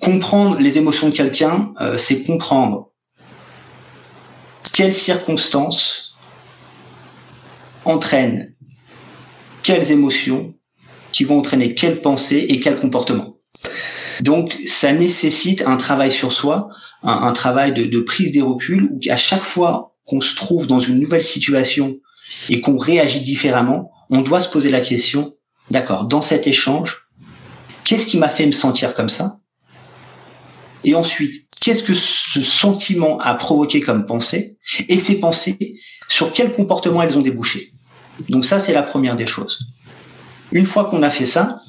Comprendre 0.00 0.58
les 0.58 0.78
émotions 0.78 1.08
de 1.08 1.14
quelqu'un, 1.14 1.72
euh, 1.80 1.96
c'est 1.96 2.22
comprendre 2.22 2.90
quelles 4.72 4.94
circonstances 4.94 6.16
entraîne 7.84 8.54
quelles 9.64 9.90
émotions, 9.90 10.54
qui 11.10 11.24
vont 11.24 11.38
entraîner 11.38 11.74
quelles 11.74 12.02
pensées 12.02 12.46
et 12.48 12.60
quels 12.60 12.78
comportements. 12.78 13.38
Donc, 14.20 14.56
ça 14.66 14.92
nécessite 14.92 15.62
un 15.66 15.76
travail 15.76 16.12
sur 16.12 16.32
soi, 16.32 16.68
un, 17.02 17.32
travail 17.32 17.72
de, 17.72 17.84
de, 17.84 17.98
prise 18.00 18.32
des 18.32 18.42
reculs, 18.42 18.88
où 18.92 19.00
à 19.10 19.16
chaque 19.16 19.42
fois 19.42 19.96
qu'on 20.06 20.20
se 20.20 20.36
trouve 20.36 20.66
dans 20.66 20.78
une 20.78 21.00
nouvelle 21.00 21.22
situation 21.22 21.98
et 22.48 22.60
qu'on 22.60 22.78
réagit 22.78 23.20
différemment, 23.20 23.90
on 24.10 24.22
doit 24.22 24.40
se 24.40 24.48
poser 24.48 24.70
la 24.70 24.80
question, 24.80 25.36
d'accord, 25.70 26.04
dans 26.04 26.22
cet 26.22 26.46
échange, 26.46 27.08
qu'est-ce 27.84 28.06
qui 28.06 28.18
m'a 28.18 28.28
fait 28.28 28.46
me 28.46 28.52
sentir 28.52 28.94
comme 28.94 29.08
ça? 29.08 29.40
Et 30.84 30.94
ensuite, 30.94 31.48
qu'est-ce 31.60 31.82
que 31.82 31.94
ce 31.94 32.40
sentiment 32.40 33.18
a 33.20 33.34
provoqué 33.34 33.80
comme 33.80 34.06
pensée? 34.06 34.58
Et 34.88 34.98
ces 34.98 35.16
pensées, 35.16 35.76
sur 36.08 36.32
quel 36.32 36.52
comportement 36.52 37.02
elles 37.02 37.16
ont 37.16 37.22
débouché? 37.22 37.72
Donc 38.28 38.44
ça, 38.44 38.60
c'est 38.60 38.72
la 38.72 38.82
première 38.82 39.16
des 39.16 39.26
choses. 39.26 39.66
Une 40.52 40.66
fois 40.66 40.84
qu'on 40.84 41.02
a 41.02 41.10
fait 41.10 41.26
ça, 41.26 41.60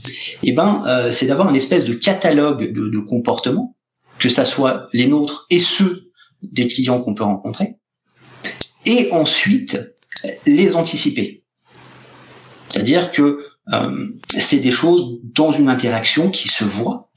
eh 0.43 0.51
ben, 0.51 0.83
euh, 0.85 1.09
c'est 1.11 1.25
d'avoir 1.25 1.49
une 1.49 1.55
espèce 1.55 1.85
de 1.85 1.93
catalogue 1.93 2.71
de, 2.71 2.89
de 2.89 2.99
comportements, 2.99 3.75
que 4.19 4.29
ça 4.29 4.45
soit 4.45 4.87
les 4.93 5.07
nôtres 5.07 5.45
et 5.49 5.59
ceux 5.59 6.11
des 6.43 6.67
clients 6.67 7.01
qu'on 7.01 7.15
peut 7.15 7.23
rencontrer, 7.23 7.77
et 8.85 9.09
ensuite 9.11 9.79
les 10.45 10.75
anticiper. 10.75 11.43
C'est-à-dire 12.69 13.11
que 13.11 13.39
euh, 13.73 14.07
c'est 14.37 14.57
des 14.57 14.71
choses 14.71 15.19
dans 15.23 15.51
une 15.51 15.69
interaction 15.69 16.29
qui 16.29 16.47
se 16.47 16.63
voient, 16.63 17.09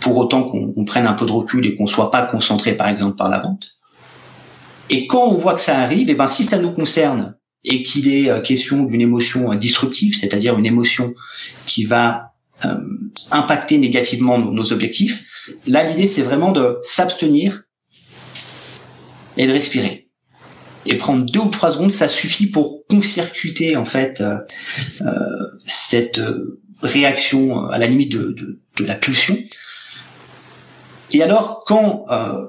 pour 0.00 0.16
autant 0.16 0.44
qu'on 0.44 0.84
prenne 0.86 1.06
un 1.06 1.12
peu 1.12 1.26
de 1.26 1.32
recul 1.32 1.66
et 1.66 1.74
qu'on 1.76 1.86
soit 1.86 2.10
pas 2.10 2.22
concentré 2.22 2.74
par 2.74 2.88
exemple 2.88 3.16
par 3.16 3.28
la 3.28 3.38
vente. 3.38 3.66
Et 4.88 5.06
quand 5.06 5.26
on 5.26 5.34
voit 5.34 5.54
que 5.54 5.60
ça 5.60 5.78
arrive, 5.78 6.08
et 6.08 6.12
eh 6.12 6.14
ben 6.14 6.26
si 6.26 6.42
ça 6.42 6.58
nous 6.58 6.72
concerne 6.72 7.36
et 7.64 7.82
qu'il 7.82 8.08
est 8.08 8.30
euh, 8.30 8.40
question 8.40 8.84
d'une 8.84 9.00
émotion 9.00 9.52
euh, 9.52 9.56
disruptive, 9.56 10.16
c'est-à-dire 10.16 10.58
une 10.58 10.66
émotion 10.66 11.14
qui 11.66 11.84
va 11.84 12.26
impacter 13.30 13.78
négativement 13.78 14.36
nos, 14.36 14.52
nos 14.52 14.70
objectifs, 14.74 15.24
là 15.66 15.82
l'idée 15.82 16.06
c'est 16.06 16.20
vraiment 16.20 16.52
de 16.52 16.76
s'abstenir 16.82 17.62
et 19.38 19.46
de 19.46 19.52
respirer 19.52 20.09
et 20.86 20.96
prendre 20.96 21.24
deux 21.24 21.40
ou 21.40 21.48
trois 21.48 21.70
secondes, 21.70 21.90
ça 21.90 22.08
suffit 22.08 22.46
pour 22.46 22.86
concircuiter 22.88 23.76
en 23.76 23.84
fait 23.84 24.20
euh, 24.20 24.38
euh 25.02 25.14
cette 25.64 26.18
euh, 26.18 26.60
réaction 26.82 27.66
à 27.66 27.78
la 27.78 27.86
limite 27.86 28.12
de, 28.12 28.32
de, 28.32 28.60
de, 28.78 28.84
la 28.84 28.94
pulsion. 28.94 29.38
Et 31.12 31.22
alors, 31.22 31.62
quand 31.66 32.04
euh, 32.10 32.46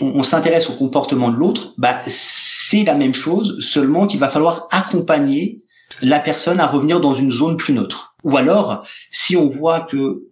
on, 0.00 0.06
on 0.06 0.22
s'intéresse 0.22 0.70
au 0.70 0.72
comportement 0.72 1.30
de 1.30 1.36
l'autre, 1.36 1.74
bah, 1.76 2.00
c'est 2.06 2.84
la 2.84 2.94
même 2.94 3.14
chose, 3.14 3.60
seulement 3.60 4.06
qu'il 4.06 4.20
va 4.20 4.30
falloir 4.30 4.66
accompagner 4.70 5.62
la 6.00 6.18
personne 6.18 6.60
à 6.60 6.66
revenir 6.66 7.00
dans 7.00 7.14
une 7.14 7.30
zone 7.30 7.58
plus 7.58 7.74
neutre. 7.74 8.14
Ou 8.24 8.36
alors, 8.38 8.84
si 9.10 9.36
on 9.36 9.48
voit 9.48 9.80
que 9.80 10.22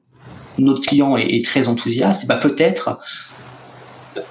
notre 0.59 0.81
client 0.81 1.16
est, 1.18 1.29
est 1.29 1.45
très 1.45 1.68
enthousiaste, 1.68 2.27
bah 2.27 2.37
peut-être 2.37 2.99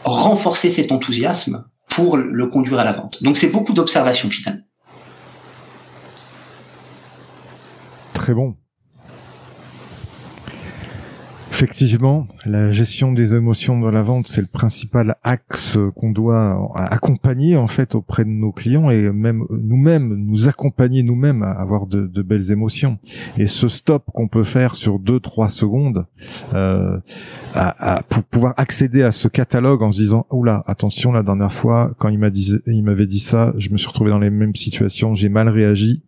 renforcer 0.03 0.69
cet 0.69 0.91
enthousiasme 0.91 1.65
pour 1.89 2.17
le 2.17 2.47
conduire 2.47 2.79
à 2.79 2.83
la 2.83 2.93
vente. 2.93 3.21
Donc 3.21 3.37
c'est 3.37 3.49
beaucoup 3.49 3.73
d'observation 3.73 4.29
finalement. 4.29 4.63
Très 8.13 8.33
bon. 8.33 8.55
Effectivement, 11.59 12.25
la 12.45 12.71
gestion 12.71 13.11
des 13.11 13.35
émotions 13.35 13.77
dans 13.77 13.91
la 13.91 14.01
vente, 14.01 14.29
c'est 14.29 14.39
le 14.39 14.47
principal 14.47 15.17
axe 15.25 15.77
qu'on 15.93 16.11
doit 16.11 16.71
accompagner 16.73 17.57
en 17.57 17.67
fait 17.67 17.95
auprès 17.95 18.23
de 18.23 18.29
nos 18.29 18.53
clients 18.53 18.89
et 18.89 19.11
même 19.11 19.43
nous-mêmes 19.49 20.15
nous 20.15 20.47
accompagner 20.47 21.03
nous-mêmes 21.03 21.43
à 21.43 21.51
avoir 21.51 21.85
de, 21.85 22.21
belles 22.21 22.53
émotions. 22.53 22.97
Et 23.37 23.45
ce 23.45 23.67
stop 23.67 24.05
qu'on 24.13 24.29
peut 24.29 24.45
faire 24.45 24.73
sur 24.73 24.99
deux 24.99 25.19
trois 25.19 25.49
secondes 25.49 26.05
euh, 26.53 26.97
à, 27.53 27.95
à, 27.95 28.03
pour 28.03 28.23
pouvoir 28.23 28.53
accéder 28.55 29.03
à 29.03 29.11
ce 29.11 29.27
catalogue 29.27 29.83
en 29.83 29.91
se 29.91 29.97
disant 29.97 30.27
oula 30.31 30.63
attention 30.65 31.11
la 31.11 31.23
dernière 31.23 31.51
fois 31.51 31.93
quand 31.97 32.07
il 32.07 32.19
m'a 32.19 32.29
dit 32.29 32.55
il 32.67 32.83
m'avait 32.83 33.05
dit 33.05 33.19
ça, 33.19 33.51
je 33.57 33.69
me 33.71 33.77
suis 33.77 33.89
retrouvé 33.89 34.11
dans 34.11 34.19
les 34.19 34.29
mêmes 34.29 34.55
situations, 34.55 35.13
j'ai 35.13 35.27
mal 35.27 35.49
réagi. 35.49 36.03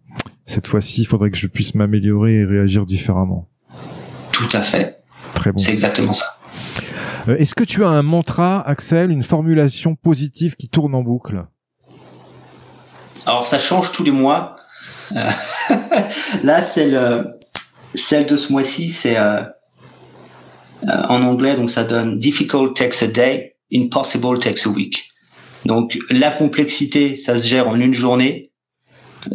Cette 0.46 0.68
fois-ci, 0.68 1.02
il 1.02 1.06
faudrait 1.08 1.30
que 1.30 1.38
je 1.38 1.48
puisse 1.48 1.76
m'améliorer 1.76 2.36
et 2.36 2.46
réagir 2.46 2.86
différemment. 2.86 3.50
Tout 4.32 4.48
à 4.54 4.62
fait. 4.62 5.01
C'est 5.58 5.72
exactement 5.72 6.14
ça. 6.14 6.26
Euh, 7.28 7.38
est-ce 7.38 7.56
que 7.56 7.64
tu 7.64 7.84
as 7.84 7.88
un 7.88 8.04
mantra, 8.04 8.68
Axel, 8.68 9.12
une 9.12 9.24
formulation 9.24 9.96
positive 9.96 10.56
qui 10.56 10.70
tourne 10.70 10.96
en 10.96 11.02
boucle? 11.02 11.46
Alors 13.26 13.46
ça 13.46 13.60
change 13.60 13.92
tous 13.92 14.04
les 14.04 14.12
mois. 14.12 14.56
Euh, 15.16 15.30
là, 16.44 16.64
celle, 16.64 17.36
celle 17.94 18.26
de 18.26 18.38
ce 18.38 18.52
mois-ci, 18.52 18.90
c'est 18.90 19.18
euh, 19.18 19.42
en 20.88 21.22
anglais, 21.24 21.56
donc 21.56 21.70
ça 21.70 21.84
donne 21.84 22.16
difficult 22.16 22.76
takes 22.76 23.04
a 23.04 23.08
day, 23.08 23.56
impossible 23.74 24.40
takes 24.40 24.66
a 24.66 24.70
week. 24.70 25.12
Donc 25.66 25.98
la 26.10 26.32
complexité, 26.32 27.16
ça 27.16 27.38
se 27.38 27.48
gère 27.48 27.68
en 27.68 27.80
une 27.80 27.94
journée, 27.94 28.52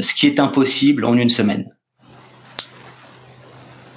ce 0.00 0.12
qui 0.14 0.26
est 0.26 0.40
impossible 0.40 1.04
en 1.04 1.16
une 1.16 1.28
semaine 1.28 1.75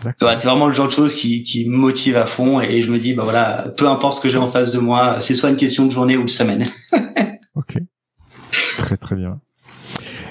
c'est 0.04 0.47
vraiment 0.47 0.68
le 0.68 0.74
genre 0.74 0.88
de 0.88 0.91
choses 0.91 1.14
qui, 1.14 1.43
qui 1.43 1.68
me 1.68 1.76
motive 1.76 2.18
à 2.18 2.26
fond 2.26 2.62
et 2.62 2.82
je 2.82 2.91
me 2.91 3.00
dis 3.00 3.14
bah 3.14 3.24
voilà, 3.24 3.72
peu 3.76 3.88
importe 3.88 4.18
ce 4.18 4.22
que 4.22 4.30
j'ai 4.30 4.38
en 4.38 4.47
face 4.47 4.72
de 4.72 4.80
moi, 4.80 5.20
c'est 5.20 5.36
soit 5.36 5.50
une 5.50 5.56
question 5.56 5.86
de 5.86 5.91
journée 5.91 6.18
ou 6.18 6.24
de 6.24 6.30
semaine. 6.30 6.66
ok, 7.56 7.78
très 8.78 8.97
très 8.97 9.16
bien. 9.16 9.39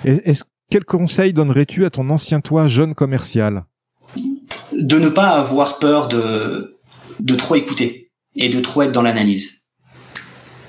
Est-ce 0.04 0.44
quel 0.70 0.84
conseil 0.84 1.32
donnerais-tu 1.32 1.84
à 1.84 1.90
ton 1.90 2.08
ancien 2.10 2.40
toi 2.40 2.66
jeune 2.66 2.94
commercial? 2.94 3.64
De 4.72 4.98
ne 4.98 5.08
pas 5.08 5.30
avoir 5.30 5.78
peur 5.78 6.08
de 6.08 6.78
de 7.20 7.34
trop 7.34 7.56
écouter 7.56 8.10
et 8.36 8.48
de 8.48 8.60
trop 8.60 8.82
être 8.82 8.92
dans 8.92 9.02
l'analyse. 9.02 9.64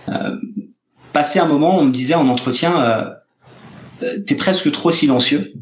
Euh, 0.09 0.35
passer 1.13 1.39
un 1.39 1.45
moment, 1.45 1.77
on 1.77 1.85
me 1.85 1.91
disait 1.91 2.15
en 2.15 2.27
entretien, 2.27 2.81
euh, 2.81 3.11
euh 4.03 4.19
t'es 4.25 4.35
presque 4.35 4.71
trop 4.71 4.91
silencieux 4.91 5.53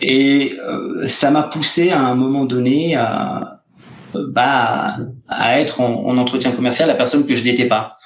et 0.00 0.54
euh, 0.60 1.08
ça 1.08 1.30
m'a 1.30 1.42
poussé 1.42 1.90
à 1.90 2.00
un 2.00 2.14
moment 2.14 2.44
donné 2.44 2.94
à, 2.96 3.62
bah, 4.14 4.96
à 5.28 5.60
être 5.60 5.80
en, 5.80 6.16
entretien 6.16 6.52
commercial 6.52 6.88
la 6.88 6.94
personne 6.94 7.26
que 7.26 7.36
je 7.36 7.44
n'étais 7.44 7.66
pas, 7.66 7.98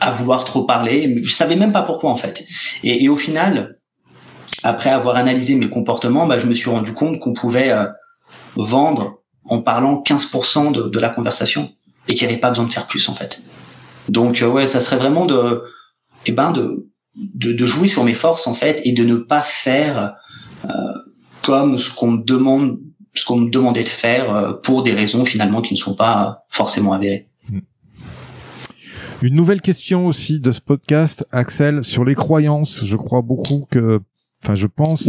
à 0.00 0.10
vouloir 0.10 0.44
trop 0.44 0.64
parler. 0.64 1.22
Je 1.22 1.32
savais 1.32 1.56
même 1.56 1.72
pas 1.72 1.82
pourquoi 1.82 2.10
en 2.10 2.16
fait. 2.16 2.44
Et, 2.82 3.08
au 3.08 3.16
final, 3.16 3.76
après 4.62 4.90
avoir 4.90 5.16
analysé 5.16 5.54
mes 5.54 5.68
comportements, 5.68 6.26
bah, 6.26 6.38
je 6.38 6.46
me 6.46 6.54
suis 6.54 6.70
rendu 6.70 6.92
compte 6.92 7.18
qu'on 7.20 7.32
pouvait 7.32 7.70
euh, 7.70 7.86
vendre 8.56 9.20
en 9.44 9.62
parlant 9.62 10.02
15% 10.06 10.72
de, 10.72 10.82
de, 10.82 10.98
la 10.98 11.08
conversation 11.08 11.72
et 12.08 12.14
qu'il 12.14 12.26
n'y 12.26 12.32
avait 12.32 12.40
pas 12.40 12.50
besoin 12.50 12.66
de 12.66 12.72
faire 12.72 12.86
plus 12.86 13.08
en 13.08 13.14
fait. 13.14 13.42
Donc 14.08 14.42
euh, 14.42 14.48
ouais, 14.48 14.66
ça 14.66 14.80
serait 14.80 14.96
vraiment 14.96 15.26
de, 15.26 15.64
eh 16.26 16.32
ben 16.32 16.52
de, 16.52 16.88
de, 17.16 17.52
de 17.52 17.66
jouer 17.66 17.88
sur 17.88 18.04
mes 18.04 18.14
forces 18.14 18.46
en 18.46 18.54
fait 18.54 18.80
et 18.84 18.92
de 18.92 19.04
ne 19.04 19.16
pas 19.16 19.40
faire 19.40 20.14
comme 21.42 21.78
ce 21.78 21.90
qu'on 21.90 22.12
me 22.12 22.22
demande, 22.22 22.78
ce 23.14 23.24
qu'on 23.24 23.38
me 23.38 23.50
demandait 23.50 23.84
de 23.84 23.88
faire 23.88 24.34
euh, 24.34 24.52
pour 24.52 24.82
des 24.82 24.92
raisons 24.92 25.24
finalement 25.24 25.62
qui 25.62 25.74
ne 25.74 25.78
sont 25.78 25.94
pas 25.94 26.44
forcément 26.48 26.92
avérées. 26.92 27.28
Hmm. 27.48 27.60
Une 29.22 29.34
nouvelle 29.34 29.60
question 29.60 30.06
aussi 30.06 30.40
de 30.40 30.52
ce 30.52 30.60
podcast, 30.60 31.26
Axel, 31.32 31.84
sur 31.84 32.04
les 32.04 32.14
croyances. 32.14 32.84
Je 32.84 32.96
crois 32.96 33.22
beaucoup 33.22 33.66
que, 33.70 34.00
enfin, 34.42 34.54
je 34.54 34.66
pense 34.66 35.08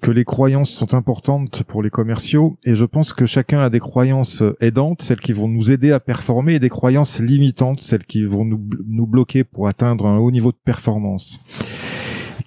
que 0.00 0.10
les 0.10 0.24
croyances 0.24 0.70
sont 0.70 0.94
importantes 0.94 1.62
pour 1.64 1.82
les 1.82 1.90
commerciaux 1.90 2.58
et 2.64 2.74
je 2.74 2.84
pense 2.84 3.12
que 3.12 3.24
chacun 3.24 3.60
a 3.60 3.70
des 3.70 3.80
croyances 3.80 4.42
aidantes, 4.60 5.02
celles 5.02 5.20
qui 5.20 5.32
vont 5.32 5.48
nous 5.48 5.70
aider 5.70 5.92
à 5.92 6.00
performer 6.00 6.54
et 6.54 6.58
des 6.58 6.68
croyances 6.68 7.20
limitantes, 7.20 7.82
celles 7.82 8.04
qui 8.04 8.24
vont 8.24 8.44
nous, 8.44 8.60
nous 8.86 9.06
bloquer 9.06 9.44
pour 9.44 9.68
atteindre 9.68 10.06
un 10.06 10.18
haut 10.18 10.30
niveau 10.30 10.52
de 10.52 10.58
performance 10.62 11.40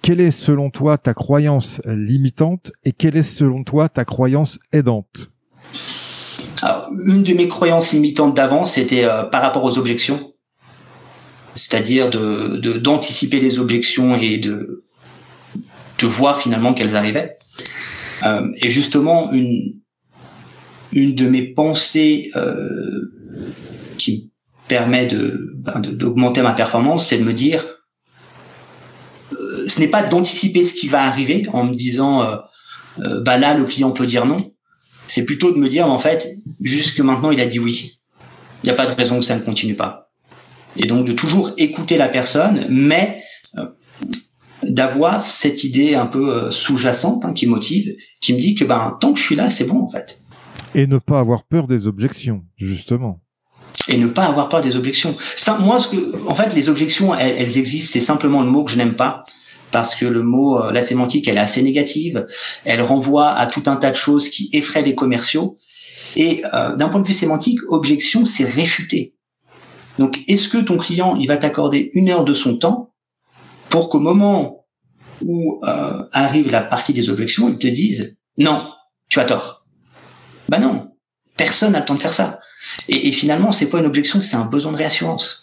quelle 0.02 0.20
est 0.20 0.32
selon 0.32 0.70
toi 0.70 0.98
ta 0.98 1.14
croyance 1.14 1.80
limitante 1.86 2.72
et 2.84 2.92
quelle 2.92 3.16
est 3.16 3.22
selon 3.22 3.64
toi 3.64 3.88
ta 3.88 4.04
croyance 4.04 4.58
aidante? 4.72 5.30
Alors, 6.60 6.88
Une 7.06 7.22
de 7.22 7.32
mes 7.32 7.48
croyances 7.48 7.92
limitantes 7.92 8.34
d'avant, 8.34 8.64
c'était 8.64 9.04
euh, 9.04 9.22
par 9.22 9.42
rapport 9.42 9.64
aux 9.64 9.78
objections, 9.78 10.32
c'est-à-dire 11.54 12.10
de 12.10 12.78
d'anticiper 12.78 13.40
les 13.40 13.58
objections 13.58 14.16
et 14.16 14.38
de 14.38 14.84
de 15.98 16.06
voir 16.06 16.40
finalement 16.40 16.74
qu'elles 16.74 16.96
arrivaient. 16.96 17.38
Euh, 18.24 18.46
et 18.56 18.68
justement, 18.68 19.32
une 19.32 19.80
une 20.92 21.14
de 21.14 21.26
mes 21.28 21.42
pensées 21.42 22.30
euh, 22.36 23.10
qui 23.98 24.30
permet 24.68 25.06
de 25.06 25.52
ben, 25.56 25.80
d'augmenter 25.80 26.42
ma 26.42 26.52
performance, 26.52 27.08
c'est 27.08 27.18
de 27.18 27.24
me 27.24 27.32
dire 27.32 27.66
ce 29.66 29.80
n'est 29.80 29.88
pas 29.88 30.02
d'anticiper 30.02 30.64
ce 30.64 30.74
qui 30.74 30.88
va 30.88 31.04
arriver 31.04 31.46
en 31.52 31.64
me 31.64 31.74
disant 31.74 32.22
euh, 32.22 32.36
euh, 33.00 33.20
bah 33.20 33.38
là 33.38 33.54
le 33.54 33.64
client 33.64 33.90
peut 33.90 34.06
dire 34.06 34.26
non. 34.26 34.52
C'est 35.06 35.24
plutôt 35.24 35.52
de 35.52 35.58
me 35.58 35.68
dire 35.68 35.86
en 35.86 35.98
fait 35.98 36.28
jusque 36.60 37.00
maintenant 37.00 37.30
il 37.30 37.40
a 37.40 37.46
dit 37.46 37.58
oui. 37.58 37.98
Il 38.62 38.66
n'y 38.66 38.70
a 38.70 38.74
pas 38.74 38.86
de 38.86 38.94
raison 38.94 39.18
que 39.18 39.24
ça 39.24 39.36
ne 39.36 39.42
continue 39.42 39.74
pas. 39.74 40.10
Et 40.76 40.86
donc 40.86 41.06
de 41.06 41.12
toujours 41.12 41.52
écouter 41.58 41.96
la 41.96 42.08
personne, 42.08 42.64
mais 42.68 43.22
euh, 43.58 43.66
d'avoir 44.62 45.24
cette 45.24 45.64
idée 45.64 45.94
un 45.94 46.06
peu 46.06 46.50
sous-jacente 46.50 47.24
hein, 47.24 47.32
qui 47.32 47.46
motive, 47.46 47.94
qui 48.20 48.32
me 48.32 48.38
dit 48.38 48.54
que 48.54 48.64
ben 48.64 48.96
tant 49.00 49.12
que 49.12 49.18
je 49.18 49.24
suis 49.24 49.36
là, 49.36 49.50
c'est 49.50 49.64
bon 49.64 49.82
en 49.82 49.90
fait. 49.90 50.22
Et 50.74 50.86
ne 50.86 50.98
pas 50.98 51.18
avoir 51.18 51.42
peur 51.44 51.66
des 51.66 51.86
objections, 51.86 52.44
justement. 52.56 53.20
Et 53.88 53.96
ne 53.96 54.06
pas 54.06 54.24
avoir 54.24 54.48
peur 54.48 54.62
des 54.62 54.76
objections. 54.76 55.16
Ça, 55.36 55.58
moi, 55.58 55.78
ce 55.78 55.88
que, 55.88 56.26
en 56.26 56.34
fait, 56.34 56.54
les 56.54 56.68
objections, 56.68 57.14
elles, 57.14 57.36
elles 57.38 57.58
existent. 57.58 57.90
C'est 57.92 58.00
simplement 58.00 58.42
le 58.42 58.50
mot 58.50 58.64
que 58.64 58.70
je 58.70 58.76
n'aime 58.76 58.94
pas 58.94 59.24
parce 59.72 59.94
que 59.94 60.04
le 60.04 60.22
mot, 60.22 60.58
euh, 60.58 60.70
la 60.70 60.82
sémantique, 60.82 61.26
elle 61.26 61.36
est 61.36 61.40
assez 61.40 61.62
négative. 61.62 62.28
Elle 62.64 62.82
renvoie 62.82 63.30
à 63.30 63.46
tout 63.46 63.64
un 63.66 63.76
tas 63.76 63.90
de 63.90 63.96
choses 63.96 64.28
qui 64.28 64.50
effraient 64.52 64.82
les 64.82 64.94
commerciaux. 64.94 65.56
Et 66.14 66.44
euh, 66.52 66.76
d'un 66.76 66.88
point 66.88 67.00
de 67.00 67.06
vue 67.06 67.12
sémantique, 67.12 67.58
objection, 67.68 68.24
c'est 68.24 68.44
réfuter. 68.44 69.14
Donc, 69.98 70.20
est-ce 70.28 70.48
que 70.48 70.58
ton 70.58 70.76
client, 70.76 71.16
il 71.16 71.26
va 71.26 71.38
t'accorder 71.38 71.90
une 71.94 72.10
heure 72.10 72.24
de 72.24 72.34
son 72.34 72.56
temps 72.56 72.94
pour 73.70 73.88
qu'au 73.88 74.00
moment 74.00 74.66
où 75.22 75.60
euh, 75.64 76.04
arrive 76.12 76.50
la 76.50 76.62
partie 76.62 76.92
des 76.92 77.10
objections, 77.10 77.48
il 77.48 77.58
te 77.58 77.66
dise 77.66 78.16
non, 78.38 78.68
tu 79.08 79.20
as 79.20 79.24
tort. 79.24 79.64
Bah 80.48 80.58
non, 80.58 80.92
personne 81.36 81.72
n'a 81.72 81.80
le 81.80 81.84
temps 81.84 81.94
de 81.94 82.02
faire 82.02 82.12
ça. 82.12 82.40
Et, 82.88 83.08
et 83.08 83.12
finalement, 83.12 83.52
c'est 83.52 83.66
pas 83.66 83.78
une 83.78 83.86
objection, 83.86 84.20
c'est 84.20 84.36
un 84.36 84.44
besoin 84.44 84.72
de 84.72 84.76
réassurance 84.76 85.41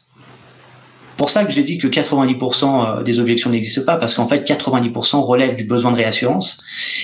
pour 1.19 1.29
ça 1.29 1.43
que 1.43 1.51
j'ai 1.51 1.63
dit 1.63 1.77
que 1.77 1.87
90% 1.87 2.99
euh, 2.99 3.03
des 3.03 3.19
objections 3.19 3.49
n'existent 3.49 3.83
pas, 3.85 3.97
parce 3.97 4.15
qu'en 4.15 4.27
fait, 4.27 4.49
90% 4.49 5.17
relèvent 5.17 5.57
du 5.57 5.65
besoin 5.65 5.91
de 5.91 5.97
réassurance. 5.97 6.63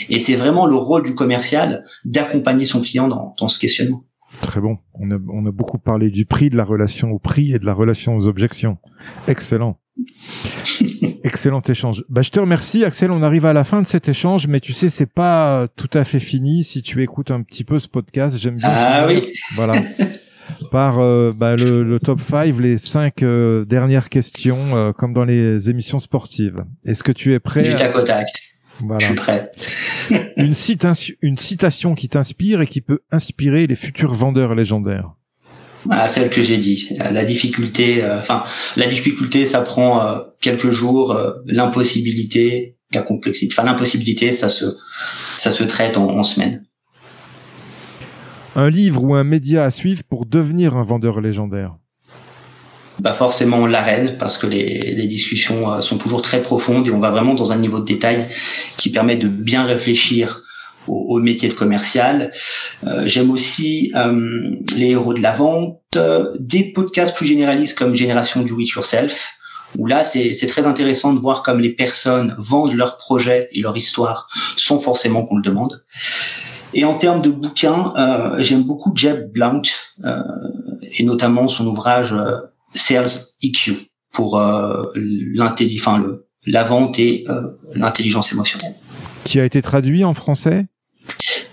Et 0.10 0.20
c'est 0.20 0.36
vraiment 0.36 0.66
le 0.66 0.76
rôle 0.76 1.04
du 1.04 1.14
commercial 1.14 1.84
d'accompagner 2.06 2.64
son 2.64 2.82
client 2.82 3.10
dans, 3.10 3.36
dans 3.38 3.50
ce 3.50 3.60
questionnement. 3.60 4.06
Très 4.42 4.62
bon. 4.62 4.78
On 4.94 5.12
a, 5.12 5.18
on 5.32 5.46
a 5.46 5.52
beaucoup 5.52 5.80
parlé 5.80 6.10
du 6.10 6.26
prix, 6.26 6.50
de 6.50 6.56
la 6.56 6.64
relation 6.64 7.12
au 7.12 7.20
prix 7.20 7.54
et 7.54 7.60
de 7.60 7.66
la 7.66 7.74
relation 7.74 8.16
aux 8.16 8.28
objections. 8.28 8.78
Excellent. 9.28 9.78
Excellent 11.26 11.62
échange. 11.62 12.06
Bah, 12.08 12.22
je 12.22 12.30
te 12.30 12.40
remercie, 12.40 12.86
Axel. 12.86 13.12
On 13.12 13.22
arrive 13.22 13.46
à 13.46 13.52
la 13.54 13.66
fin 13.66 13.82
de 13.82 13.88
cet 13.88 14.08
échange, 14.08 14.48
mais 14.48 14.62
tu 14.62 14.72
sais, 14.72 14.90
c'est 14.90 15.12
pas 15.12 15.68
tout 15.76 15.90
à 15.94 16.06
fait 16.06 16.20
fini. 16.20 16.64
Si 16.64 16.82
tu 16.82 17.04
écoutes 17.04 17.32
un 17.32 17.42
petit 17.42 17.66
peu 17.66 17.80
ce 17.80 17.90
podcast, 17.90 18.38
j'aime 18.40 18.56
bien. 18.56 18.70
Ah 18.72 19.06
oui. 19.08 19.24
Voilà. 19.56 19.74
par 20.72 21.00
euh, 21.00 21.34
bah, 21.34 21.56
le, 21.56 21.84
le, 21.84 22.00
top 22.00 22.22
5, 22.22 22.60
les 22.60 22.78
cinq 22.78 23.24
euh, 23.24 23.66
dernières 23.66 24.10
questions, 24.10 24.76
euh, 24.76 24.92
comme 24.92 25.14
dans 25.14 25.24
les 25.24 25.70
émissions 25.70 26.00
sportives. 26.00 26.64
Est-ce 26.86 27.04
que 27.04 27.12
tu 27.12 27.34
es 27.34 27.40
prêt 27.40 27.64
Du 27.64 27.76
tac 27.76 27.96
au 27.96 28.02
tac. 28.02 28.28
Voilà. 28.80 29.00
Je 29.00 29.06
suis 29.06 29.16
prêt. 29.16 29.52
une, 30.38 30.54
une 31.22 31.38
citation 31.38 31.96
qui 31.96 32.10
t'inspire 32.10 32.62
et 32.62 32.68
qui 32.68 32.82
peut 32.82 33.00
inspirer 33.12 33.68
les 33.68 33.76
futurs 33.76 34.14
vendeurs 34.14 34.56
légendaires. 34.56 35.12
Ah, 35.90 36.08
celle 36.08 36.30
que 36.30 36.42
j'ai 36.42 36.58
dit. 36.58 36.90
La 37.12 37.24
difficulté, 37.26 38.04
enfin, 38.04 38.44
la 38.76 38.88
difficulté, 38.88 39.46
ça 39.46 39.62
prend 39.62 40.18
quelques 40.42 40.72
jours. 40.72 41.16
l'impossibilité, 41.46 42.76
la 42.92 43.04
complexité, 43.04 43.54
enfin 43.56 43.64
l'impossibilité, 43.64 44.32
ça 44.32 44.50
se, 44.50 44.66
ça 45.38 45.52
se 45.52 45.64
traite 45.64 45.98
en, 45.98 46.10
en 46.10 46.24
semaines 46.24 46.66
un 48.56 48.70
livre 48.70 49.04
ou 49.04 49.14
un 49.14 49.24
média 49.24 49.64
à 49.66 49.72
suivre 49.72 50.04
pour 50.04 50.26
devenir 50.26 50.76
un 50.76 50.84
vendeur 50.84 51.22
légendaire 51.22 51.76
bah 53.00 53.12
forcément 53.12 53.68
l'arène 53.68 54.16
parce 54.18 54.38
que 54.38 54.48
les, 54.48 55.06
discussions 55.06 55.72
euh, 55.72 55.82
sont 55.82 55.98
toujours 55.98 56.22
très 56.22 56.42
profondes 56.42 56.88
et 56.88 56.92
on 56.92 57.00
va 57.00 57.12
vraiment 57.12 57.34
dans 57.34 57.52
un 57.52 57.58
niveau 57.58 57.80
de 57.80 57.86
détail 57.86 58.26
qui 58.78 58.90
permet 58.90 59.18
de 59.18 59.28
bien 59.28 59.66
réfléchir 59.66 60.44
au, 60.88 61.20
métier 61.20 61.50
de 61.50 61.54
commercial. 61.54 62.32
Euh, 62.86 63.04
J'aime 63.06 63.32
aussi 63.32 63.92
euh, 63.96 64.56
les 64.78 64.92
héros 64.92 65.14
de 65.14 65.22
la 65.22 65.32
vente, 65.32 65.82
des 66.40 66.64
podcasts 66.64 67.16
plus 67.16 67.26
généralistes 67.26 67.78
comme 67.78 67.96
Génération 67.96 68.44
du 68.44 68.54
It 68.60 68.70
Yourself, 68.70 69.30
où 69.78 69.88
là 69.88 70.04
c'est 70.04 70.48
très 70.48 70.66
intéressant 70.66 71.14
de 71.14 71.20
voir 71.20 71.44
comme 71.44 71.60
les 71.60 71.72
personnes 71.72 72.36
vendent 72.38 72.74
leurs 72.74 72.98
projets 72.98 73.50
et 73.52 73.62
leur 73.62 73.76
histoire 73.76 74.28
sans 74.56 74.80
forcément 74.80 75.26
qu'on 75.26 75.38
le 75.38 75.42
demande. 75.42 75.84
Et 76.74 76.84
en 76.84 76.96
termes 76.96 77.22
de 77.22 77.30
bouquins, 77.30 77.94
euh, 77.98 78.36
j'aime 78.40 78.64
beaucoup 78.64 78.92
Jeb 78.96 79.32
Blount 79.32 79.62
euh, 80.04 80.22
et 80.82 81.04
notamment 81.04 81.48
son 81.48 81.66
ouvrage 81.68 82.12
euh, 82.14 82.38
Sales 82.74 83.08
EQ 83.42 83.90
pour 84.12 84.38
le, 84.38 84.94
la 86.48 86.64
vente 86.64 87.00
et 87.00 87.26
l'intelligence 87.74 88.32
émotionnelle. 88.32 88.76
Qui 89.24 89.40
a 89.40 89.46
été 89.46 89.62
traduit 89.62 90.04
en 90.04 90.14
français? 90.14 90.68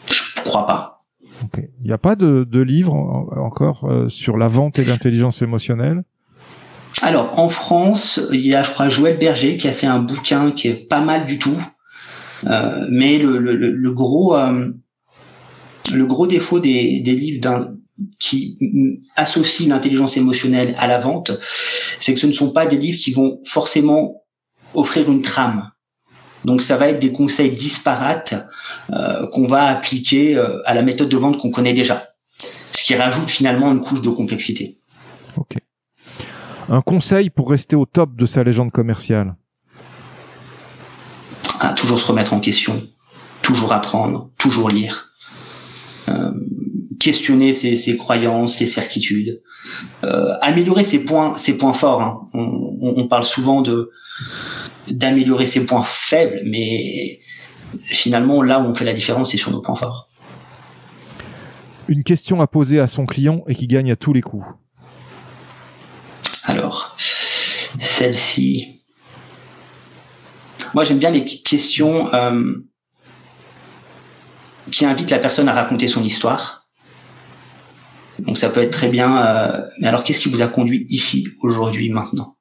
Je 0.07 0.43
crois 0.43 0.67
pas. 0.67 1.01
Okay. 1.45 1.71
Il 1.81 1.87
n'y 1.87 1.93
a 1.93 1.99
pas 1.99 2.15
de, 2.15 2.47
de 2.49 2.61
livre 2.61 2.95
encore 3.37 3.91
sur 4.09 4.37
la 4.37 4.49
vente 4.49 4.79
et 4.79 4.85
l'intelligence 4.85 5.43
émotionnelle? 5.43 6.05
Alors, 7.01 7.39
en 7.39 7.49
France, 7.49 8.21
il 8.33 8.47
y 8.47 8.55
a, 8.55 8.63
je 8.63 8.71
crois, 8.71 8.89
Joël 8.89 9.17
Berger 9.17 9.57
qui 9.57 9.67
a 9.67 9.73
fait 9.73 9.87
un 9.87 10.01
bouquin 10.01 10.53
qui 10.53 10.69
est 10.69 10.75
pas 10.75 11.01
mal 11.01 11.27
du 11.27 11.39
tout. 11.39 11.61
Euh, 12.47 12.87
mais 12.91 13.19
le, 13.19 13.39
le, 13.39 13.55
le 13.55 13.93
gros, 13.93 14.37
euh, 14.37 14.71
le 15.93 16.07
gros 16.07 16.27
défaut 16.27 16.61
des, 16.61 17.01
des 17.01 17.15
livres 17.15 17.73
qui 18.19 18.59
associent 19.17 19.69
l'intelligence 19.69 20.17
émotionnelle 20.17 20.75
à 20.77 20.87
la 20.87 20.99
vente, 20.99 21.33
c'est 21.99 22.15
que 22.15 22.21
ce 22.21 22.27
ne 22.27 22.33
sont 22.33 22.51
pas 22.51 22.67
des 22.67 22.77
livres 22.77 22.99
qui 22.99 23.13
vont 23.13 23.41
forcément 23.45 24.23
offrir 24.75 25.11
une 25.11 25.23
trame. 25.23 25.71
Donc 26.45 26.61
ça 26.63 26.77
va 26.77 26.89
être 26.89 26.99
des 26.99 27.13
conseils 27.13 27.53
disparates 27.53 28.35
euh, 28.93 29.29
qu'on 29.29 29.47
va 29.47 29.67
appliquer 29.67 30.37
à 30.65 30.75
la 30.75 30.83
méthode 30.83 31.09
de 31.09 31.17
vente 31.17 31.39
qu'on 31.39 31.51
connaît 31.51 31.75
déjà, 31.75 32.09
ce 32.73 32.83
qui 32.83 32.97
rajoute 32.97 33.31
finalement 33.31 33.71
une 33.71 33.81
couche 33.81 34.03
de 34.03 34.11
complexité. 34.11 34.79
Un 36.69 36.81
conseil 36.81 37.31
pour 37.31 37.51
rester 37.51 37.77
au 37.77 37.87
top 37.87 38.17
de 38.17 38.27
sa 38.27 38.45
légende 38.45 38.71
commerciale 38.71 39.37
ah, 41.61 41.75
Toujours 41.75 41.99
se 41.99 42.07
remettre 42.07 42.33
en 42.35 42.41
question, 42.41 42.87
toujours 43.43 43.73
apprendre, 43.73 44.31
toujours 44.39 44.69
lire. 44.69 45.13
Euh, 46.09 46.31
questionner 46.99 47.53
ses, 47.53 47.75
ses, 47.77 47.97
croyances, 47.97 48.57
ses 48.57 48.67
certitudes, 48.67 49.43
euh, 50.05 50.35
améliorer 50.41 50.85
ses 50.85 51.01
points, 51.01 51.37
ses 51.37 51.57
points 51.57 51.73
forts. 51.73 52.01
Hein. 52.01 52.27
On, 52.33 52.95
on, 52.97 53.09
parle 53.09 53.25
souvent 53.25 53.61
de 53.63 53.91
d'améliorer 54.89 55.47
ses 55.47 55.65
points 55.65 55.85
faibles, 55.85 56.41
mais 56.45 57.21
finalement 57.85 58.43
là 58.43 58.61
où 58.61 58.65
on 58.65 58.75
fait 58.75 58.85
la 58.85 58.93
différence, 58.93 59.31
c'est 59.31 59.37
sur 59.37 59.51
nos 59.51 59.61
points 59.61 59.77
forts. 59.77 60.09
Une 61.89 62.05
question 62.05 62.41
à 62.41 62.47
poser 62.47 62.79
à 62.79 62.87
son 62.87 63.07
client 63.07 63.43
et 63.49 63.55
qui 63.55 63.67
gagne 63.67 63.91
à 63.91 63.97
tous 63.97 64.13
les 64.13 64.21
coups. 64.21 64.47
Alors, 66.53 66.95
celle-ci. 67.79 68.83
Moi, 70.75 70.85
j'aime 70.85 70.99
bien 70.99 71.09
les 71.09 71.25
questions 71.25 72.13
euh, 72.13 72.53
qui 74.71 74.85
invite 74.85 75.09
la 75.09 75.19
personne 75.19 75.49
à 75.49 75.55
raconter 75.55 75.89
son 75.89 76.03
histoire. 76.03 76.69
Donc 78.19 78.37
ça 78.37 78.51
peut 78.51 78.61
être 78.61 78.71
très 78.73 78.91
bien. 78.91 79.25
Euh, 79.25 79.63
mais 79.81 79.89
alors 79.89 80.05
qu'est-ce 80.05 80.21
qui 80.21 80.29
vous 80.29 80.43
a 80.43 80.47
conduit 80.47 80.85
ici, 80.91 81.27
aujourd'hui, 81.43 81.89
maintenant? 81.89 82.37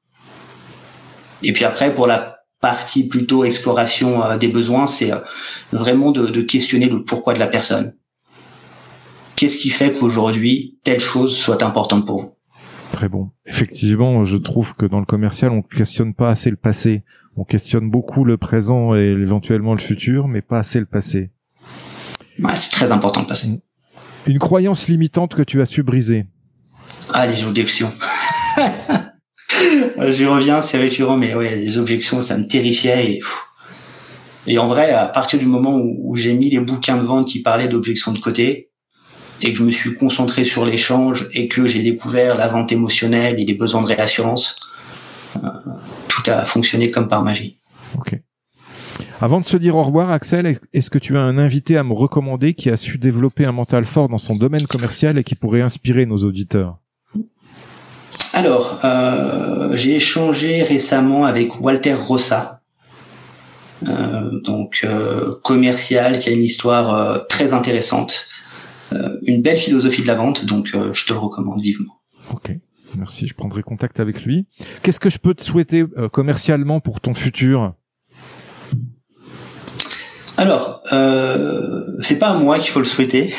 Et 1.41 1.53
puis 1.53 1.64
après, 1.64 1.95
pour 1.95 2.05
la 2.05 2.41
partie 2.59 3.07
plutôt 3.07 3.45
exploration 3.45 4.26
euh, 4.26 4.38
des 4.38 4.49
besoins, 4.49 4.88
c'est 4.88 5.12
vraiment 5.72 6.12
de, 6.12 6.41
questionner 6.41 6.88
le 6.88 7.05
pourquoi 7.05 7.34
de 7.34 7.39
la 7.39 7.47
personne. 7.47 7.95
Qu'est-ce 9.38 9.57
qui 9.57 9.70
fait 9.70 9.93
qu'aujourd'hui 9.93 10.80
telle 10.84 10.99
chose 10.99 11.34
soit 11.34 11.64
importante 11.64 12.05
pour 12.05 12.22
vous? 12.22 12.41
Très 12.92 13.10
bon. 13.10 13.32
Effectivement, 13.46 14.24
je 14.26 14.38
trouve 14.38 14.76
que 14.76 14.86
dans 14.86 15.00
le 15.00 15.06
commercial, 15.06 15.52
on 15.52 15.62
questionne 15.62 16.14
pas 16.14 16.30
assez 16.30 16.50
le 16.50 16.58
passé. 16.58 17.04
On 17.38 17.44
questionne 17.44 17.89
beaucoup 17.89 18.26
le 18.26 18.38
présent 18.38 18.96
et 18.96 19.12
éventuellement 19.12 19.74
le 19.74 19.80
futur, 19.80 20.28
mais 20.28 20.42
pas 20.42 20.60
assez 20.60 20.80
le 20.80 20.86
passé 20.86 21.32
c'est 22.56 22.72
très 22.72 22.92
important 22.92 23.22
de 23.22 23.28
passer. 23.28 23.48
Une 24.28 24.39
croyance 24.39 24.88
limitante 24.88 25.36
que 25.36 25.42
tu 25.42 25.62
as 25.62 25.66
su 25.66 25.84
briser. 25.84 26.26
Ah, 27.14 27.28
les 27.28 27.44
objections. 27.46 27.92
J'y 30.10 30.26
reviens, 30.26 30.62
c'est 30.62 30.78
récurrent, 30.78 31.18
mais 31.18 31.36
ouais, 31.36 31.56
les 31.56 31.78
objections, 31.78 32.22
ça 32.22 32.38
me 32.38 32.48
terrifiait. 32.48 33.12
Et, 33.12 33.22
et 34.48 34.58
en 34.58 34.68
vrai, 34.68 34.92
à 34.92 35.08
partir 35.08 35.39
du 35.39 35.46
moment 35.46 35.78
où, 35.78 36.16
j'ai 36.16 36.34
mis 36.34 36.50
les 36.50 36.60
bouquins 36.60 36.98
de 36.98 37.04
vente 37.04 37.28
qui 37.28 37.42
parlaient 37.42 37.68
d'objections 37.68 38.12
de 38.12 38.20
côté, 38.20 38.70
et 39.44 39.52
que 39.52 39.58
je 39.58 39.64
me 39.64 39.72
suis 39.72 39.96
concentré 39.96 40.44
sur 40.44 40.66
l'échange, 40.66 41.30
et 41.34 41.48
que 41.48 41.68
j'ai 41.68 41.84
découvert 41.84 42.38
la 42.38 42.48
vente 42.48 42.72
émotionnelle 42.72 43.39
et 43.39 43.46
les 43.46 43.54
besoins 43.54 43.82
de 43.82 43.88
réassurance, 43.88 44.58
euh, 45.38 45.48
tout 46.08 46.24
a 46.30 46.46
fonctionné 46.46 46.89
comme 46.89 47.08
par 47.08 47.24
magie. 47.24 47.58
Ok. 47.98 48.20
Avant 49.22 49.39
de 49.39 49.46
se 49.46 49.58
dire 49.58 49.76
au 49.76 49.84
revoir, 49.84 50.10
Axel, 50.12 50.60
est-ce 50.74 50.89
que 50.89 50.98
tu 50.98 51.16
as 51.16 51.22
un 51.22 51.38
invité 51.38 51.78
à 51.78 51.84
me 51.84 51.94
recommander 51.94 52.54
qui 52.54 52.70
a 52.70 52.78
su 52.78 52.98
développer 52.98 53.46
un 53.46 53.52
mental 53.52 53.86
fort 53.86 54.10
dans 54.10 54.18
son 54.18 54.36
domaine 54.36 54.66
commercial 54.66 55.18
et 55.18 55.24
qui 55.24 55.36
pourrait 55.36 55.62
inspirer 55.62 56.06
nos 56.06 56.18
auditeurs? 56.18 56.80
Alors, 58.34 58.80
euh, 58.84 59.76
j'ai 59.76 59.96
échangé 59.96 60.64
récemment 60.64 61.26
avec 61.26 61.62
Walter 61.62 61.94
Rossa, 61.94 62.62
euh, 63.88 64.32
donc 64.44 64.82
euh, 64.84 65.36
commercial, 65.44 66.18
qui 66.18 66.30
a 66.30 66.32
une 66.32 66.44
histoire 66.44 67.28
très 67.28 67.54
intéressante, 67.54 68.28
une 69.24 69.42
belle 69.42 69.58
philosophie 69.58 70.02
de 70.02 70.08
la 70.08 70.16
vente, 70.16 70.46
donc 70.46 70.70
je 70.72 71.06
te 71.06 71.14
le 71.14 71.20
recommande 71.20 71.62
vivement. 71.62 72.02
Ok. 72.32 72.52
Merci, 72.98 73.26
je 73.26 73.34
prendrai 73.34 73.64
contact 73.64 74.00
avec 74.00 74.26
lui. 74.26 74.48
Qu'est-ce 74.84 75.00
que 75.00 75.10
je 75.10 75.18
peux 75.18 75.34
te 75.34 75.44
souhaiter 75.44 75.86
commercialement 76.12 76.80
pour 76.82 77.00
ton 77.00 77.14
futur? 77.14 77.74
Alors, 80.42 80.82
euh, 80.92 81.84
c'est 82.02 82.16
pas 82.16 82.30
à 82.30 82.34
moi 82.34 82.58
qu'il 82.58 82.72
faut 82.72 82.80
le 82.80 82.86
souhaiter, 82.86 83.34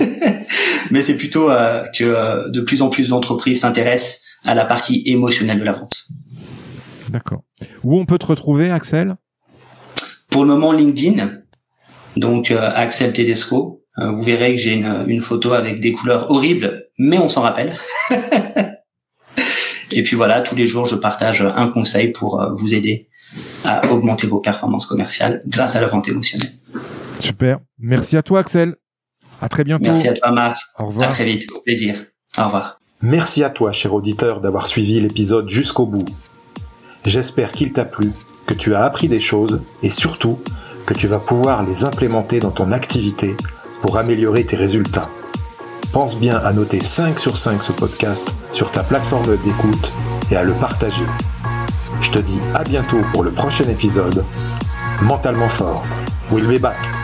mais 0.90 1.02
c'est 1.02 1.14
plutôt 1.14 1.50
euh, 1.50 1.84
que 1.96 2.02
euh, 2.02 2.48
de 2.48 2.60
plus 2.60 2.82
en 2.82 2.88
plus 2.88 3.08
d'entreprises 3.08 3.60
s'intéressent 3.60 4.20
à 4.44 4.56
la 4.56 4.64
partie 4.64 5.04
émotionnelle 5.06 5.60
de 5.60 5.64
la 5.64 5.72
vente. 5.72 6.08
D'accord. 7.10 7.44
Où 7.84 7.96
on 7.96 8.06
peut 8.06 8.18
te 8.18 8.26
retrouver, 8.26 8.70
Axel? 8.70 9.16
Pour 10.30 10.42
le 10.42 10.48
moment, 10.48 10.72
LinkedIn. 10.72 11.30
Donc, 12.16 12.50
euh, 12.50 12.70
Axel 12.74 13.12
Tedesco. 13.12 13.81
Euh, 13.98 14.10
vous 14.10 14.22
verrez 14.22 14.54
que 14.54 14.60
j'ai 14.60 14.72
une, 14.72 15.04
une 15.06 15.20
photo 15.20 15.52
avec 15.52 15.80
des 15.80 15.92
couleurs 15.92 16.30
horribles, 16.30 16.86
mais 16.98 17.18
on 17.18 17.28
s'en 17.28 17.42
rappelle. 17.42 17.76
Et 19.90 20.02
puis 20.02 20.16
voilà, 20.16 20.40
tous 20.40 20.54
les 20.54 20.66
jours, 20.66 20.86
je 20.86 20.96
partage 20.96 21.42
un 21.42 21.68
conseil 21.68 22.08
pour 22.08 22.40
euh, 22.40 22.54
vous 22.54 22.74
aider 22.74 23.08
à 23.64 23.86
augmenter 23.90 24.26
vos 24.26 24.40
performances 24.40 24.86
commerciales 24.86 25.42
grâce 25.46 25.76
à 25.76 25.80
la 25.80 25.86
vente 25.86 26.08
émotionnelle. 26.08 26.52
Super. 27.18 27.58
Merci 27.78 28.16
à 28.16 28.22
toi, 28.22 28.40
Axel. 28.40 28.76
À 29.40 29.48
très 29.48 29.64
bientôt. 29.64 29.84
Merci 29.84 30.08
à 30.08 30.14
toi, 30.14 30.32
Marc. 30.32 30.58
Au 30.78 30.86
revoir. 30.86 31.10
À 31.10 31.12
très 31.12 31.24
vite. 31.24 31.50
Au 31.54 31.60
plaisir. 31.60 31.94
Au 32.38 32.44
revoir. 32.44 32.80
Merci 33.02 33.42
à 33.42 33.50
toi, 33.50 33.72
cher 33.72 33.92
auditeur, 33.92 34.40
d'avoir 34.40 34.66
suivi 34.66 35.00
l'épisode 35.00 35.48
jusqu'au 35.48 35.86
bout. 35.86 36.04
J'espère 37.04 37.52
qu'il 37.52 37.72
t'a 37.72 37.84
plu, 37.84 38.12
que 38.46 38.54
tu 38.54 38.74
as 38.74 38.84
appris 38.84 39.08
des 39.08 39.20
choses 39.20 39.62
et 39.82 39.90
surtout 39.90 40.38
que 40.86 40.94
tu 40.94 41.08
vas 41.08 41.18
pouvoir 41.18 41.64
les 41.64 41.84
implémenter 41.84 42.38
dans 42.38 42.52
ton 42.52 42.70
activité 42.70 43.36
pour 43.82 43.98
améliorer 43.98 44.46
tes 44.46 44.56
résultats. 44.56 45.10
Pense 45.92 46.16
bien 46.16 46.38
à 46.38 46.52
noter 46.54 46.82
5 46.82 47.18
sur 47.18 47.36
5 47.36 47.62
ce 47.62 47.72
podcast 47.72 48.34
sur 48.52 48.70
ta 48.70 48.82
plateforme 48.82 49.36
d'écoute 49.44 49.92
et 50.30 50.36
à 50.36 50.44
le 50.44 50.54
partager. 50.54 51.04
Je 52.00 52.10
te 52.10 52.18
dis 52.18 52.40
à 52.54 52.64
bientôt 52.64 53.00
pour 53.12 53.22
le 53.22 53.30
prochain 53.30 53.68
épisode. 53.68 54.24
Mentalement 55.02 55.48
fort. 55.48 55.84
We'll 56.30 56.46
be 56.46 56.60
back. 56.60 57.01